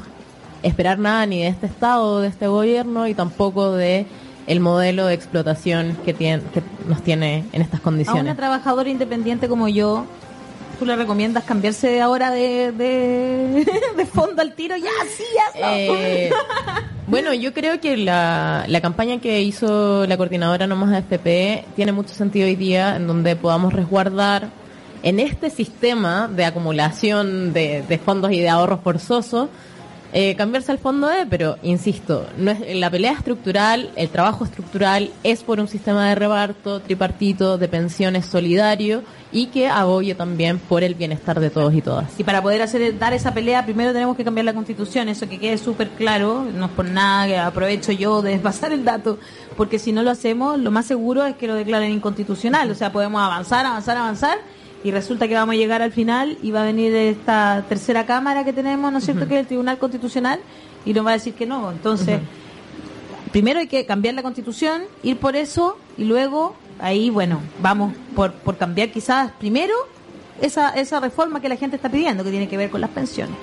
[0.64, 4.08] esperar nada ni de este Estado, de este gobierno y tampoco de
[4.48, 8.22] el modelo de explotación que, tiene, que nos tiene en estas condiciones.
[8.22, 10.06] A una trabajadora independiente como yo,
[10.78, 12.72] ¿tú le recomiendas cambiarse ahora de,
[13.98, 14.76] de, fondo al tiro?
[14.78, 15.72] Ya, sí, ya.
[15.78, 16.32] Eh,
[17.08, 22.14] bueno, yo creo que la, la campaña que hizo la coordinadora Nomás AFP tiene mucho
[22.14, 24.50] sentido hoy día, en donde podamos resguardar
[25.02, 29.50] en este sistema de acumulación de, de fondos y de ahorros forzosos
[30.18, 35.12] eh, cambiarse al fondo de, pero insisto, no es, la pelea estructural, el trabajo estructural
[35.24, 40.84] es por un sistema de reparto tripartito de pensiones solidario y que abogue también por
[40.84, 42.18] el bienestar de todos y todas.
[42.18, 45.38] Y para poder hacer dar esa pelea, primero tenemos que cambiar la constitución, eso que
[45.38, 49.20] quede súper claro, no es por nada que aprovecho yo de pasar el dato,
[49.58, 52.94] porque si no lo hacemos, lo más seguro es que lo declaren inconstitucional, o sea,
[52.94, 54.38] podemos avanzar, avanzar, avanzar
[54.86, 58.44] y resulta que vamos a llegar al final y va a venir esta tercera cámara
[58.46, 60.40] que tenemos, ¿no es cierto?, que es el Tribunal Constitucional
[60.86, 61.72] y nos va a decir que no.
[61.72, 62.20] Entonces,
[63.32, 68.34] primero hay que cambiar la Constitución, ir por eso y luego ahí, bueno, vamos por,
[68.34, 69.74] por cambiar quizás primero
[70.40, 73.36] esa, esa reforma que la gente está pidiendo, que tiene que ver con las pensiones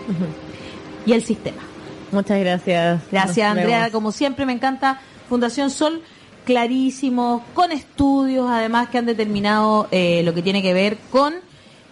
[1.05, 1.62] y el sistema.
[2.12, 3.02] Muchas gracias.
[3.10, 3.90] Gracias, Andrea.
[3.90, 6.02] Como siempre, me encanta Fundación Sol
[6.44, 11.35] clarísimos, con estudios además que han determinado eh, lo que tiene que ver con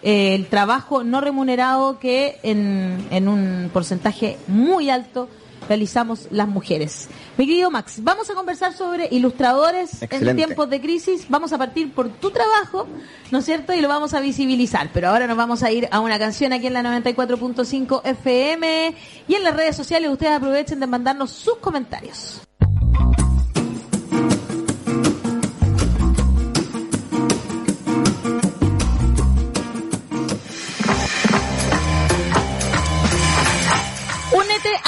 [0.03, 5.29] eh, el trabajo no remunerado que en, en un porcentaje muy alto
[5.67, 7.07] realizamos las mujeres.
[7.37, 11.25] Mi querido Max, vamos a conversar sobre ilustradores en tiempos de crisis.
[11.29, 12.87] Vamos a partir por tu trabajo,
[13.31, 13.73] ¿no es cierto?
[13.73, 14.89] Y lo vamos a visibilizar.
[14.93, 18.95] Pero ahora nos vamos a ir a una canción aquí en la 94.5 FM
[19.27, 20.11] y en las redes sociales.
[20.11, 22.41] Ustedes aprovechen de mandarnos sus comentarios.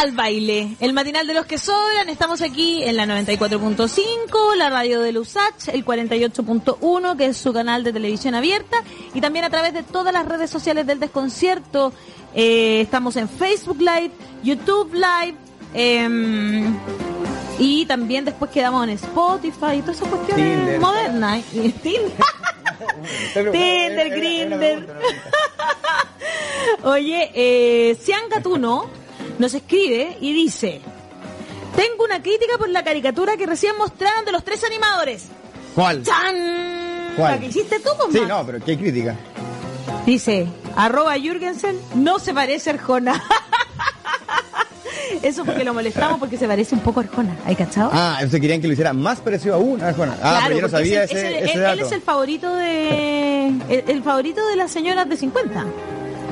[0.03, 2.09] Al baile, el matinal de los que sobran.
[2.09, 7.85] Estamos aquí en la 94.5, la radio de Lusach, el 48.1, que es su canal
[7.85, 11.93] de televisión abierta, y también a través de todas las redes sociales del desconcierto.
[12.35, 14.11] Eh, estamos en Facebook Live,
[14.43, 15.37] YouTube Live,
[15.73, 16.75] em,
[17.57, 21.43] y también después quedamos en Spotify y todas esas cuestiones modernas.
[21.51, 22.11] Tinder,
[23.51, 24.97] Tinder Grinder.
[26.83, 29.02] Oye, eh, Cian Gatuno
[29.39, 30.81] nos escribe y dice,
[31.75, 35.25] tengo una crítica por la caricatura que recién mostraron de los tres animadores.
[35.75, 36.03] ¿Cuál?
[36.03, 37.17] ¡Chan!
[37.17, 39.15] ¿La que hiciste tú, Sí, no, pero ¿qué crítica?
[40.05, 43.23] Dice, arroba Jürgensen, no se parece a Arjona.
[45.21, 47.37] Eso porque lo molestamos porque se parece un poco a Arjona.
[47.45, 47.89] ¿Hay cachado?
[47.93, 50.17] Ah, entonces querían que lo hiciera más parecido a una Arjona.
[50.21, 53.47] Ah, pero yo no sabía ese, ese, él, es el favorito de...
[53.47, 55.65] el, el favorito de las señoras de 50.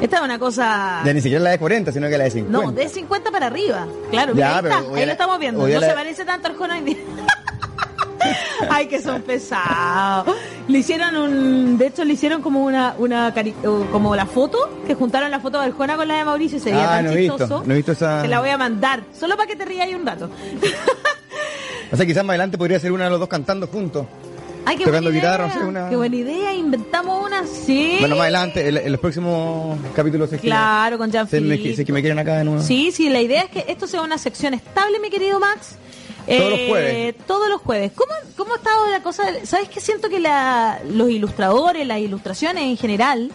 [0.02, 1.02] Esta es una cosa.
[1.06, 2.66] Ya ni siquiera la de 40, sino que la de 50.
[2.66, 3.88] No, de 50 para arriba.
[4.10, 5.68] Claro, mira, ahí, está, ahí lo estamos viendo.
[5.68, 6.82] No se parece tanto al Arjona
[8.70, 10.36] Ay, que son pesados.
[10.68, 11.78] Le hicieron un.
[11.78, 12.96] De hecho, le hicieron como una.
[12.98, 13.34] una
[13.92, 16.60] como la foto, que juntaron la foto de Arjona con la de Mauricio.
[16.60, 17.44] Sería ah, tan no chistoso.
[17.44, 18.24] Visto, no he visto esa.
[18.24, 19.04] Te la voy a mandar.
[19.18, 20.30] Solo para que te rías un rato.
[21.92, 24.06] o sea, quizás más adelante podría ser una de los dos cantando juntos.
[24.66, 25.90] Ay, qué tocando guitarra, una...
[25.90, 27.98] Qué buena idea, inventamos una, sí.
[28.00, 31.40] Bueno, más adelante, en, los próximos capítulos Claro, con Jean sé,
[31.86, 32.62] que me quieren acá de nuevo.
[32.62, 35.78] Sí, sí, la idea es que esto sea una sección estable, mi querido Max.
[36.28, 37.16] Todos los eh, jueves.
[37.26, 37.92] Todos los jueves.
[37.96, 39.24] ¿Cómo, cómo ha estado la cosa?
[39.44, 39.82] ¿Sabes qué?
[39.82, 43.32] Siento que la, los ilustradores, las ilustraciones en general,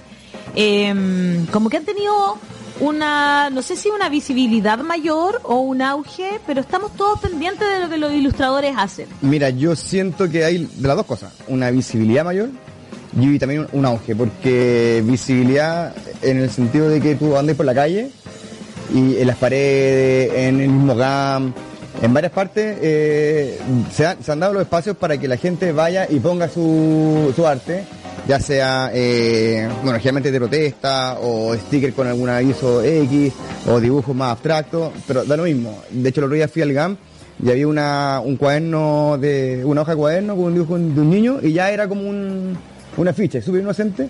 [0.54, 2.38] eh, como que han tenido
[2.80, 7.80] una, no sé si una visibilidad mayor o un auge, pero estamos todos pendientes de
[7.80, 9.06] lo que los ilustradores hacen.
[9.22, 12.50] Mira, yo siento que hay de las dos cosas, una visibilidad mayor
[13.18, 17.74] y también un auge, porque visibilidad en el sentido de que tú andes por la
[17.74, 18.10] calle
[18.92, 21.54] y en las paredes, en el mismo GAM,
[22.02, 23.58] en varias partes eh,
[23.90, 27.84] se, han, dado los espacios para que la gente vaya y ponga su, su arte
[28.28, 33.32] ya sea, eh, bueno, generalmente de protesta o sticker con algún aviso X
[33.68, 35.78] o dibujos más abstractos, pero da lo mismo.
[35.90, 36.96] De hecho, el otro día fui al GAM
[37.42, 41.10] y había una, un cuaderno de, una hoja de cuaderno con un dibujo de un
[41.10, 42.56] niño y ya era como un,
[42.96, 44.08] un afiche, súper inocente,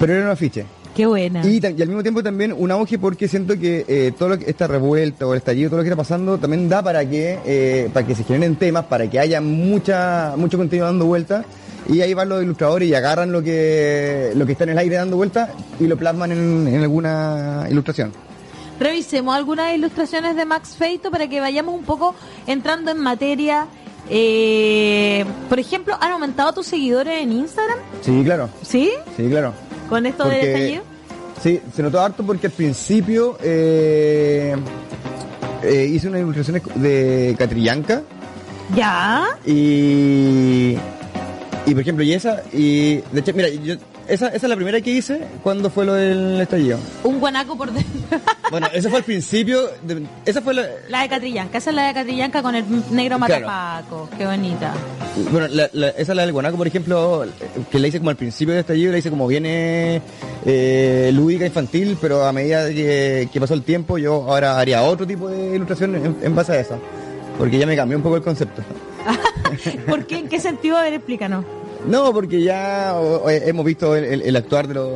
[0.00, 0.64] pero era un afiche.
[0.94, 1.44] Qué buena.
[1.46, 4.66] Y, al mismo tiempo también un auge porque siento que eh, todo lo que, esta
[4.66, 8.06] revuelta o el estallido, todo lo que está pasando, también da para que, eh, para
[8.06, 11.44] que se generen temas, para que haya mucha, mucho contenido dando vuelta
[11.88, 14.96] y ahí van los ilustradores y agarran lo que, lo que está en el aire
[14.96, 15.50] dando vueltas
[15.80, 18.12] y lo plasman en, alguna ilustración.
[18.78, 22.14] Revisemos algunas ilustraciones de Max Feito para que vayamos un poco
[22.46, 23.66] entrando en materia.
[24.08, 27.78] Eh, por ejemplo, ¿han aumentado tus seguidores en Instagram?
[28.00, 28.48] Sí, claro.
[28.62, 28.90] ¿Sí?
[29.16, 29.52] Sí, claro.
[29.88, 30.82] ¿Con esto de estallido?
[31.42, 34.56] Sí, se notó harto porque al principio eh,
[35.62, 38.02] eh, hice unas ilustraciones de Catrillanca.
[38.74, 39.26] ¿Ya?
[39.44, 40.76] Y
[41.66, 43.76] y por ejemplo, y esa, y de hecho, mira, yo
[44.08, 46.78] esa, esa es la primera que hice cuando fue lo del estallido.
[47.04, 48.18] Un guanaco por dentro.
[48.50, 49.70] bueno, ese fue al principio.
[50.24, 50.66] esa fue la...
[50.88, 51.58] la de Catrillanca.
[51.58, 54.08] Esa es la de Catrillanca con el negro matapaco.
[54.18, 54.74] Qué bonita.
[55.30, 57.24] Bueno, la, esa es la del guanaco, por ejemplo,
[57.70, 60.02] que la hice como al principio del estallido, la hice como viene
[60.44, 65.28] eh, lúdica, infantil, pero a medida que, pasó el tiempo, yo ahora haría otro tipo
[65.28, 66.78] de ilustración en, base a eso.
[67.38, 68.62] Porque ya me cambió un poco el concepto.
[69.88, 70.18] ¿Por qué?
[70.18, 70.76] ¿En qué sentido?
[70.76, 71.44] A ver, explícanos.
[71.86, 72.94] No, porque ya
[73.26, 74.90] hemos visto el, actuar de los...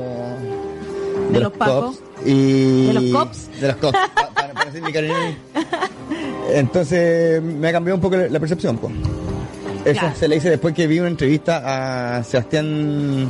[1.33, 1.99] De, los, cops.
[2.25, 2.87] Y...
[2.87, 3.61] ¿De los cops?
[3.61, 3.99] De los cops,
[4.35, 5.15] para, mi cariño.
[6.53, 8.79] Entonces me ha cambiado un poco la percepción.
[8.79, 8.93] Pues.
[9.85, 13.29] Eso se le hice después que vi una entrevista a Sebastián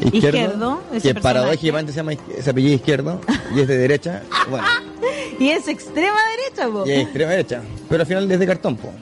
[0.00, 3.20] Izquierdo, que paradójicamente se llama se apellido Izquierdo
[3.54, 4.22] y es de derecha.
[4.50, 4.66] Bueno.
[5.38, 6.86] y es extrema derecha, po.
[6.86, 8.92] Y es extrema derecha, pero al final es de cartón, po.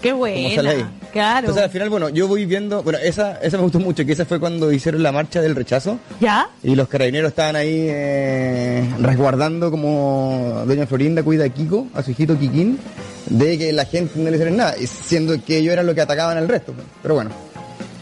[0.00, 0.88] Qué bueno.
[1.12, 1.40] Claro.
[1.40, 4.24] Entonces al final, bueno, yo voy viendo, bueno, esa, esa me gustó mucho, que esa
[4.24, 5.98] fue cuando hicieron la marcha del rechazo.
[6.20, 6.48] ¿Ya?
[6.62, 12.12] Y los carabineros estaban ahí eh, resguardando como Doña Florinda cuida a Kiko, a su
[12.12, 12.78] hijito Kikín,
[13.26, 16.36] de que la gente no le hiciera nada, siendo que ellos eran los que atacaban
[16.36, 16.74] al resto.
[17.02, 17.30] Pero bueno.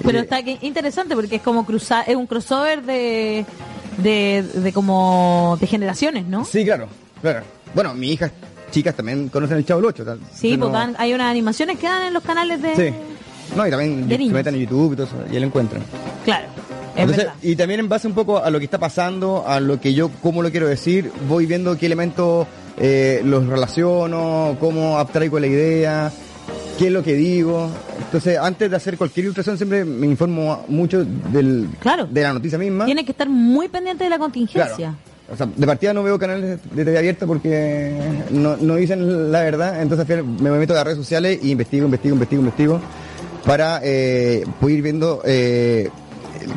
[0.03, 3.45] Pero está interesante porque es como cruzar, es un crossover de,
[3.99, 6.45] de, de como de generaciones, ¿no?
[6.45, 6.89] Sí, claro,
[7.21, 7.43] claro.
[7.75, 8.31] Bueno, mi hija
[8.71, 10.05] chicas también conocen el Chavo 8.
[10.35, 12.77] Sí, porque hay unas animaciones que dan en los canales de.
[12.77, 12.95] Sí.
[13.57, 15.83] No, y también se meten en YouTube y todo eso, y lo encuentran.
[16.25, 16.47] Claro.
[17.43, 20.11] y también en base un poco a lo que está pasando, a lo que yo,
[20.23, 22.47] cómo lo quiero decir, voy viendo qué elementos
[22.77, 26.13] eh, los relaciono, cómo abstraigo la idea,
[26.79, 27.71] qué es lo que digo.
[27.99, 32.07] Entonces, antes de hacer cualquier ilustración, siempre me informo mucho del, claro.
[32.07, 32.85] de la noticia misma.
[32.85, 34.95] Tiene que estar muy pendiente de la contingencia.
[35.31, 37.95] O sea, de partida no veo canales de TV abierta porque
[38.31, 42.15] no, no dicen la verdad, entonces me meto a las redes sociales y investigo, investigo,
[42.15, 42.81] investigo, investigo
[43.45, 45.91] para eh, poder ir viendo eh,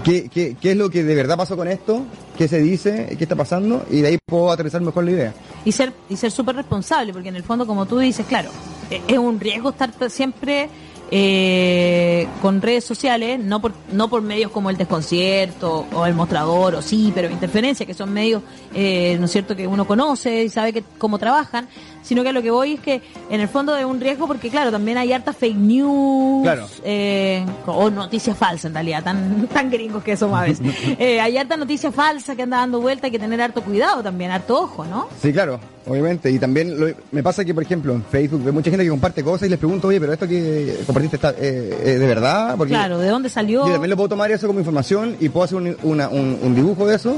[0.03, 2.06] qué, qué, qué es lo que de verdad pasó con esto,
[2.38, 5.34] qué se dice, qué está pasando y de ahí puedo aterrizar mejor la idea.
[5.65, 8.52] Y ser y ser súper responsable, porque en el fondo, como tú dices, claro,
[8.89, 10.69] es un riesgo estar siempre
[11.13, 16.75] eh, con redes sociales, no por, no por medios como el desconcierto o el mostrador,
[16.75, 18.41] o sí, pero interferencia, que son medios,
[18.73, 21.67] eh, ¿no es cierto?, que uno conoce y sabe que, cómo trabajan,
[22.02, 24.49] sino que a lo que voy es que en el fondo es un riesgo porque,
[24.49, 26.48] claro, también hay harta fake news,
[26.84, 30.61] eh, o noticias falsas en realidad, tan, tan gringos que somos a veces.
[30.99, 34.30] Eh, hay harta noticia falsa que anda dando vuelta, hay que tener harto cuidado también,
[34.30, 35.07] harto ojo, ¿no?
[35.22, 36.30] Sí, claro, obviamente.
[36.30, 39.48] Y también me pasa que, por ejemplo, en Facebook hay mucha gente que comparte cosas
[39.48, 42.56] y les pregunto, oye, pero esto que compartiste está eh, de verdad.
[42.57, 43.65] Porque claro, ¿de dónde salió?
[43.65, 46.95] Yo también lo puedo tomar eso como información y puedo hacer un, un, dibujo de
[46.95, 47.18] eso,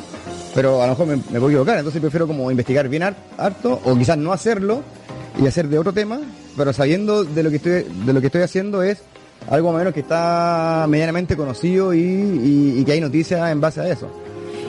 [0.53, 1.77] pero a lo mejor me, me, puedo equivocar.
[1.77, 4.72] Entonces prefiero como investigar bien harto o quizás no hacerlo
[5.41, 6.19] y hacer de otro tema,
[6.55, 8.99] pero sabiendo de lo que estoy, de lo que estoy haciendo es
[9.49, 13.89] algo más o menos que está medianamente conocido y, que hay noticias en base a
[13.89, 14.09] eso.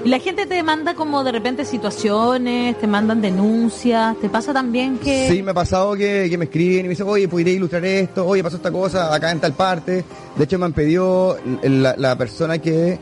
[0.05, 4.99] Y la gente te manda como de repente situaciones, te mandan denuncias, ¿te pasa también
[4.99, 5.28] que...?
[5.31, 8.27] Sí, me ha pasado que, me escriben y me dicen, oye, ¿podría ilustrar esto?
[8.27, 10.05] Oye, pasó esta cosa acá en tal parte.
[10.36, 12.99] De hecho, me han pedido la, persona que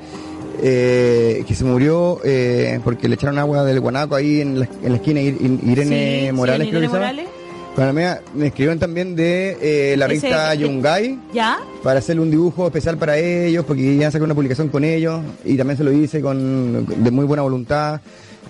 [0.63, 5.21] eh, que se murió eh, porque le echaron agua del guanaco ahí en la, esquina
[5.21, 7.42] Irene Morales, Irene Morales.
[7.75, 9.57] Bueno, me, me escribieron también de
[9.93, 11.19] eh, la revista Yungay.
[11.33, 11.59] ¿Ya?
[11.83, 15.57] Para hacerle un dibujo especial para ellos, porque ya saqué una publicación con ellos y
[15.57, 18.01] también se lo hice con de muy buena voluntad.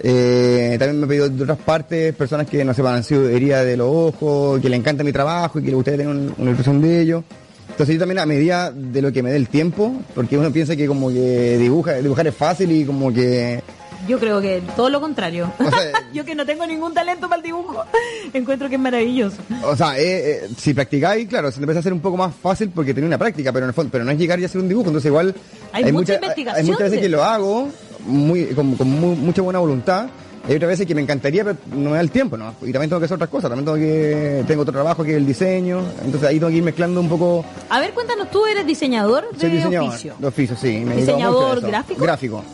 [0.00, 3.64] Eh, también me he pedido de otras partes, personas que no se han sido heridas
[3.64, 6.82] de los ojos, que le encanta mi trabajo y que le gustaría tener una impresión
[6.82, 7.22] de ellos.
[7.68, 10.74] Entonces yo también a medida de lo que me dé el tiempo, porque uno piensa
[10.74, 13.62] que como que dibuja, dibujar es fácil y como que
[14.06, 15.52] yo creo que todo lo contrario.
[16.12, 17.84] yo que no tengo ningún talento para el dibujo,
[18.32, 19.38] encuentro que es maravilloso.
[19.64, 22.34] O sea, eh, eh, si practicáis, claro, se te empieza a hacer un poco más
[22.34, 24.60] fácil porque tiene una práctica, pero en el fondo, pero no es llegar y hacer
[24.60, 25.34] un dibujo, entonces igual
[25.72, 26.64] hay, mucha, investigación.
[26.64, 27.68] Hay muchas veces que lo hago
[28.06, 30.06] muy con, mucha buena voluntad.
[30.48, 32.54] Hay otras veces que me encantaría, pero no me da el tiempo, ¿no?
[32.62, 35.16] Y también tengo que hacer otras cosas, también tengo que tengo otro trabajo que es
[35.16, 37.44] el diseño, entonces ahí tengo que ir mezclando un poco.
[37.68, 40.14] A ver, cuéntanos, ¿tú eres diseñador de diseñador, oficio?
[40.18, 40.84] De oficio, sí.
[40.84, 42.02] ¿Diseñador gráfico?
[42.02, 42.44] Gráfico.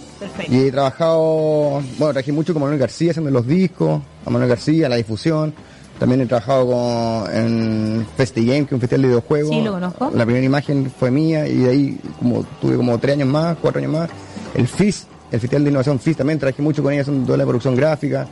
[0.48, 4.88] Y he trabajado, bueno, trabajé mucho con Manuel García haciendo los discos, a Manuel García,
[4.88, 5.54] la difusión.
[5.98, 9.50] También he trabajado con, en FestiGame, que es un festival de videojuegos.
[9.50, 10.10] Sí, lo conozco.
[10.14, 13.80] La primera imagen fue mía y de ahí como tuve como tres años más, cuatro
[13.80, 14.10] años más.
[14.54, 17.44] El FIS, el Festival de Innovación FIS, también trabajé mucho con ella haciendo toda la
[17.44, 18.26] producción gráfica.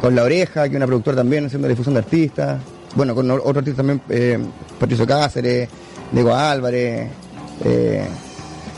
[0.00, 2.60] Con La Oreja, que es una productora también haciendo la difusión de artistas.
[2.94, 4.38] Bueno, con otro artista también, eh,
[4.78, 5.68] Patricio Cáceres,
[6.12, 7.08] Diego Álvarez,
[7.64, 8.04] eh,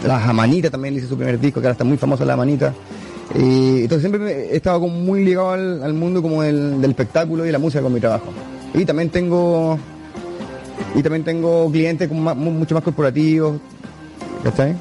[0.06, 2.72] la Jamanita también hice su primer disco, que ahora está muy famosa La Jamanita.
[3.34, 7.58] Y entonces siempre he estado como muy ligado al, mundo como del, espectáculo y la
[7.58, 8.26] música con mi trabajo.
[8.74, 9.78] Y también tengo
[10.94, 13.60] y también tengo clientes mucho más corporativos.
[14.44, 14.76] ¿Cachai?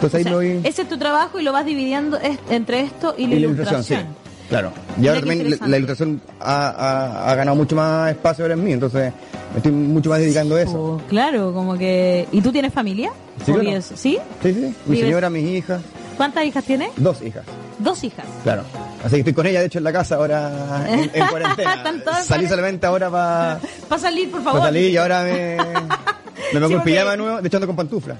[0.00, 0.60] Entonces ahí voy...
[0.62, 2.18] Ese es tu trabajo y lo vas dividiendo
[2.48, 4.06] entre esto y la, ilustración.
[4.48, 4.72] Claro.
[5.00, 9.12] Y ahora también la, ilustración ha, ganado mucho más espacio ahora en mí, entonces
[9.52, 11.02] me estoy mucho más dedicando a eso.
[11.08, 12.28] Claro, como que...
[12.30, 13.10] ¿Y tú tienes familia?
[13.44, 13.52] Sí,
[13.96, 14.18] ¿Sí?
[14.42, 14.74] Sí, sí.
[14.86, 15.82] Mi señora, mis hijas.
[16.16, 16.90] ¿Cuántas hijas tienes?
[16.96, 17.44] Dos hijas.
[17.78, 18.24] Dos hijas.
[18.44, 18.62] Claro.
[19.04, 22.22] Así que estoy con ella, de hecho, en la casa ahora en, cuarentena.
[22.22, 23.60] Salí solamente ahora para...
[23.88, 24.60] Para salir, por favor.
[24.60, 25.56] Para salir y ahora me...
[26.52, 28.16] Me pongo en pijama nuevo, de hecho ando con pantufla.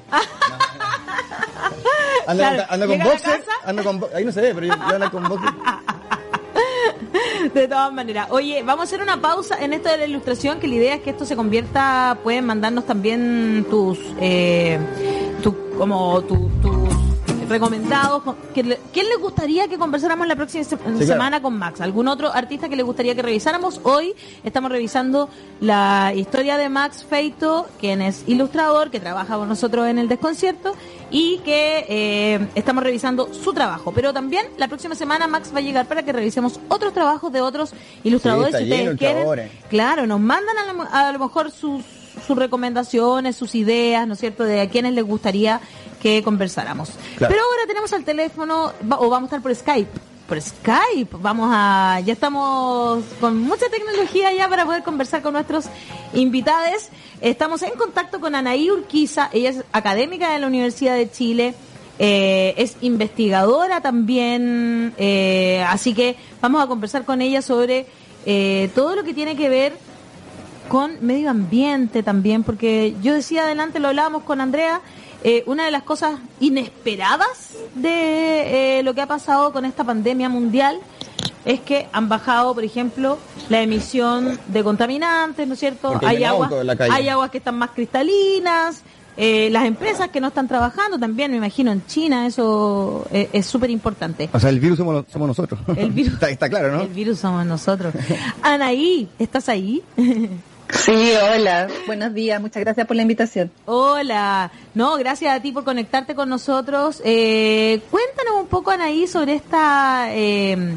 [2.28, 3.44] Ando, con boxer,
[3.82, 4.05] con...
[4.14, 5.50] Ahí no se ve, pero yo, ando con boxer.
[7.55, 8.28] De todas maneras.
[8.30, 11.02] Oye, vamos a hacer una pausa en esto de la ilustración, que la idea es
[11.02, 14.78] que esto se convierta, pueden mandarnos también tus, eh,
[15.42, 16.50] tu, como tu,
[17.48, 18.22] recomendados.
[18.54, 21.80] ¿Quién les gustaría que conversáramos la próxima semana con Max?
[21.80, 23.80] ¿Algún otro artista que le gustaría que revisáramos?
[23.82, 24.14] Hoy
[24.44, 25.28] estamos revisando
[25.60, 30.74] la historia de Max Feito, quien es ilustrador, que trabaja con nosotros en el desconcierto
[31.10, 33.92] y que eh, estamos revisando su trabajo.
[33.92, 37.40] Pero también la próxima semana Max va a llegar para que revisemos otros trabajos de
[37.40, 37.72] otros
[38.04, 38.56] ilustradores.
[38.56, 40.56] si ustedes quieren, claro, nos mandan
[40.92, 41.82] a lo, mejor sus
[42.26, 45.60] sus recomendaciones, sus ideas, ¿no es cierto?, de a quienes les gustaría
[46.00, 46.90] que conversáramos.
[47.18, 49.90] Pero ahora tenemos al teléfono, o vamos a estar por Skype.
[50.28, 55.66] Por Skype, vamos a, ya estamos con mucha tecnología ya para poder conversar con nuestros
[56.12, 56.88] invitados.
[57.20, 61.54] Estamos en contacto con Anaí Urquiza, ella es académica de la Universidad de Chile,
[61.98, 67.86] eh, es investigadora también, eh, así que vamos a conversar con ella sobre
[68.24, 69.72] eh, todo lo que tiene que ver
[70.68, 74.80] con medio ambiente también, porque yo decía adelante, lo hablábamos con Andrea,
[75.24, 80.28] eh, una de las cosas inesperadas de eh, lo que ha pasado con esta pandemia
[80.28, 80.78] mundial
[81.45, 83.19] es que han bajado, por ejemplo,
[83.49, 85.99] la emisión de contaminantes, ¿no es cierto?
[86.05, 86.53] Hay, aguas,
[86.90, 88.82] hay aguas que están más cristalinas,
[89.16, 93.70] eh, las empresas que no están trabajando también, me imagino, en China, eso es súper
[93.70, 94.28] importante.
[94.32, 95.59] O sea, el virus somos, nosotros.
[95.74, 96.82] El virus, está, está, claro, ¿no?
[96.82, 97.93] El virus somos nosotros.
[98.43, 99.82] Anaí, ¿estás ahí?
[100.70, 103.51] Sí, hola, buenos días, muchas gracias por la invitación.
[103.65, 107.01] Hola, no, gracias a ti por conectarte con nosotros.
[107.05, 110.77] Eh, cuéntanos un poco, Anaí, sobre esta eh,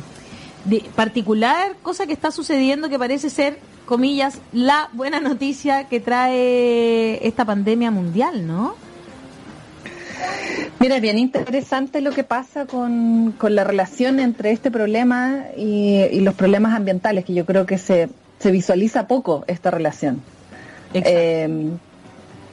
[0.95, 7.43] particular cosa que está sucediendo que parece ser, comillas, la buena noticia que trae esta
[7.43, 8.75] pandemia mundial, ¿no?
[10.79, 16.33] Mira, es bien interesante lo que pasa con, la relación entre este problema y, los
[16.33, 18.09] problemas ambientales, que yo creo que se,
[18.41, 20.21] se visualiza poco esta relación.
[20.93, 21.69] Eh,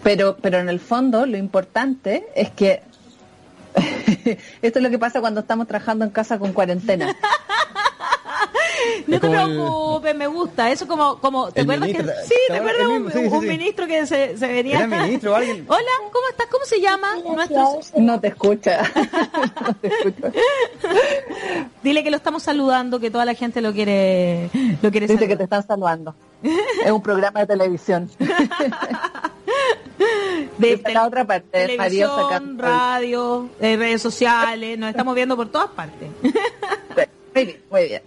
[0.03, 2.83] pero, pero en el fondo lo importante es que
[4.63, 7.17] esto es lo que pasa cuando estamos trabajando en casa con cuarentena.
[9.07, 10.71] no te preocupes, me gusta.
[10.71, 14.87] Eso como, como ¿te acuerdas que sí, te acuerdas un, ministro que se, se venía?
[14.87, 15.65] ministro alguien?
[15.69, 16.47] Hola, ¿cómo estás?
[16.51, 17.17] ¿Cómo se llama?
[17.25, 17.81] Nuestro...
[17.99, 18.83] No te escucha.
[21.83, 24.51] Dile que lo estamos saludando, que toda la gente lo quiere,
[24.83, 26.15] lo quiere Dice que te están saludando.
[26.43, 28.11] es un programa de televisión.
[30.59, 36.09] de la otra parte, televisión, radio, eh, redes sociales, nos estamos viendo por todas partes.
[37.39, 38.03] Muy bien, muy bien.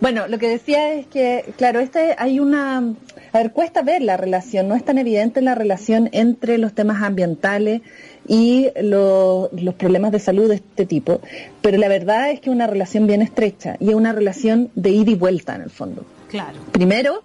[0.00, 2.94] Bueno, lo que decía es que, claro, este hay una...
[3.32, 7.02] A ver, cuesta ver la relación, no es tan evidente la relación entre los temas
[7.02, 7.82] ambientales
[8.28, 11.20] y los problemas de salud de este tipo,
[11.60, 14.90] pero la verdad es que es una relación bien estrecha y es una relación de
[14.90, 16.04] ida y vuelta en el fondo.
[16.28, 16.58] Claro.
[16.72, 17.22] Primero,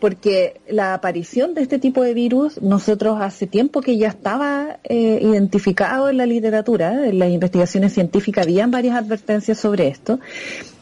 [0.00, 5.18] porque la aparición de este tipo de virus, nosotros hace tiempo que ya estaba eh,
[5.22, 10.20] identificado en la literatura, en las investigaciones científicas habían varias advertencias sobre esto,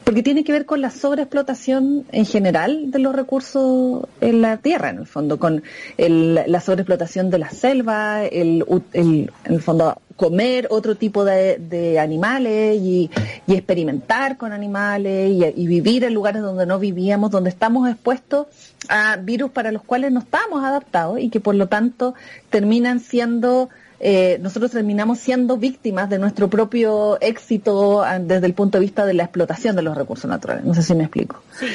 [0.06, 4.90] porque tiene que ver con la sobreexplotación en general de los recursos en la tierra,
[4.90, 5.64] en el fondo, con
[5.98, 13.10] la sobreexplotación de la selva, el, en el fondo comer otro tipo de, animales y,
[13.48, 18.46] experimentar con animales y, vivir en lugares donde no vivíamos, donde estamos expuestos
[18.88, 22.14] a virus para los cuales no estamos adaptados y que por lo tanto
[22.50, 28.78] terminan siendo eh, nosotros terminamos siendo víctimas de nuestro propio éxito ah, desde el punto
[28.78, 30.64] de vista de la explotación de los recursos naturales.
[30.64, 31.40] No sé si me explico.
[31.58, 31.66] Sí,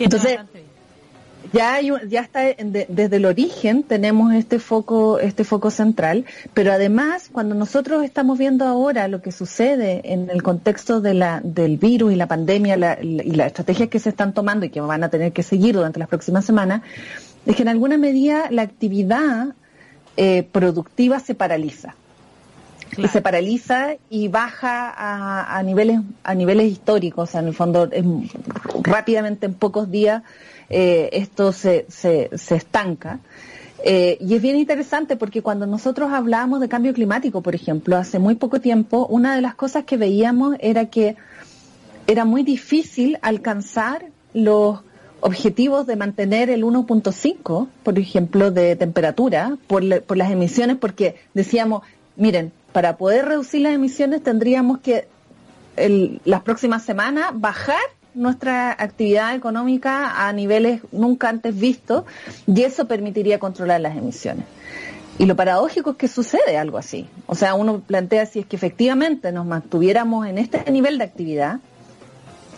[0.00, 0.38] Entonces,
[1.52, 7.30] ya hay, ya está desde el origen tenemos este foco este foco central pero además
[7.32, 12.12] cuando nosotros estamos viendo ahora lo que sucede en el contexto de la del virus
[12.12, 15.32] y la pandemia y las estrategias que se están tomando y que van a tener
[15.32, 16.82] que seguir durante las próximas semanas
[17.46, 19.54] es que en alguna medida la actividad
[20.20, 21.94] eh, productiva se paraliza.
[22.96, 27.88] Y se paraliza y baja a, niveles a niveles históricos, en el fondo
[28.82, 30.24] rápidamente en pocos días
[30.70, 33.20] eh, esto se, se, se estanca.
[33.84, 38.18] Eh, y es bien interesante porque cuando nosotros hablábamos de cambio climático, por ejemplo, hace
[38.18, 41.14] muy poco tiempo, una de las cosas que veíamos era que
[42.08, 44.80] era muy difícil alcanzar los
[45.20, 51.82] objetivos de mantener el 1.5, por ejemplo, de temperatura por, las emisiones, porque decíamos,
[52.16, 55.08] miren, para poder reducir las emisiones tendríamos que
[56.24, 57.80] las próximas semanas bajar
[58.14, 62.04] nuestra actividad económica a niveles nunca antes vistos
[62.46, 64.44] y eso permitiría controlar las emisiones.
[65.18, 67.08] Y lo paradójico es que sucede algo así.
[67.26, 71.60] O sea, uno plantea si es que efectivamente nos mantuviéramos en este nivel de actividad,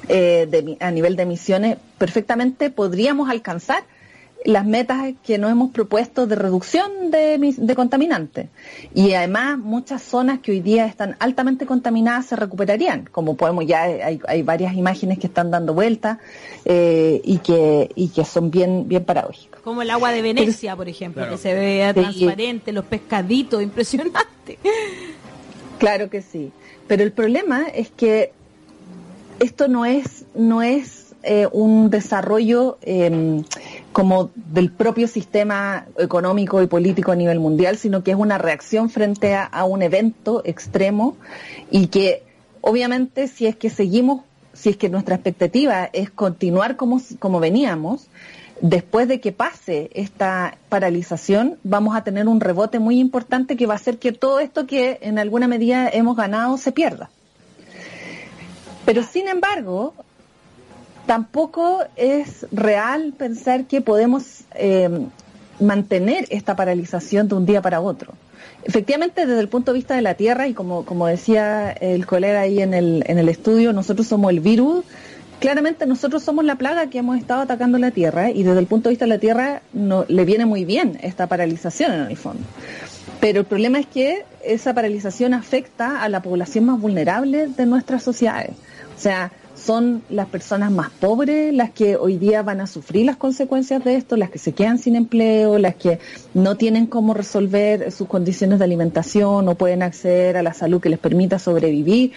[0.08, 3.84] eh, a nivel de emisiones, perfectamente podríamos alcanzar
[4.44, 8.48] las metas que nos hemos propuesto de reducción de, contaminantes.
[8.94, 13.82] Y además muchas zonas que hoy día están altamente contaminadas se recuperarían, como podemos ya
[13.82, 16.18] hay, varias imágenes que están dando vuelta
[16.64, 19.60] eh, y que y que son bien bien paradójicas.
[19.60, 24.58] Como el agua de Venecia, por ejemplo, que se ve transparente, los pescaditos, impresionante.
[25.78, 26.52] Claro que sí.
[26.86, 28.32] Pero el problema es que
[29.40, 33.42] esto no es no es eh, un desarrollo eh,
[33.92, 38.88] como del propio sistema económico y político a nivel mundial, sino que es una reacción
[38.88, 41.16] frente a, un evento extremo
[41.70, 42.22] y que
[42.62, 44.22] obviamente si es que seguimos,
[44.54, 48.08] si es que nuestra expectativa es continuar como, como veníamos,
[48.62, 53.74] después de que pase esta paralización, vamos a tener un rebote muy importante que va
[53.74, 57.10] a hacer que todo esto que en alguna medida hemos ganado se pierda.
[58.84, 59.94] Pero sin embargo,
[61.06, 64.88] tampoco es real pensar que podemos eh,
[65.60, 68.14] mantener esta paralización de un día para otro.
[68.62, 72.40] Efectivamente, desde el punto de vista de la Tierra, y como, como decía el colega
[72.40, 74.84] ahí en el, en el estudio, nosotros somos el virus,
[75.38, 78.88] claramente nosotros somos la plaga que hemos estado atacando la Tierra, y desde el punto
[78.88, 82.42] de vista de la Tierra no, le viene muy bien esta paralización en el fondo.
[83.20, 88.02] Pero el problema es que esa paralización afecta a la población más vulnerable de nuestras
[88.02, 88.52] sociedades.
[89.00, 93.16] O sea, son las personas más pobres las que hoy día van a sufrir las
[93.16, 96.00] consecuencias de esto, las que se quedan sin empleo, las que
[96.34, 100.90] no tienen cómo resolver sus condiciones de alimentación, no pueden acceder a la salud que
[100.90, 102.12] les permita sobrevivir.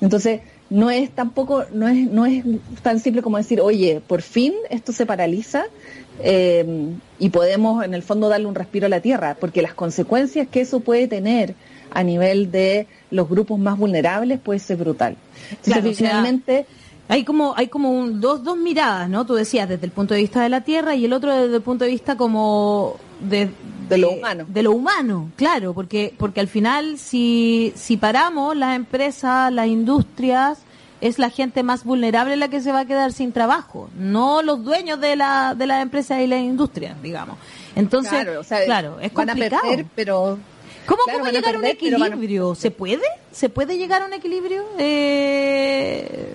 [0.00, 2.44] Entonces, no es tampoco, no es, no es
[2.80, 5.64] tan simple como decir, oye, por fin esto se paraliza
[6.22, 10.46] eh, y podemos en el fondo darle un respiro a la tierra, porque las consecuencias
[10.46, 11.56] que eso puede tener
[11.90, 15.16] a nivel de los grupos más vulnerables puede ser brutal.
[15.64, 16.66] Entonces, finalmente
[17.10, 20.42] hay como hay como dos dos miradas no tú decías desde el punto de vista
[20.42, 23.50] de la tierra y el otro desde el punto de vista como de,
[23.88, 24.46] de, lo humano.
[24.48, 30.60] de lo humano claro porque porque al final si si paramos las empresas las industrias
[31.00, 34.64] es la gente más vulnerable la que se va a quedar sin trabajo no los
[34.64, 37.38] dueños de la de las empresas y las industrias digamos.
[37.74, 38.24] Entonces
[38.66, 39.62] claro, es complicado.
[39.96, 40.38] pero
[40.86, 42.54] ¿Cómo, ¿cómo llegar a un equilibrio?
[42.54, 43.02] ¿Se puede?
[43.32, 44.64] ¿Se puede llegar a un equilibrio?
[44.78, 46.34] Eh,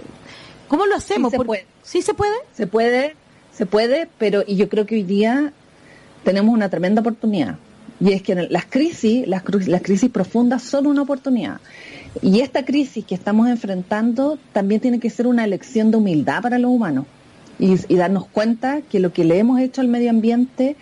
[0.68, 1.32] ¿Cómo lo hacemos?
[1.32, 1.66] Sí se, puede.
[1.84, 2.36] ¿Sí se puede?
[2.54, 3.16] Se puede,
[3.54, 5.54] se puede, pero y yo creo que hoy día
[6.24, 7.58] tenemos una tremenda oportunidad.
[8.00, 11.62] Y es que las crisis, las, las crisis profundas son una oportunidad.
[12.22, 16.58] Y esta crisis que estamos enfrentando también tiene que ser una elección de humildad para
[16.58, 17.06] los humanos.
[17.57, 20.76] Y, y darnos cuenta que lo que le hemos hecho al medio ambiente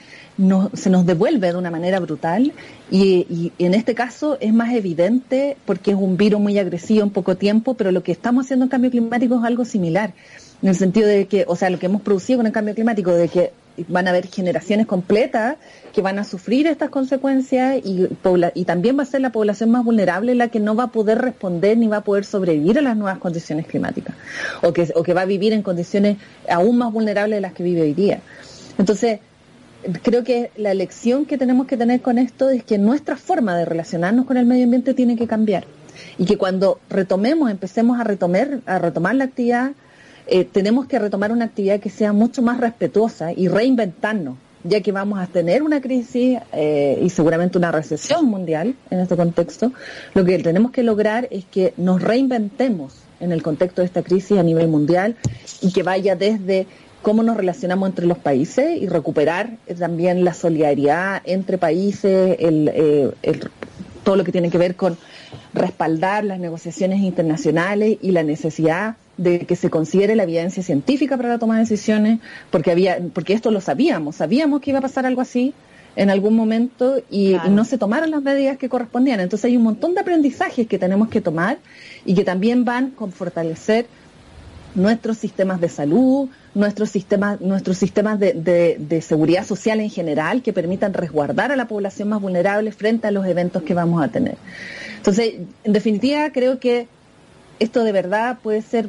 [0.73, 2.53] se nos devuelve de una manera brutal
[2.89, 7.37] y, en este caso es más evidente porque es un virus muy agresivo en poco
[7.37, 10.13] tiempo, pero lo que estamos haciendo en cambio climático es algo similar,
[10.63, 13.11] en el sentido de que, o sea, lo que hemos producido con el cambio climático,
[13.11, 13.51] de que
[13.89, 15.57] van a haber generaciones completas
[15.93, 18.07] que van a sufrir estas consecuencias y,
[18.65, 21.77] también va a ser la población más vulnerable la que no va a poder responder
[21.77, 24.15] ni va a poder sobrevivir a las nuevas condiciones climáticas
[24.61, 26.17] o que, o que va a vivir en condiciones
[26.49, 28.21] aún más vulnerables de las que vive hoy día.
[28.77, 29.19] Entonces,
[30.01, 33.65] creo que la elección que tenemos que tener con esto es que nuestra forma de
[33.65, 35.65] relacionarnos con el medio ambiente tiene que cambiar
[36.17, 39.71] y que cuando retomemos, empecemos a retomar, a retomar la actividad,
[40.27, 44.91] eh, tenemos que retomar una actividad que sea mucho más respetuosa y reinventarnos, ya que
[44.91, 49.71] vamos a tener una crisis eh, y seguramente una recesión mundial en este contexto.
[50.13, 54.37] Lo que tenemos que lograr es que nos reinventemos en el contexto de esta crisis
[54.37, 55.15] a nivel mundial
[55.61, 56.67] y que vaya desde
[57.01, 63.11] cómo nos relacionamos entre los países y recuperar eh, también la solidaridad entre países, eh,
[64.03, 64.97] todo lo que tiene que ver con
[65.53, 71.29] respaldar las negociaciones internacionales y la necesidad de que se considere la evidencia científica para
[71.29, 72.19] la toma de decisiones,
[72.49, 75.53] porque había, porque esto lo sabíamos, sabíamos que iba a pasar algo así
[75.95, 79.19] en algún momento y, y no se tomaron las medidas que correspondían.
[79.19, 81.59] Entonces hay un montón de aprendizajes que tenemos que tomar
[82.05, 83.85] y que también van con fortalecer
[84.75, 88.33] nuestros sistemas de salud, nuestros sistemas, nuestros sistemas de,
[88.79, 93.11] de, seguridad social en general que permitan resguardar a la población más vulnerable frente a
[93.11, 94.37] los eventos que vamos a tener.
[94.97, 96.87] Entonces, en definitiva, creo que
[97.59, 98.87] esto de verdad puede ser,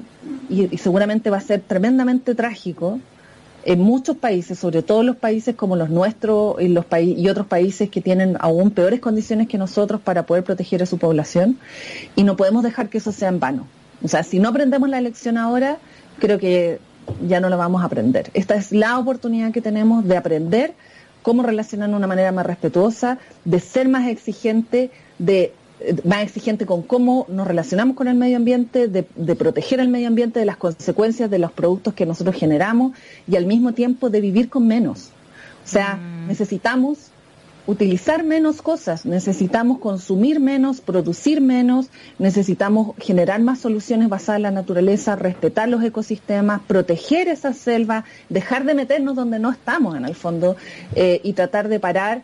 [0.49, 3.01] y, seguramente va a ser tremendamente trágico,
[3.67, 7.89] en muchos países, sobre todo los países como los nuestros y, los y otros países
[7.89, 11.59] que tienen aún peores condiciones que nosotros para poder proteger a su población,
[12.15, 13.67] y no podemos dejar que eso sea en vano.
[14.03, 15.79] O sea, si no aprendemos la lección ahora,
[16.19, 16.79] creo que
[17.27, 18.31] ya no la vamos a aprender.
[18.35, 20.75] Esta es la oportunidad que tenemos de aprender
[21.23, 25.55] cómo relacionar de una manera más respetuosa, de ser más exigente, de
[26.05, 29.03] más exigente con cómo nos relacionamos con el medio ambiente, de,
[29.35, 32.93] proteger el medio ambiente de las consecuencias de los productos que nosotros generamos
[33.29, 35.11] y al mismo tiempo de vivir con menos.
[35.65, 36.29] O sea, mm.
[36.29, 37.11] necesitamos
[37.67, 41.89] utilizar menos cosas, necesitamos consumir menos, producir menos,
[42.19, 48.65] necesitamos generar más soluciones basadas en la naturaleza, respetar los ecosistemas, proteger esas selvas, dejar
[48.65, 50.57] de meternos donde no estamos en el fondo
[50.95, 52.23] eh, y tratar de parar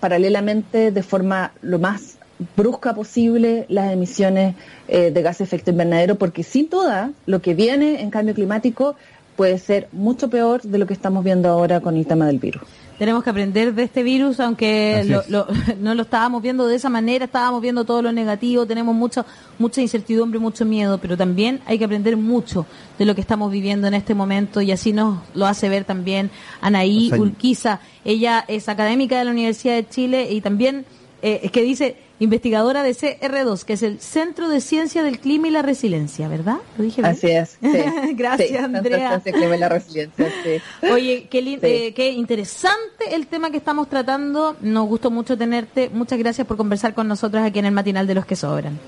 [0.00, 2.11] paralelamente de forma lo más
[2.56, 4.54] brusca posible las emisiones
[4.88, 8.96] eh, de gas de efecto invernadero, porque sin duda lo que viene en cambio climático
[9.36, 12.62] puede ser mucho peor de lo que estamos viendo ahora con el tema del virus.
[12.98, 15.04] Tenemos que aprender de este virus, aunque
[15.80, 19.24] no lo estábamos viendo de esa manera, estábamos viendo todo lo negativo, tenemos mucha
[19.58, 22.66] mucha incertidumbre, mucho miedo, pero también hay que aprender mucho
[22.98, 26.30] de lo que estamos viviendo en este momento y así nos lo hace ver también
[26.60, 27.80] Anaí Urquiza.
[28.04, 30.84] Ella es académica de la Universidad de Chile y también
[31.22, 35.48] eh, es que dice investigadora de CR2, que es el Centro de Ciencia del Clima
[35.48, 36.56] y la Resiliencia, ¿verdad?
[36.76, 37.14] ¿Lo dije bien?
[37.14, 37.58] Así es.
[38.16, 39.20] Gracias, Andrea.
[39.20, 40.86] Centro de Clima y la Resiliencia, sí.
[40.92, 44.56] Oye, qué, eh, qué interesante el tema que estamos tratando.
[44.60, 45.90] Nos gustó mucho tenerte.
[45.90, 48.78] Muchas gracias por conversar con nosotros aquí en el Matinal de los que Sobran.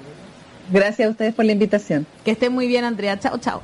[0.72, 2.06] Gracias a ustedes por la invitación.
[2.24, 3.18] Que esté muy bien, Andrea.
[3.18, 3.62] Chao, chao.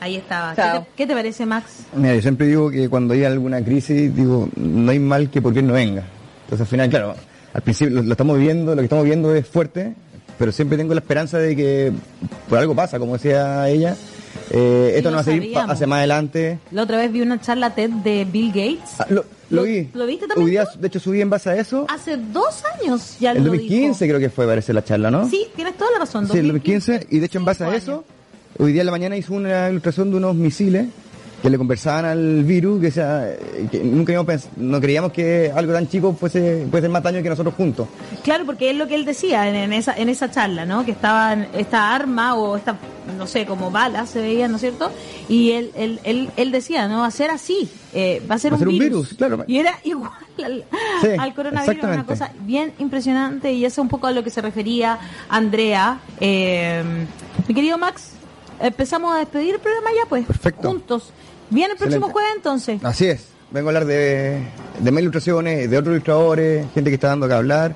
[0.00, 0.86] Ahí estaba.
[0.96, 1.86] ¿Qué te, parece, Max?
[1.94, 5.52] Mira, yo siempre digo que cuando hay alguna crisis, digo, no hay mal que por
[5.52, 6.04] qué no venga.
[6.44, 7.14] Entonces, al final, claro,
[7.58, 9.92] al principio lo, estamos viendo, lo que estamos viendo es fuerte,
[10.38, 11.92] pero siempre tengo la esperanza de que
[12.48, 13.96] por algo pasa, como decía ella.
[14.50, 16.60] Eh, esto no va a seguir hacia más adelante.
[16.70, 19.00] La otra vez vi una charla TED de Bill Gates.
[19.00, 19.06] Ah,
[19.50, 19.90] lo, vi.
[19.92, 20.48] ¿Lo viste también?
[20.48, 21.84] Día, de hecho, subí en base a eso.
[21.88, 25.28] Hace dos años ya lo El 2015 creo que fue, parece, la charla, ¿no?
[25.28, 26.28] Sí, tienes toda la razón.
[26.28, 27.08] Sí, el 2015.
[27.10, 28.04] Y de hecho, en base a eso,
[28.56, 30.86] hoy día en la mañana hizo una ilustración de unos misiles
[31.42, 33.36] que le conversaban al virus, que, sea,
[33.70, 34.12] que nunca
[34.56, 37.88] no creíamos que algo tan chico fuese, puede ser más daño que nosotros juntos.
[38.24, 40.84] Claro, porque es lo que él decía en, esa, en esa charla, ¿no?
[40.84, 42.76] Que estaba esta arma o esta,
[43.16, 44.90] no sé, como balas se veían, ¿no es cierto?
[45.28, 47.00] Y él, él, él, él decía, ¿no?
[47.00, 49.14] Va a ser así, eh, va a ser, un, virus.
[49.14, 49.44] claro.
[49.46, 50.64] Y era igual
[51.18, 54.40] al, coronavirus, una cosa bien impresionante y eso es un poco a lo que se
[54.40, 54.98] refería
[55.28, 56.00] Andrea.
[56.20, 56.82] Eh,
[57.46, 58.12] mi querido Max,
[58.60, 60.26] empezamos a despedir el programa ya, pues.
[60.26, 60.68] Perfecto.
[60.68, 61.12] Juntos.
[61.50, 62.84] Viene el próximo jueves entonces.
[62.84, 63.28] Así es.
[63.50, 64.42] Vengo a hablar de,
[64.78, 67.74] de más ilustraciones, de otros ilustradores, gente que está dando que hablar.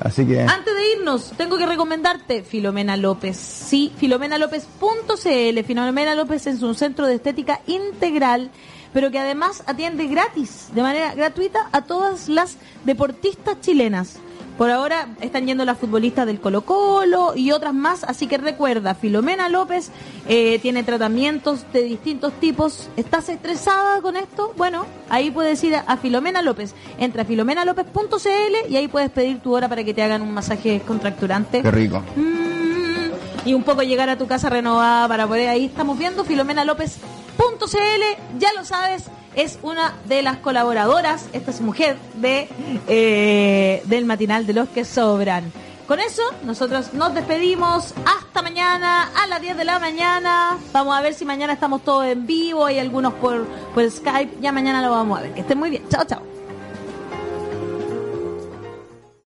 [0.00, 0.40] Así que.
[0.40, 3.36] Antes de irnos, tengo que recomendarte Filomena López.
[3.36, 5.64] Sí, filomenalopez.cl.
[5.66, 8.50] Filomena López es un centro de estética integral,
[8.92, 14.18] pero que además atiende gratis, de manera gratuita, a todas las deportistas chilenas.
[14.60, 18.94] Por ahora están yendo las futbolistas del Colo Colo y otras más, así que recuerda,
[18.94, 19.90] Filomena López
[20.28, 22.90] eh, tiene tratamientos de distintos tipos.
[22.98, 24.52] ¿Estás estresada con esto?
[24.58, 26.74] Bueno, ahí puedes ir a Filomena López.
[26.98, 30.82] Entra a filomenalopez.cl y ahí puedes pedir tu hora para que te hagan un masaje
[30.86, 31.62] contracturante.
[31.62, 32.02] Qué rico.
[32.14, 38.38] Mm, y un poco llegar a tu casa renovada para poder ahí estamos viendo filomenalopez.cl,
[38.38, 39.04] ya lo sabes
[39.34, 42.48] es una de las colaboradoras, esta es mujer, de
[42.88, 45.52] eh, del matinal de los que sobran.
[45.86, 47.94] Con eso, nosotros nos despedimos.
[48.06, 50.56] Hasta mañana a las 10 de la mañana.
[50.72, 52.64] Vamos a ver si mañana estamos todos en vivo.
[52.64, 53.44] Hay algunos por,
[53.74, 54.38] por Skype.
[54.40, 55.34] Ya mañana lo vamos a ver.
[55.34, 55.82] Que estén muy bien.
[55.88, 56.39] Chao, chao.